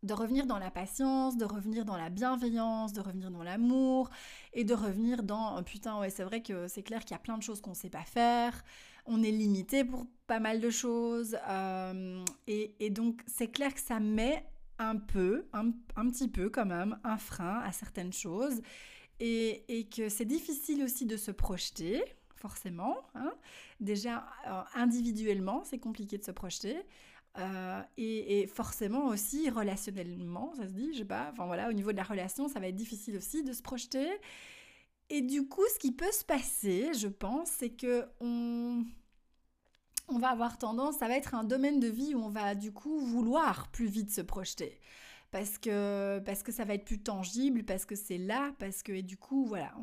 de 0.03 0.15
revenir 0.15 0.47
dans 0.47 0.59
la 0.59 0.71
patience, 0.71 1.37
de 1.37 1.45
revenir 1.45 1.85
dans 1.85 1.97
la 1.97 2.11
bienveillance, 2.11 2.93
de 2.93 3.01
revenir 3.01 3.31
dans 3.31 3.43
l'amour 3.43 4.09
et 4.53 4.63
de 4.63 4.75
revenir 4.75 5.25
dans 5.25 5.61
putain 5.65 5.99
ouais 5.99 6.11
c'est 6.11 6.23
vrai 6.23 6.43
que 6.43 6.69
c'est 6.69 6.83
clair 6.83 7.01
qu'il 7.01 7.13
y 7.13 7.15
a 7.15 7.19
plein 7.19 7.37
de 7.37 7.43
choses 7.43 7.61
qu'on 7.61 7.75
sait 7.75 7.91
pas 7.91 8.05
faire, 8.05 8.63
on 9.07 9.23
est 9.23 9.31
limité 9.31 9.85
pour 9.85 10.07
pas 10.27 10.41
mal 10.41 10.61
de 10.61 10.71
choses. 10.71 11.37
Euh, 11.49 12.25
et, 12.47 12.91
donc, 12.91 13.23
c'est 13.27 13.49
clair 13.49 13.73
que 13.75 13.81
ça 13.81 14.01
met 14.01 14.45
un 14.79 14.97
peu, 14.97 15.47
un, 15.53 15.71
petit 16.11 16.29
peu 16.29 16.51
quand 16.51 16.67
même, 16.67 16.99
un 17.05 17.17
frein 17.17 17.61
à 17.61 17.73
certaines 17.73 18.13
choses. 18.13 18.63
Et, 19.21 19.89
que 19.97 20.09
c'est 20.09 20.25
difficile 20.25 20.83
aussi 20.83 21.07
de 21.07 21.17
se 21.17 21.31
projeter, 21.31 22.03
forcément. 22.37 22.97
Hein. 23.15 23.33
Déjà, 23.81 24.27
euh, 24.47 24.63
individuellement, 24.75 25.63
c'est 25.65 25.79
compliqué 25.79 26.19
de 26.19 26.25
se 26.25 26.33
projeter. 26.33 26.77
Euh, 27.39 27.83
et, 27.97 28.41
et, 28.41 28.47
forcément 28.47 29.07
aussi 29.07 29.51
relationnellement, 29.51 30.55
ça 30.55 30.67
se 30.67 30.73
dit, 30.73 30.93
je 30.95 30.99
sais 30.99 31.05
pas, 31.05 31.29
enfin 31.33 31.45
voilà, 31.47 31.69
au 31.69 31.73
niveau 31.73 31.93
de 31.93 31.97
la 31.97 32.03
relation, 32.03 32.49
ça 32.49 32.61
va 32.61 32.69
être 32.69 32.77
difficile 32.77 33.17
aussi 33.17 33.43
de 33.43 33.53
se 33.53 33.63
projeter. 33.63 34.09
Et 35.11 35.23
du 35.23 35.49
coup, 35.49 35.63
ce 35.75 35.79
qui 35.79 35.93
peut 35.93 36.11
se 36.13 36.25
passer, 36.25 36.93
je 36.95 37.09
pense, 37.09 37.49
c'est 37.49 37.71
que 37.71 38.07
on, 38.21 38.85
on 40.09 40.19
va 40.19 40.31
avoir 40.31 40.59
tendance, 40.59 40.99
ça 40.99 41.09
va 41.09 41.17
être 41.17 41.35
un 41.35 41.45
domaine 41.45 41.81
de 41.81 41.89
vie 41.89 42.15
où 42.15 42.19
on 42.19 42.29
va 42.29 42.55
du 42.55 42.73
coup 42.73 42.99
vouloir 42.99 43.71
plus 43.71 43.87
vite 43.87 44.11
se 44.11 44.21
projeter. 44.21 44.81
Parce 45.31 45.59
que, 45.59 46.21
parce 46.25 46.43
que 46.43 46.53
ça 46.53 46.65
va 46.65 46.75
être 46.75 46.85
plus 46.85 47.01
tangible, 47.03 47.65
parce 47.65 47.85
que 47.85 47.95
c'est 47.95 48.19
là, 48.19 48.55
parce 48.59 48.83
que, 48.83 48.93
et 48.93 49.03
du 49.03 49.17
coup, 49.17 49.45
voilà, 49.47 49.75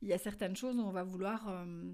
il 0.00 0.08
y 0.08 0.12
a 0.12 0.18
certaines 0.18 0.56
choses 0.56 0.76
où 0.78 0.82
on 0.82 0.92
va 0.92 1.02
vouloir, 1.02 1.48
euh, 1.48 1.92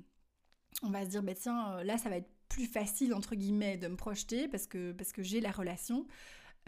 on 0.82 0.90
va 0.90 1.04
se 1.04 1.10
dire, 1.10 1.22
bah, 1.22 1.34
tiens, 1.34 1.82
là, 1.82 1.98
ça 1.98 2.10
va 2.10 2.18
être 2.18 2.30
plus 2.48 2.66
facile, 2.66 3.14
entre 3.14 3.34
guillemets, 3.34 3.76
de 3.76 3.88
me 3.88 3.96
projeter 3.96 4.46
parce 4.48 4.66
que, 4.66 4.92
parce 4.92 5.12
que 5.12 5.22
j'ai 5.22 5.40
la 5.40 5.50
relation 5.50 6.06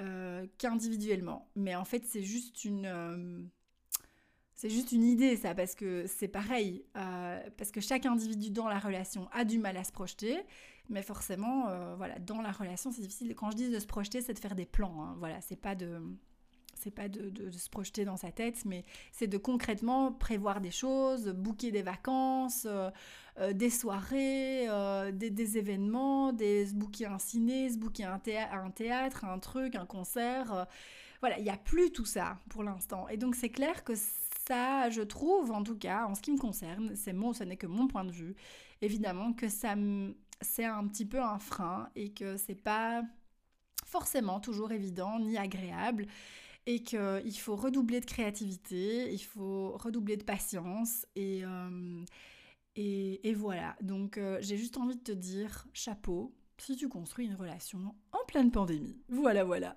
euh, 0.00 0.46
qu'individuellement. 0.58 1.50
Mais 1.54 1.76
en 1.76 1.84
fait, 1.84 2.04
c'est 2.04 2.22
juste 2.22 2.64
une 2.64 2.86
euh, 2.86 3.42
c'est 4.56 4.70
juste 4.70 4.92
une 4.92 5.04
idée, 5.04 5.36
ça, 5.36 5.54
parce 5.54 5.74
que 5.74 6.06
c'est 6.06 6.28
pareil, 6.28 6.82
euh, 6.96 7.40
parce 7.58 7.70
que 7.70 7.82
chaque 7.82 8.06
individu 8.06 8.50
dans 8.50 8.68
la 8.68 8.78
relation 8.78 9.28
a 9.32 9.44
du 9.44 9.58
mal 9.58 9.76
à 9.76 9.84
se 9.84 9.92
projeter, 9.92 10.38
mais 10.88 11.02
forcément, 11.02 11.68
euh, 11.68 11.94
voilà, 11.96 12.18
dans 12.18 12.40
la 12.40 12.52
relation, 12.52 12.90
c'est 12.90 13.02
difficile. 13.02 13.34
Quand 13.34 13.50
je 13.50 13.56
dis 13.56 13.70
de 13.70 13.78
se 13.78 13.86
projeter, 13.86 14.22
c'est 14.22 14.32
de 14.32 14.38
faire 14.38 14.54
des 14.54 14.64
plans. 14.64 15.02
Hein, 15.02 15.16
voilà, 15.18 15.42
c'est 15.42 15.60
pas 15.60 15.74
de, 15.74 16.00
c'est 16.74 16.90
pas 16.90 17.10
de, 17.10 17.50
se 17.50 17.68
projeter 17.68 18.06
dans 18.06 18.16
sa 18.16 18.32
tête, 18.32 18.64
mais 18.64 18.86
c'est 19.12 19.26
de 19.26 19.36
concrètement 19.36 20.10
prévoir 20.10 20.62
des 20.62 20.70
choses, 20.70 21.28
booker 21.28 21.70
des 21.70 21.82
vacances, 21.82 22.66
euh, 22.66 22.90
des 23.52 23.68
soirées, 23.68 24.68
des, 25.12 25.28
des, 25.28 25.58
événements, 25.58 26.32
des, 26.32 26.68
se 26.68 26.74
booker 26.74 27.04
un 27.04 27.18
ciné, 27.18 27.68
se 27.68 27.76
booker 27.76 28.04
un, 28.04 28.14
un 28.14 28.70
théâtre, 28.70 29.26
un 29.26 29.38
truc, 29.38 29.74
un 29.74 29.84
concert. 29.84 30.66
voilà, 31.20 31.38
il 31.38 31.44
n'y 31.44 31.50
a 31.50 31.58
plus 31.58 31.90
tout 31.90 32.06
ça 32.06 32.38
pour 32.48 32.62
l'instant. 32.62 33.06
Et 33.08 33.18
donc 33.18 33.34
c'est 33.34 33.50
clair 33.50 33.84
que 33.84 33.94
ça, 34.46 34.90
je 34.90 35.02
trouve, 35.02 35.50
en 35.50 35.62
tout 35.62 35.76
cas, 35.76 36.06
en 36.06 36.14
ce 36.14 36.22
qui 36.22 36.32
me 36.32 36.38
concerne, 36.38 36.94
c'est 36.94 37.12
mon, 37.12 37.32
ce 37.32 37.44
n'est 37.44 37.56
que 37.56 37.66
mon 37.66 37.88
point 37.88 38.04
de 38.04 38.12
vue, 38.12 38.34
évidemment 38.80 39.32
que 39.32 39.48
ça 39.48 39.74
c'est 40.42 40.64
un 40.64 40.86
petit 40.86 41.06
peu 41.06 41.20
un 41.20 41.38
frein 41.38 41.88
et 41.96 42.12
que 42.12 42.36
c'est 42.36 42.54
pas 42.54 43.02
forcément 43.86 44.40
toujours 44.40 44.72
évident 44.72 45.18
ni 45.18 45.38
agréable 45.38 46.06
et 46.66 46.82
qu'il 46.82 47.38
faut 47.38 47.56
redoubler 47.56 48.00
de 48.00 48.06
créativité, 48.06 49.12
il 49.12 49.22
faut 49.22 49.76
redoubler 49.78 50.16
de 50.16 50.24
patience 50.24 51.06
et, 51.14 51.42
euh, 51.44 52.04
et, 52.74 53.34
voilà. 53.34 53.76
Donc 53.80 54.18
euh, 54.18 54.38
j'ai 54.40 54.56
juste 54.56 54.76
envie 54.76 54.96
de 54.96 55.02
te 55.02 55.12
dire 55.12 55.66
chapeau, 55.72 56.34
si 56.58 56.76
tu 56.76 56.88
construis 56.88 57.26
une 57.26 57.34
relation 57.34 57.94
en 58.12 58.24
pleine 58.26 58.50
pandémie. 58.50 58.96
Voilà, 59.08 59.44
voilà. 59.44 59.76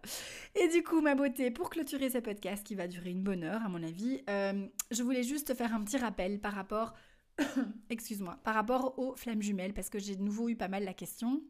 Et 0.55 0.67
du 0.69 0.83
coup, 0.83 1.01
ma 1.01 1.15
beauté, 1.15 1.51
pour 1.51 1.69
clôturer 1.69 2.09
ce 2.09 2.19
podcast 2.19 2.65
qui 2.65 2.75
va 2.75 2.87
durer 2.87 3.11
une 3.11 3.23
bonne 3.23 3.43
heure, 3.43 3.63
à 3.63 3.69
mon 3.69 3.83
avis, 3.83 4.21
euh, 4.29 4.67
je 4.91 5.03
voulais 5.03 5.23
juste 5.23 5.53
faire 5.53 5.73
un 5.73 5.83
petit 5.83 5.97
rappel 5.97 6.39
par 6.39 6.53
rapport, 6.53 6.93
excuse-moi, 7.89 8.39
par 8.43 8.55
rapport 8.55 8.97
aux 8.97 9.15
flammes 9.15 9.41
jumelles, 9.41 9.73
parce 9.73 9.89
que 9.89 9.99
j'ai 9.99 10.15
de 10.15 10.21
nouveau 10.21 10.49
eu 10.49 10.55
pas 10.55 10.67
mal 10.67 10.83
la 10.83 10.93
question. 10.93 11.43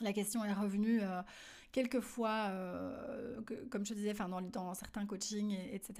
La 0.00 0.12
question 0.12 0.44
est 0.44 0.52
revenue 0.52 1.00
euh, 1.02 1.22
quelques 1.72 2.00
fois, 2.00 2.48
euh, 2.50 3.40
comme 3.70 3.84
je 3.84 3.94
disais, 3.94 4.14
dans, 4.14 4.74
certains 4.74 5.06
coachings, 5.06 5.56
etc. 5.72 5.94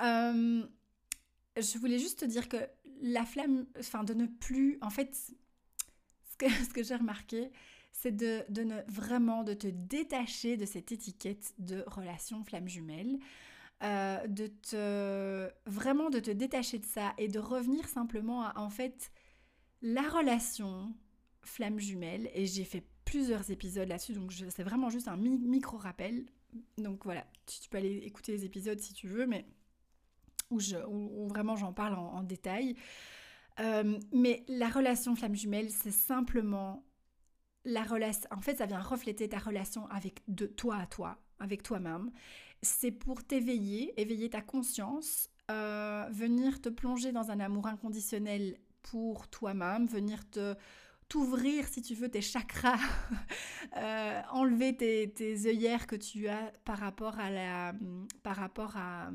je 0.00 1.78
voulais 1.78 1.98
juste 1.98 2.20
te 2.20 2.24
dire 2.24 2.48
que 2.48 2.56
la 3.00 3.24
flamme, 3.24 3.66
enfin, 3.78 4.04
de 4.04 4.14
ne 4.14 4.26
plus, 4.26 4.78
en 4.80 4.90
fait, 4.90 5.14
ce 6.64 6.72
que 6.72 6.82
j'ai 6.82 6.96
remarqué, 6.96 7.50
c'est 7.92 8.14
de, 8.14 8.44
ne 8.62 8.80
vraiment 8.88 9.44
de 9.44 9.54
te 9.54 9.66
détacher 9.66 10.56
de 10.56 10.66
cette 10.66 10.92
étiquette 10.92 11.54
de 11.58 11.84
relation 11.86 12.44
flamme 12.44 12.68
jumelle, 12.68 13.18
euh, 13.82 14.26
de 14.26 14.48
te 14.48 15.48
vraiment 15.66 16.10
de 16.10 16.18
te 16.18 16.30
détacher 16.30 16.78
de 16.78 16.84
ça 16.84 17.14
et 17.16 17.28
de 17.28 17.38
revenir 17.38 17.88
simplement 17.88 18.42
à 18.42 18.58
en 18.58 18.70
fait 18.70 19.12
la 19.82 20.02
relation 20.02 20.94
flamme 21.42 21.78
jumelle. 21.78 22.30
Et 22.34 22.46
j'ai 22.46 22.64
fait 22.64 22.84
plusieurs 23.04 23.50
épisodes 23.50 23.88
là-dessus, 23.88 24.12
donc 24.12 24.32
c'est 24.32 24.62
vraiment 24.62 24.90
juste 24.90 25.08
un 25.08 25.16
micro 25.16 25.76
rappel. 25.76 26.26
Donc 26.76 27.04
voilà, 27.04 27.26
tu, 27.46 27.68
peux 27.68 27.78
aller 27.78 27.98
écouter 27.98 28.32
les 28.32 28.44
épisodes 28.44 28.78
si 28.80 28.94
tu 28.94 29.08
veux, 29.08 29.26
mais 29.26 29.46
où, 30.50 31.28
vraiment 31.28 31.56
j'en 31.56 31.72
parle 31.72 31.94
en, 31.94 32.22
détail. 32.22 32.76
Euh, 33.60 33.98
mais 34.12 34.44
la 34.48 34.68
relation 34.68 35.16
flamme 35.16 35.34
jumelle, 35.34 35.70
c'est 35.70 35.90
simplement 35.90 36.84
la 37.64 37.82
relation, 37.82 38.28
en 38.30 38.40
fait, 38.40 38.56
ça 38.56 38.66
vient 38.66 38.80
refléter 38.80 39.28
ta 39.28 39.38
relation 39.38 39.86
avec 39.88 40.22
de 40.28 40.46
toi 40.46 40.76
à 40.76 40.86
toi, 40.86 41.18
avec 41.38 41.62
toi-même. 41.62 42.10
C'est 42.62 42.92
pour 42.92 43.24
t'éveiller, 43.24 44.00
éveiller 44.00 44.30
ta 44.30 44.40
conscience, 44.40 45.30
euh, 45.50 46.06
venir 46.10 46.60
te 46.60 46.68
plonger 46.68 47.12
dans 47.12 47.30
un 47.30 47.40
amour 47.40 47.66
inconditionnel 47.66 48.56
pour 48.82 49.28
toi-même, 49.28 49.86
venir 49.86 50.28
te 50.30 50.54
t'ouvrir, 51.08 51.66
si 51.66 51.80
tu 51.80 51.94
veux, 51.94 52.10
tes 52.10 52.20
chakras, 52.20 52.78
euh, 53.76 54.20
enlever 54.30 54.76
tes, 54.76 55.10
tes, 55.10 55.46
œillères 55.46 55.86
que 55.86 55.96
tu 55.96 56.28
as 56.28 56.52
par 56.64 56.78
rapport 56.78 57.18
à 57.18 57.30
la, 57.30 57.74
par 58.22 58.36
rapport 58.36 58.76
à, 58.76 59.10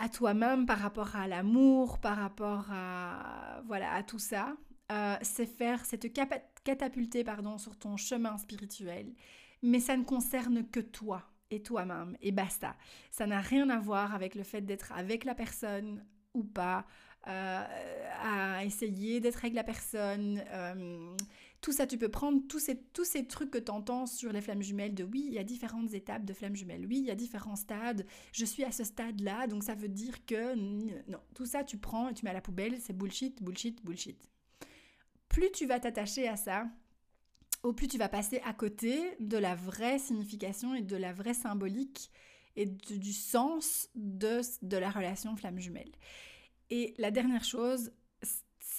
à 0.00 0.08
toi-même, 0.08 0.64
par 0.64 0.78
rapport 0.78 1.14
à 1.14 1.28
l'amour, 1.28 1.98
par 1.98 2.16
rapport 2.16 2.66
à, 2.72 3.60
voilà, 3.66 3.92
à 3.92 4.02
tout 4.02 4.18
ça. 4.18 4.56
Euh, 4.90 5.16
c'est 5.22 5.46
faire, 5.46 5.84
c'est 5.84 5.98
te 5.98 7.22
pardon, 7.22 7.58
sur 7.58 7.78
ton 7.78 7.96
chemin 7.96 8.36
spirituel. 8.38 9.12
Mais 9.62 9.78
ça 9.78 9.96
ne 9.96 10.04
concerne 10.04 10.66
que 10.66 10.80
toi 10.80 11.22
et 11.50 11.62
toi-même 11.62 12.16
et 12.22 12.32
basta. 12.32 12.76
Ça 13.10 13.26
n'a 13.26 13.40
rien 13.40 13.68
à 13.68 13.78
voir 13.78 14.14
avec 14.14 14.34
le 14.34 14.42
fait 14.42 14.62
d'être 14.62 14.90
avec 14.92 15.24
la 15.24 15.34
personne 15.34 16.04
ou 16.32 16.44
pas, 16.44 16.86
euh, 17.28 17.64
à 18.22 18.64
essayer 18.64 19.20
d'être 19.20 19.44
avec 19.44 19.54
la 19.54 19.64
personne. 19.64 20.42
Euh, 20.48 21.14
tout 21.60 21.72
ça, 21.72 21.86
tu 21.86 21.98
peux 21.98 22.08
prendre 22.08 22.40
tous 22.48 22.58
ces, 22.58 22.80
tous 22.92 23.04
ces 23.04 23.26
trucs 23.26 23.50
que 23.50 23.58
tu 23.58 23.70
entends 23.70 24.06
sur 24.06 24.32
les 24.32 24.40
flammes 24.40 24.62
jumelles 24.62 24.94
de 24.94 25.04
oui, 25.04 25.24
il 25.26 25.34
y 25.34 25.38
a 25.38 25.44
différentes 25.44 25.92
étapes 25.92 26.24
de 26.24 26.32
flammes 26.32 26.56
jumelles, 26.56 26.86
oui, 26.86 26.98
il 26.98 27.04
y 27.04 27.10
a 27.10 27.14
différents 27.14 27.56
stades, 27.56 28.06
je 28.32 28.44
suis 28.44 28.64
à 28.64 28.72
ce 28.72 28.84
stade-là, 28.84 29.46
donc 29.46 29.62
ça 29.62 29.74
veut 29.74 29.88
dire 29.88 30.24
que... 30.24 30.54
Non, 30.54 31.20
tout 31.34 31.46
ça, 31.46 31.62
tu 31.62 31.76
prends 31.76 32.08
et 32.08 32.14
tu 32.14 32.24
mets 32.24 32.30
à 32.30 32.34
la 32.34 32.40
poubelle, 32.40 32.80
c'est 32.80 32.96
bullshit, 32.96 33.42
bullshit, 33.42 33.84
bullshit. 33.84 34.30
plus 35.28 35.50
tu 35.52 35.66
vas 35.66 35.80
t'attacher 35.80 36.28
à 36.28 36.36
ça, 36.36 36.66
au 37.62 37.72
plus 37.72 37.88
tu 37.88 37.98
vas 37.98 38.08
passer 38.08 38.40
à 38.44 38.54
côté 38.54 38.98
de 39.20 39.36
la 39.36 39.54
vraie 39.54 39.98
signification 39.98 40.74
et 40.74 40.82
de 40.82 40.96
la 40.96 41.12
vraie 41.12 41.34
symbolique 41.34 42.10
et 42.56 42.66
du 42.66 43.12
sens 43.12 43.88
de, 43.94 44.40
de 44.62 44.76
la 44.76 44.90
relation 44.90 45.36
flamme 45.36 45.60
jumelle. 45.60 45.92
Et 46.70 46.94
la 46.98 47.10
dernière 47.10 47.44
chose, 47.44 47.92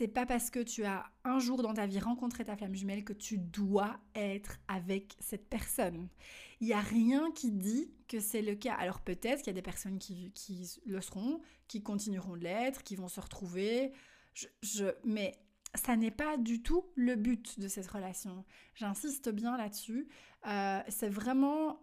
c'est 0.02 0.08
pas 0.08 0.26
parce 0.26 0.50
que 0.50 0.60
tu 0.60 0.84
as 0.84 1.06
un 1.24 1.38
jour 1.38 1.62
dans 1.62 1.76
ta 1.76 1.86
vie 1.86 2.00
rencontré 2.00 2.44
ta 2.44 2.58
flamme 2.58 2.74
jumelle 2.74 3.04
que 3.04 3.14
tu 3.14 3.38
dois 3.38 4.00
être 4.16 4.58
avec 4.68 5.16
cette 5.20 5.48
personne. 5.48 6.08
Il 6.60 6.66
n'y 6.66 6.74
a 6.74 6.80
rien 6.80 7.30
qui 7.34 7.52
dit 7.52 7.92
que 8.08 8.20
c'est 8.20 8.42
le 8.42 8.56
cas. 8.56 8.74
Alors 8.74 9.02
peut-être 9.02 9.44
qu'il 9.44 9.48
y 9.48 9.52
a 9.52 9.54
des 9.54 9.62
personnes 9.62 10.00
qui, 10.00 10.34
le 10.88 11.02
seront, 11.02 11.40
qui 11.68 11.84
continueront 11.84 12.36
de 12.36 12.42
l'être, 12.42 12.82
qui 12.82 12.96
vont 12.96 13.10
se 13.10 13.20
retrouver. 13.22 13.92
Je, 14.34 14.86
mais 15.04 15.38
ça 15.76 15.96
n'est 15.96 16.10
pas 16.10 16.36
du 16.36 16.64
tout 16.64 16.84
le 16.96 17.16
but 17.16 17.60
de 17.60 17.68
cette 17.68 17.86
relation. 17.86 18.44
J'insiste 18.74 19.30
bien 19.30 19.56
là-dessus. 19.56 20.08
Euh, 20.48 20.82
c'est 20.90 21.10
vraiment 21.10 21.80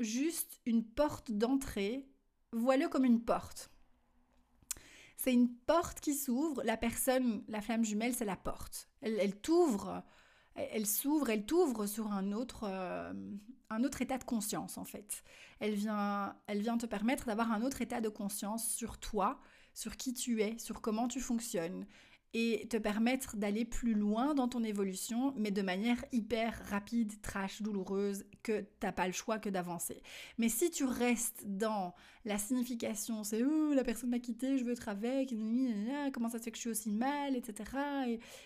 juste 0.00 0.60
une 0.66 0.82
porte 0.82 1.30
d'entrée. 1.30 2.08
Vois-le 2.50 2.88
comme 2.88 3.04
une 3.04 3.22
porte. 3.22 3.71
C'est 5.22 5.32
une 5.32 5.54
porte 5.54 6.00
qui 6.00 6.14
s'ouvre. 6.14 6.64
La 6.64 6.76
personne, 6.76 7.44
la 7.46 7.60
flamme 7.60 7.84
jumelle, 7.84 8.12
c'est 8.12 8.24
la 8.24 8.34
porte. 8.34 8.88
Elle, 9.02 9.36
t'ouvre, 9.36 10.02
elle, 10.56 10.84
s'ouvre, 10.84 11.30
elle 11.30 11.46
t'ouvre 11.46 11.86
sur 11.86 12.10
un 12.10 12.32
autre, 12.32 12.64
euh, 12.64 13.12
un 13.70 13.84
autre 13.84 14.02
état 14.02 14.18
de 14.18 14.24
conscience 14.24 14.78
en 14.78 14.84
fait. 14.84 15.22
Elle 15.60 15.74
vient, 15.74 16.34
elle 16.48 16.60
vient 16.60 16.76
te 16.76 16.86
permettre 16.86 17.26
d'avoir 17.26 17.52
un 17.52 17.62
autre 17.62 17.82
état 17.82 18.00
de 18.00 18.08
conscience 18.08 18.68
sur 18.68 18.98
toi, 18.98 19.38
sur 19.74 19.96
qui 19.96 20.12
tu 20.12 20.42
es, 20.42 20.58
sur 20.58 20.80
comment 20.80 21.06
tu 21.06 21.20
fonctionnes 21.20 21.86
et 22.34 22.66
te 22.68 22.78
permettre 22.78 23.36
d'aller 23.36 23.64
plus 23.66 23.92
loin 23.92 24.34
dans 24.34 24.48
ton 24.48 24.64
évolution, 24.64 25.34
mais 25.36 25.50
de 25.50 25.60
manière 25.60 26.02
hyper 26.12 26.62
rapide, 26.70 27.20
trash, 27.20 27.60
douloureuse, 27.60 28.24
que 28.42 28.64
t'as 28.80 28.92
pas 28.92 29.06
le 29.06 29.12
choix 29.12 29.38
que 29.38 29.50
d'avancer. 29.50 30.02
Mais 30.38 30.48
si 30.48 30.70
tu 30.70 30.84
restes 30.84 31.44
dans 31.46 31.94
la 32.24 32.38
signification, 32.38 33.22
c'est 33.22 33.44
oh, 33.44 33.74
la 33.74 33.84
personne 33.84 34.10
m'a 34.10 34.18
quitté, 34.18 34.56
je 34.56 34.64
veux 34.64 34.72
être 34.72 34.88
avec, 34.88 35.34
comment 36.14 36.30
ça 36.30 36.38
se 36.38 36.44
fait 36.44 36.50
que 36.50 36.56
je 36.56 36.62
suis 36.62 36.70
aussi 36.70 36.90
mal, 36.90 37.36
etc. 37.36 37.70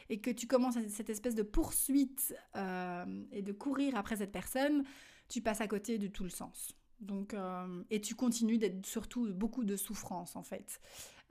Et, 0.09 0.19
que 0.19 0.31
tu 0.31 0.49
commences 0.49 0.77
cette 0.89 1.11
espèce 1.11 1.37
de 1.37 1.43
poursuite 1.43 2.35
euh, 2.57 3.25
et 3.31 3.43
de 3.43 3.53
courir 3.53 3.97
après 3.97 4.17
cette 4.17 4.33
personne, 4.33 4.83
tu 5.29 5.41
passes 5.43 5.61
à 5.61 5.69
côté 5.69 5.99
de 5.99 6.09
tout 6.09 6.25
le 6.25 6.31
sens. 6.31 6.77
Donc, 7.01 7.35
euh, 7.35 7.85
et 7.91 8.01
tu 8.01 8.15
continues 8.15 8.59
d'être 8.59 8.87
surtout 8.87 9.33
beaucoup 9.33 9.65
de 9.65 9.77
souffrance 9.77 10.35
en 10.35 10.43
fait. 10.43 10.81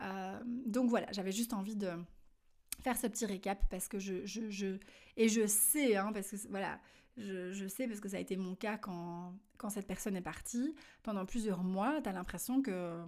Euh, 0.02 0.40
donc 0.66 0.90
voilà, 0.90 1.08
j'avais 1.12 1.32
juste 1.32 1.54
envie 1.54 1.76
de 1.76 1.90
faire 2.82 2.98
ce 2.98 3.08
petit 3.08 3.26
récap 3.26 3.64
parce 3.70 3.88
que 3.88 4.00
je, 4.00 4.26
je, 4.26 4.50
je 4.50 4.78
et 5.18 5.30
je 5.30 5.48
sais, 5.48 5.96
hein, 5.96 6.12
parce 6.14 6.32
que 6.32 6.36
voilà, 6.50 6.80
je, 7.18 7.52
je, 7.52 7.68
sais 7.68 7.88
parce 7.88 8.00
que 8.00 8.10
ça 8.10 8.18
a 8.18 8.20
été 8.20 8.36
mon 8.38 8.56
cas 8.56 8.78
quand, 8.78 9.34
quand 9.58 9.70
cette 9.70 9.88
personne 9.88 10.16
est 10.16 10.22
partie. 10.22 10.76
Pendant 11.04 11.26
plusieurs 11.26 11.64
mois, 11.64 12.02
tu 12.02 12.10
as 12.10 12.14
l'impression 12.14 12.62
que 12.62 13.04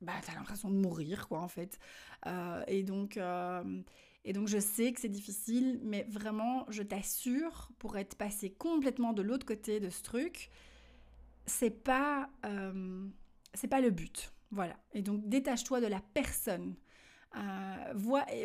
bah, 0.00 0.14
tu 0.24 0.30
as 0.30 0.34
l'impression 0.34 0.70
de 0.70 0.76
mourir, 0.76 1.28
quoi, 1.28 1.40
en 1.40 1.48
fait. 1.48 1.78
Euh, 2.26 2.64
et, 2.66 2.82
donc, 2.82 3.16
euh, 3.16 3.82
et 4.24 4.32
donc, 4.32 4.48
je 4.48 4.58
sais 4.58 4.92
que 4.92 5.00
c'est 5.00 5.08
difficile, 5.08 5.80
mais 5.82 6.06
vraiment, 6.08 6.64
je 6.70 6.82
t'assure, 6.82 7.70
pour 7.78 7.98
être 7.98 8.16
passé 8.16 8.50
complètement 8.50 9.12
de 9.12 9.22
l'autre 9.22 9.46
côté 9.46 9.78
de 9.80 9.90
ce 9.90 10.02
truc, 10.02 10.50
c'est 11.46 11.70
pas, 11.70 12.30
euh, 12.46 13.06
c'est 13.54 13.68
pas 13.68 13.80
le 13.80 13.90
but. 13.90 14.32
Voilà. 14.50 14.76
Et 14.94 15.02
donc, 15.02 15.28
détache-toi 15.28 15.80
de 15.80 15.86
la 15.86 16.00
personne 16.14 16.76
euh, 17.36 17.92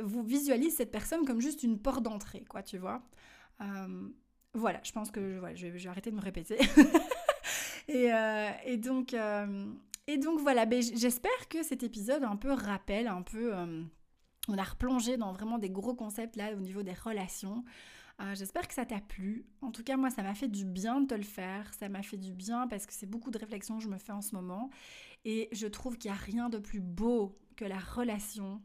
vous 0.04 0.24
visualise 0.24 0.76
cette 0.76 0.92
personne 0.92 1.26
comme 1.26 1.42
juste 1.42 1.64
une 1.64 1.80
porte 1.80 2.04
d'entrée, 2.04 2.44
quoi, 2.48 2.62
tu 2.62 2.78
vois. 2.78 3.02
Euh, 3.62 4.10
voilà, 4.54 4.80
je 4.84 4.92
pense 4.92 5.12
que 5.12 5.42
je, 5.56 5.68
vais, 5.68 5.88
arrêter 5.88 6.12
de 6.12 6.16
me 6.16 6.22
répéter. 6.22 6.58
et, 7.88 8.14
euh, 8.14 8.50
et, 8.66 8.78
donc, 8.78 9.16
et 10.08 10.18
donc 10.18 10.40
voilà, 10.40 10.66
ben, 10.66 10.82
j'espère 10.82 11.48
que 11.50 11.64
cet 11.64 11.84
épisode 11.84 12.24
un 12.24 12.36
peu 12.36 12.52
rappelle, 12.52 13.08
un 13.08 13.22
peu... 13.22 13.54
on 14.48 14.58
a 14.58 14.64
replongé 14.64 15.18
dans 15.18 15.34
vraiment 15.34 15.58
des 15.58 15.70
gros 15.70 15.96
concepts 15.96 16.36
là 16.36 16.54
au 16.54 16.60
niveau 16.60 16.84
des 16.84 16.94
relations. 16.94 17.64
J'espère 18.34 18.66
que 18.68 18.74
ça 18.74 18.86
t'a 18.86 19.02
plu. 19.02 19.46
En 19.62 19.72
tout 19.72 19.84
cas, 19.84 19.98
moi, 19.98 20.10
ça 20.10 20.24
m'a 20.24 20.36
fait 20.36 20.48
du 20.48 20.64
bien 20.64 21.02
de 21.02 21.08
te 21.08 21.16
le 21.16 21.24
faire. 21.24 21.74
Ça 21.74 21.90
m'a 21.90 22.02
fait 22.02 22.16
du 22.16 22.34
bien 22.34 22.66
parce 22.66 22.86
que 22.86 22.94
c'est 22.94 23.10
beaucoup 23.10 23.30
de 23.30 23.38
réflexions 23.38 23.78
que 23.78 23.84
je 23.84 23.90
me 23.90 23.98
fais 23.98 24.14
en 24.14 24.22
ce 24.22 24.36
moment. 24.36 24.70
Et 25.26 25.50
je 25.52 25.68
trouve 25.68 25.98
qu'il 25.98 26.12
n'y 26.12 26.18
a 26.18 26.20
rien 26.22 26.48
de 26.48 26.60
plus 26.60 26.80
beau 26.80 27.38
que 27.58 27.66
la 27.66 27.80
relation 27.80 28.62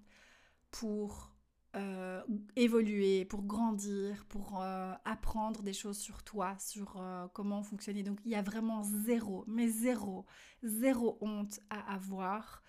pour 0.70 1.30
euh, 1.76 2.20
évoluer, 2.56 3.24
pour 3.24 3.44
grandir, 3.44 4.24
pour 4.26 4.60
euh, 4.60 4.92
apprendre 5.04 5.62
des 5.62 5.72
choses 5.72 5.98
sur 5.98 6.24
toi, 6.24 6.56
sur 6.58 6.96
euh, 6.96 7.28
comment 7.32 7.62
fonctionner. 7.62 8.02
Donc 8.02 8.18
il 8.24 8.32
y 8.32 8.34
a 8.34 8.42
vraiment 8.42 8.82
zéro, 8.82 9.44
mais 9.46 9.68
zéro, 9.68 10.26
zéro 10.64 11.16
honte 11.20 11.60
à 11.70 11.94
avoir 11.94 12.62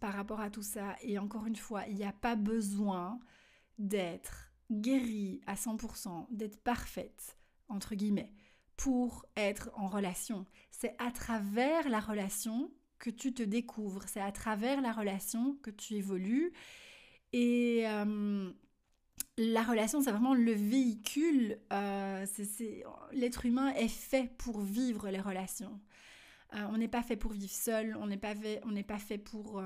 par 0.00 0.12
rapport 0.12 0.40
à 0.40 0.50
tout 0.50 0.62
ça. 0.62 0.96
Et 1.00 1.18
encore 1.18 1.46
une 1.46 1.56
fois, 1.56 1.86
il 1.88 1.96
n'y 1.96 2.04
a 2.04 2.12
pas 2.12 2.36
besoin 2.36 3.18
d'être 3.78 4.52
guérie 4.70 5.40
à 5.46 5.54
100%, 5.54 6.26
d'être 6.30 6.62
parfaite, 6.62 7.38
entre 7.70 7.94
guillemets, 7.94 8.34
pour 8.76 9.24
être 9.34 9.70
en 9.76 9.86
relation. 9.88 10.44
C'est 10.70 10.94
à 10.98 11.10
travers 11.10 11.88
la 11.88 12.00
relation 12.00 12.70
que 13.02 13.10
tu 13.10 13.34
te 13.34 13.42
découvres, 13.42 14.04
c'est 14.06 14.20
à 14.20 14.30
travers 14.30 14.80
la 14.80 14.92
relation 14.92 15.56
que 15.60 15.70
tu 15.70 15.94
évolues. 15.94 16.52
Et 17.32 17.82
euh, 17.88 18.48
la 19.36 19.62
relation, 19.64 20.00
c'est 20.00 20.12
vraiment 20.12 20.34
le 20.34 20.52
véhicule. 20.52 21.58
Euh, 21.72 22.24
l'être 23.12 23.44
humain 23.44 23.74
est 23.74 23.88
fait 23.88 24.30
pour 24.38 24.60
vivre 24.60 25.10
les 25.10 25.20
relations. 25.20 25.80
Euh, 26.54 26.64
on 26.70 26.76
n'est 26.76 26.86
pas 26.86 27.02
fait 27.02 27.16
pour 27.16 27.32
vivre 27.32 27.50
seul, 27.50 27.96
on 28.00 28.06
n'est 28.06 28.18
pas 28.18 28.36
fait, 28.36 28.60
on 28.64 28.70
n'est 28.70 28.84
pas 28.84 28.98
fait 28.98 29.18
pour, 29.18 29.60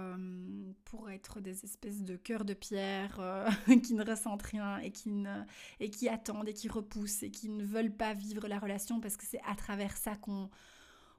pour 0.84 1.10
être 1.10 1.40
des 1.40 1.62
espèces 1.62 2.04
de 2.04 2.16
cœurs 2.16 2.46
de 2.46 2.54
pierre 2.54 3.20
qui 3.82 3.92
ne 3.92 4.04
ressentent 4.04 4.44
rien 4.44 4.78
et 4.78 4.92
qui, 4.92 5.10
ne, 5.10 5.42
et 5.78 5.90
qui 5.90 6.08
attendent 6.08 6.48
et 6.48 6.54
qui 6.54 6.68
repoussent 6.68 7.22
et 7.22 7.30
qui 7.30 7.50
ne 7.50 7.64
veulent 7.64 7.94
pas 7.94 8.14
vivre 8.14 8.48
la 8.48 8.58
relation 8.58 8.98
parce 9.00 9.18
que 9.18 9.26
c'est 9.26 9.42
à 9.46 9.56
travers 9.56 9.94
ça 9.94 10.16
qu'on 10.16 10.48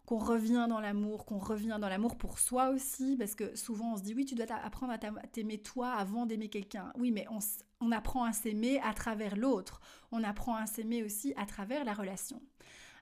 qu'on 0.07 0.19
revient 0.19 0.67
dans 0.69 0.79
l'amour, 0.79 1.25
qu'on 1.25 1.37
revient 1.37 1.77
dans 1.81 1.89
l'amour 1.89 2.17
pour 2.17 2.39
soi 2.39 2.69
aussi, 2.69 3.17
parce 3.17 3.35
que 3.35 3.53
souvent 3.57 3.91
on 3.91 3.97
se 3.97 4.03
dit 4.03 4.13
oui, 4.15 4.23
tu 4.23 4.35
dois 4.35 4.45
apprendre 4.49 4.93
à 4.93 4.97
t'aimer 4.97 5.57
toi 5.57 5.91
avant 5.91 6.25
d'aimer 6.25 6.47
quelqu'un. 6.47 6.93
Oui, 6.97 7.11
mais 7.11 7.27
on, 7.81 7.91
apprend 7.91 8.23
à 8.23 8.31
s'aimer 8.31 8.79
à 8.79 8.93
travers 8.93 9.35
l'autre, 9.35 9.81
on 10.13 10.23
apprend 10.23 10.55
à 10.55 10.65
s'aimer 10.65 11.03
aussi 11.03 11.33
à 11.35 11.45
travers 11.45 11.83
la 11.83 11.93
relation. 11.93 12.41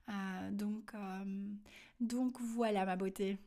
Euh, 0.09 0.51
donc, 0.51 0.95
euh, 0.95 1.53
donc 1.99 2.41
voilà 2.41 2.85
ma 2.85 2.95
beauté. 2.95 3.37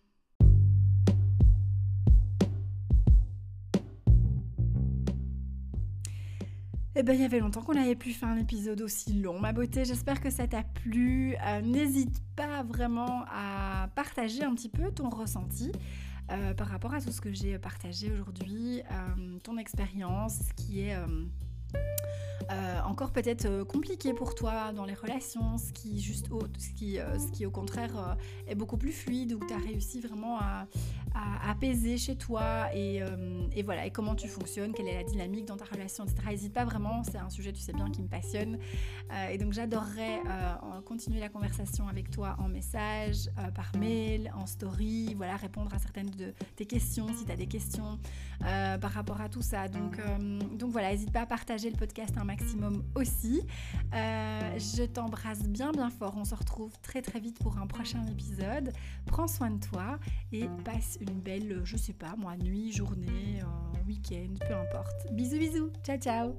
Eh 7.01 7.05
bien, 7.05 7.15
il 7.15 7.21
y 7.21 7.25
avait 7.25 7.39
longtemps 7.39 7.63
qu'on 7.63 7.75
n'avait 7.75 7.95
plus 7.95 8.13
fait 8.13 8.27
un 8.27 8.37
épisode 8.39 8.81
aussi 8.81 9.13
long, 9.13 9.39
ma 9.39 9.53
beauté. 9.53 9.85
J'espère 9.85 10.21
que 10.21 10.31
ça 10.31 10.49
t'a 10.49 10.65
plu. 10.65 11.37
Euh, 11.47 11.61
n'hésite 11.61 12.21
pas 12.35 12.65
vraiment 12.65 13.25
à 13.31 13.89
partager 13.95 14.43
un 14.43 14.53
petit 14.53 14.69
peu 14.69 14.91
ton 14.91 15.09
ressenti. 15.09 15.71
Euh, 16.33 16.55
par 16.55 16.67
rapport 16.67 16.93
à 16.93 17.01
tout 17.01 17.13
ce 17.13 17.21
que 17.21 17.33
j'ai 17.33 17.57
partagé 17.57 18.11
aujourd'hui, 18.11 18.81
euh, 18.81 19.39
ton 19.45 19.59
expérience, 19.59 20.41
ce 20.49 20.65
qui 20.65 20.81
est 20.81 20.97
euh, 22.51 22.81
encore 22.87 23.11
peut-être 23.11 23.45
euh, 23.45 23.63
compliqué 23.63 24.15
pour 24.15 24.35
toi 24.35 24.73
dans 24.73 24.87
les 24.87 24.95
relations, 24.95 25.59
ce 25.59 25.71
qui, 25.71 26.01
juste 26.01 26.31
au, 26.31 26.41
ce 26.57 26.71
qui, 26.71 26.99
euh, 26.99 27.19
ce 27.19 27.31
qui 27.31 27.45
au 27.45 27.51
contraire 27.51 28.17
est 28.47 28.55
beaucoup 28.55 28.79
plus 28.79 28.93
fluide, 28.93 29.35
où 29.35 29.41
tu 29.47 29.53
as 29.53 29.59
réussi 29.59 30.01
vraiment 30.01 30.39
à, 30.39 30.67
apaiser 31.49 31.97
chez 31.99 32.17
toi 32.17 32.69
et, 32.75 33.01
et, 33.57 33.63
voilà, 33.63 33.87
et 33.87 33.91
comment 33.91 34.15
tu 34.15 34.29
fonctionnes, 34.29 34.73
quelle 34.73 34.87
est 34.87 34.95
la 34.95 35.03
dynamique 35.03 35.47
dans 35.47 35.57
ta 35.57 35.65
relation, 35.65 36.05
etc. 36.05 36.23
N'hésite 36.29 36.53
pas 36.53 36.65
vraiment, 36.65 37.03
c'est 37.03 37.19
un 37.19 37.31
sujet, 37.31 37.53
tu 37.53 37.61
sais 37.61 37.73
bien, 37.73 37.91
qui 37.91 38.03
me 38.03 38.09
passionne. 38.09 38.59
et 39.29 39.37
donc 39.37 39.53
j'adorerais 39.53 40.21
continuer 40.85 41.19
la 41.19 41.29
conversation 41.29 41.89
avec 41.89 42.11
toi 42.11 42.37
en 42.39 42.49
message, 42.49 43.31
par 43.55 43.73
mail, 43.77 44.33
en 44.37 44.47
story, 44.47 45.15
voilà, 45.17 45.35
répondre 45.37 45.75
à 45.75 45.81
certaines 45.81 46.11
de 46.11 46.33
tes 46.55 46.67
questions 46.67 47.09
si 47.17 47.25
tu 47.25 47.33
as 47.33 47.37
des 47.37 47.49
questions 47.49 47.99
par 48.41 48.93
rapport 48.93 49.21
à 49.21 49.29
tout 49.29 49.43
ça. 49.43 49.67
Donc, 49.67 50.01
donc 50.57 50.71
voilà, 50.71 50.93
n'hésite 50.93 51.11
pas 51.11 51.23
à 51.23 51.27
le 51.67 51.77
podcast 51.77 52.15
un 52.17 52.25
maximum 52.25 52.85
aussi. 52.95 53.43
Euh, 53.95 54.59
je 54.59 54.85
t'embrasse 54.85 55.43
bien 55.43 55.73
bien 55.73 55.91
fort. 55.91 56.15
On 56.17 56.25
se 56.25 56.35
retrouve 56.35 56.73
très 56.81 57.03
très 57.03 57.21
vite 57.21 57.39
pour 57.41 57.59
un 57.59 57.67
prochain 57.67 58.05
épisode. 58.07 58.73
Prends 59.07 59.29
soin 59.29 59.51
de 59.51 59.65
toi 59.65 59.99
et 60.33 60.47
passe 60.65 60.99
une 61.01 61.21
belle, 61.21 61.61
je 61.65 61.77
sais 61.77 61.93
pas 61.93 62.15
moi, 62.17 62.37
nuit, 62.37 62.73
journée, 62.73 63.43
euh, 63.43 63.87
week-end, 63.87 64.35
peu 64.47 64.55
importe. 64.55 65.13
Bisous 65.13 65.39
bisous. 65.39 65.73
Ciao 65.85 65.99
ciao. 65.99 66.39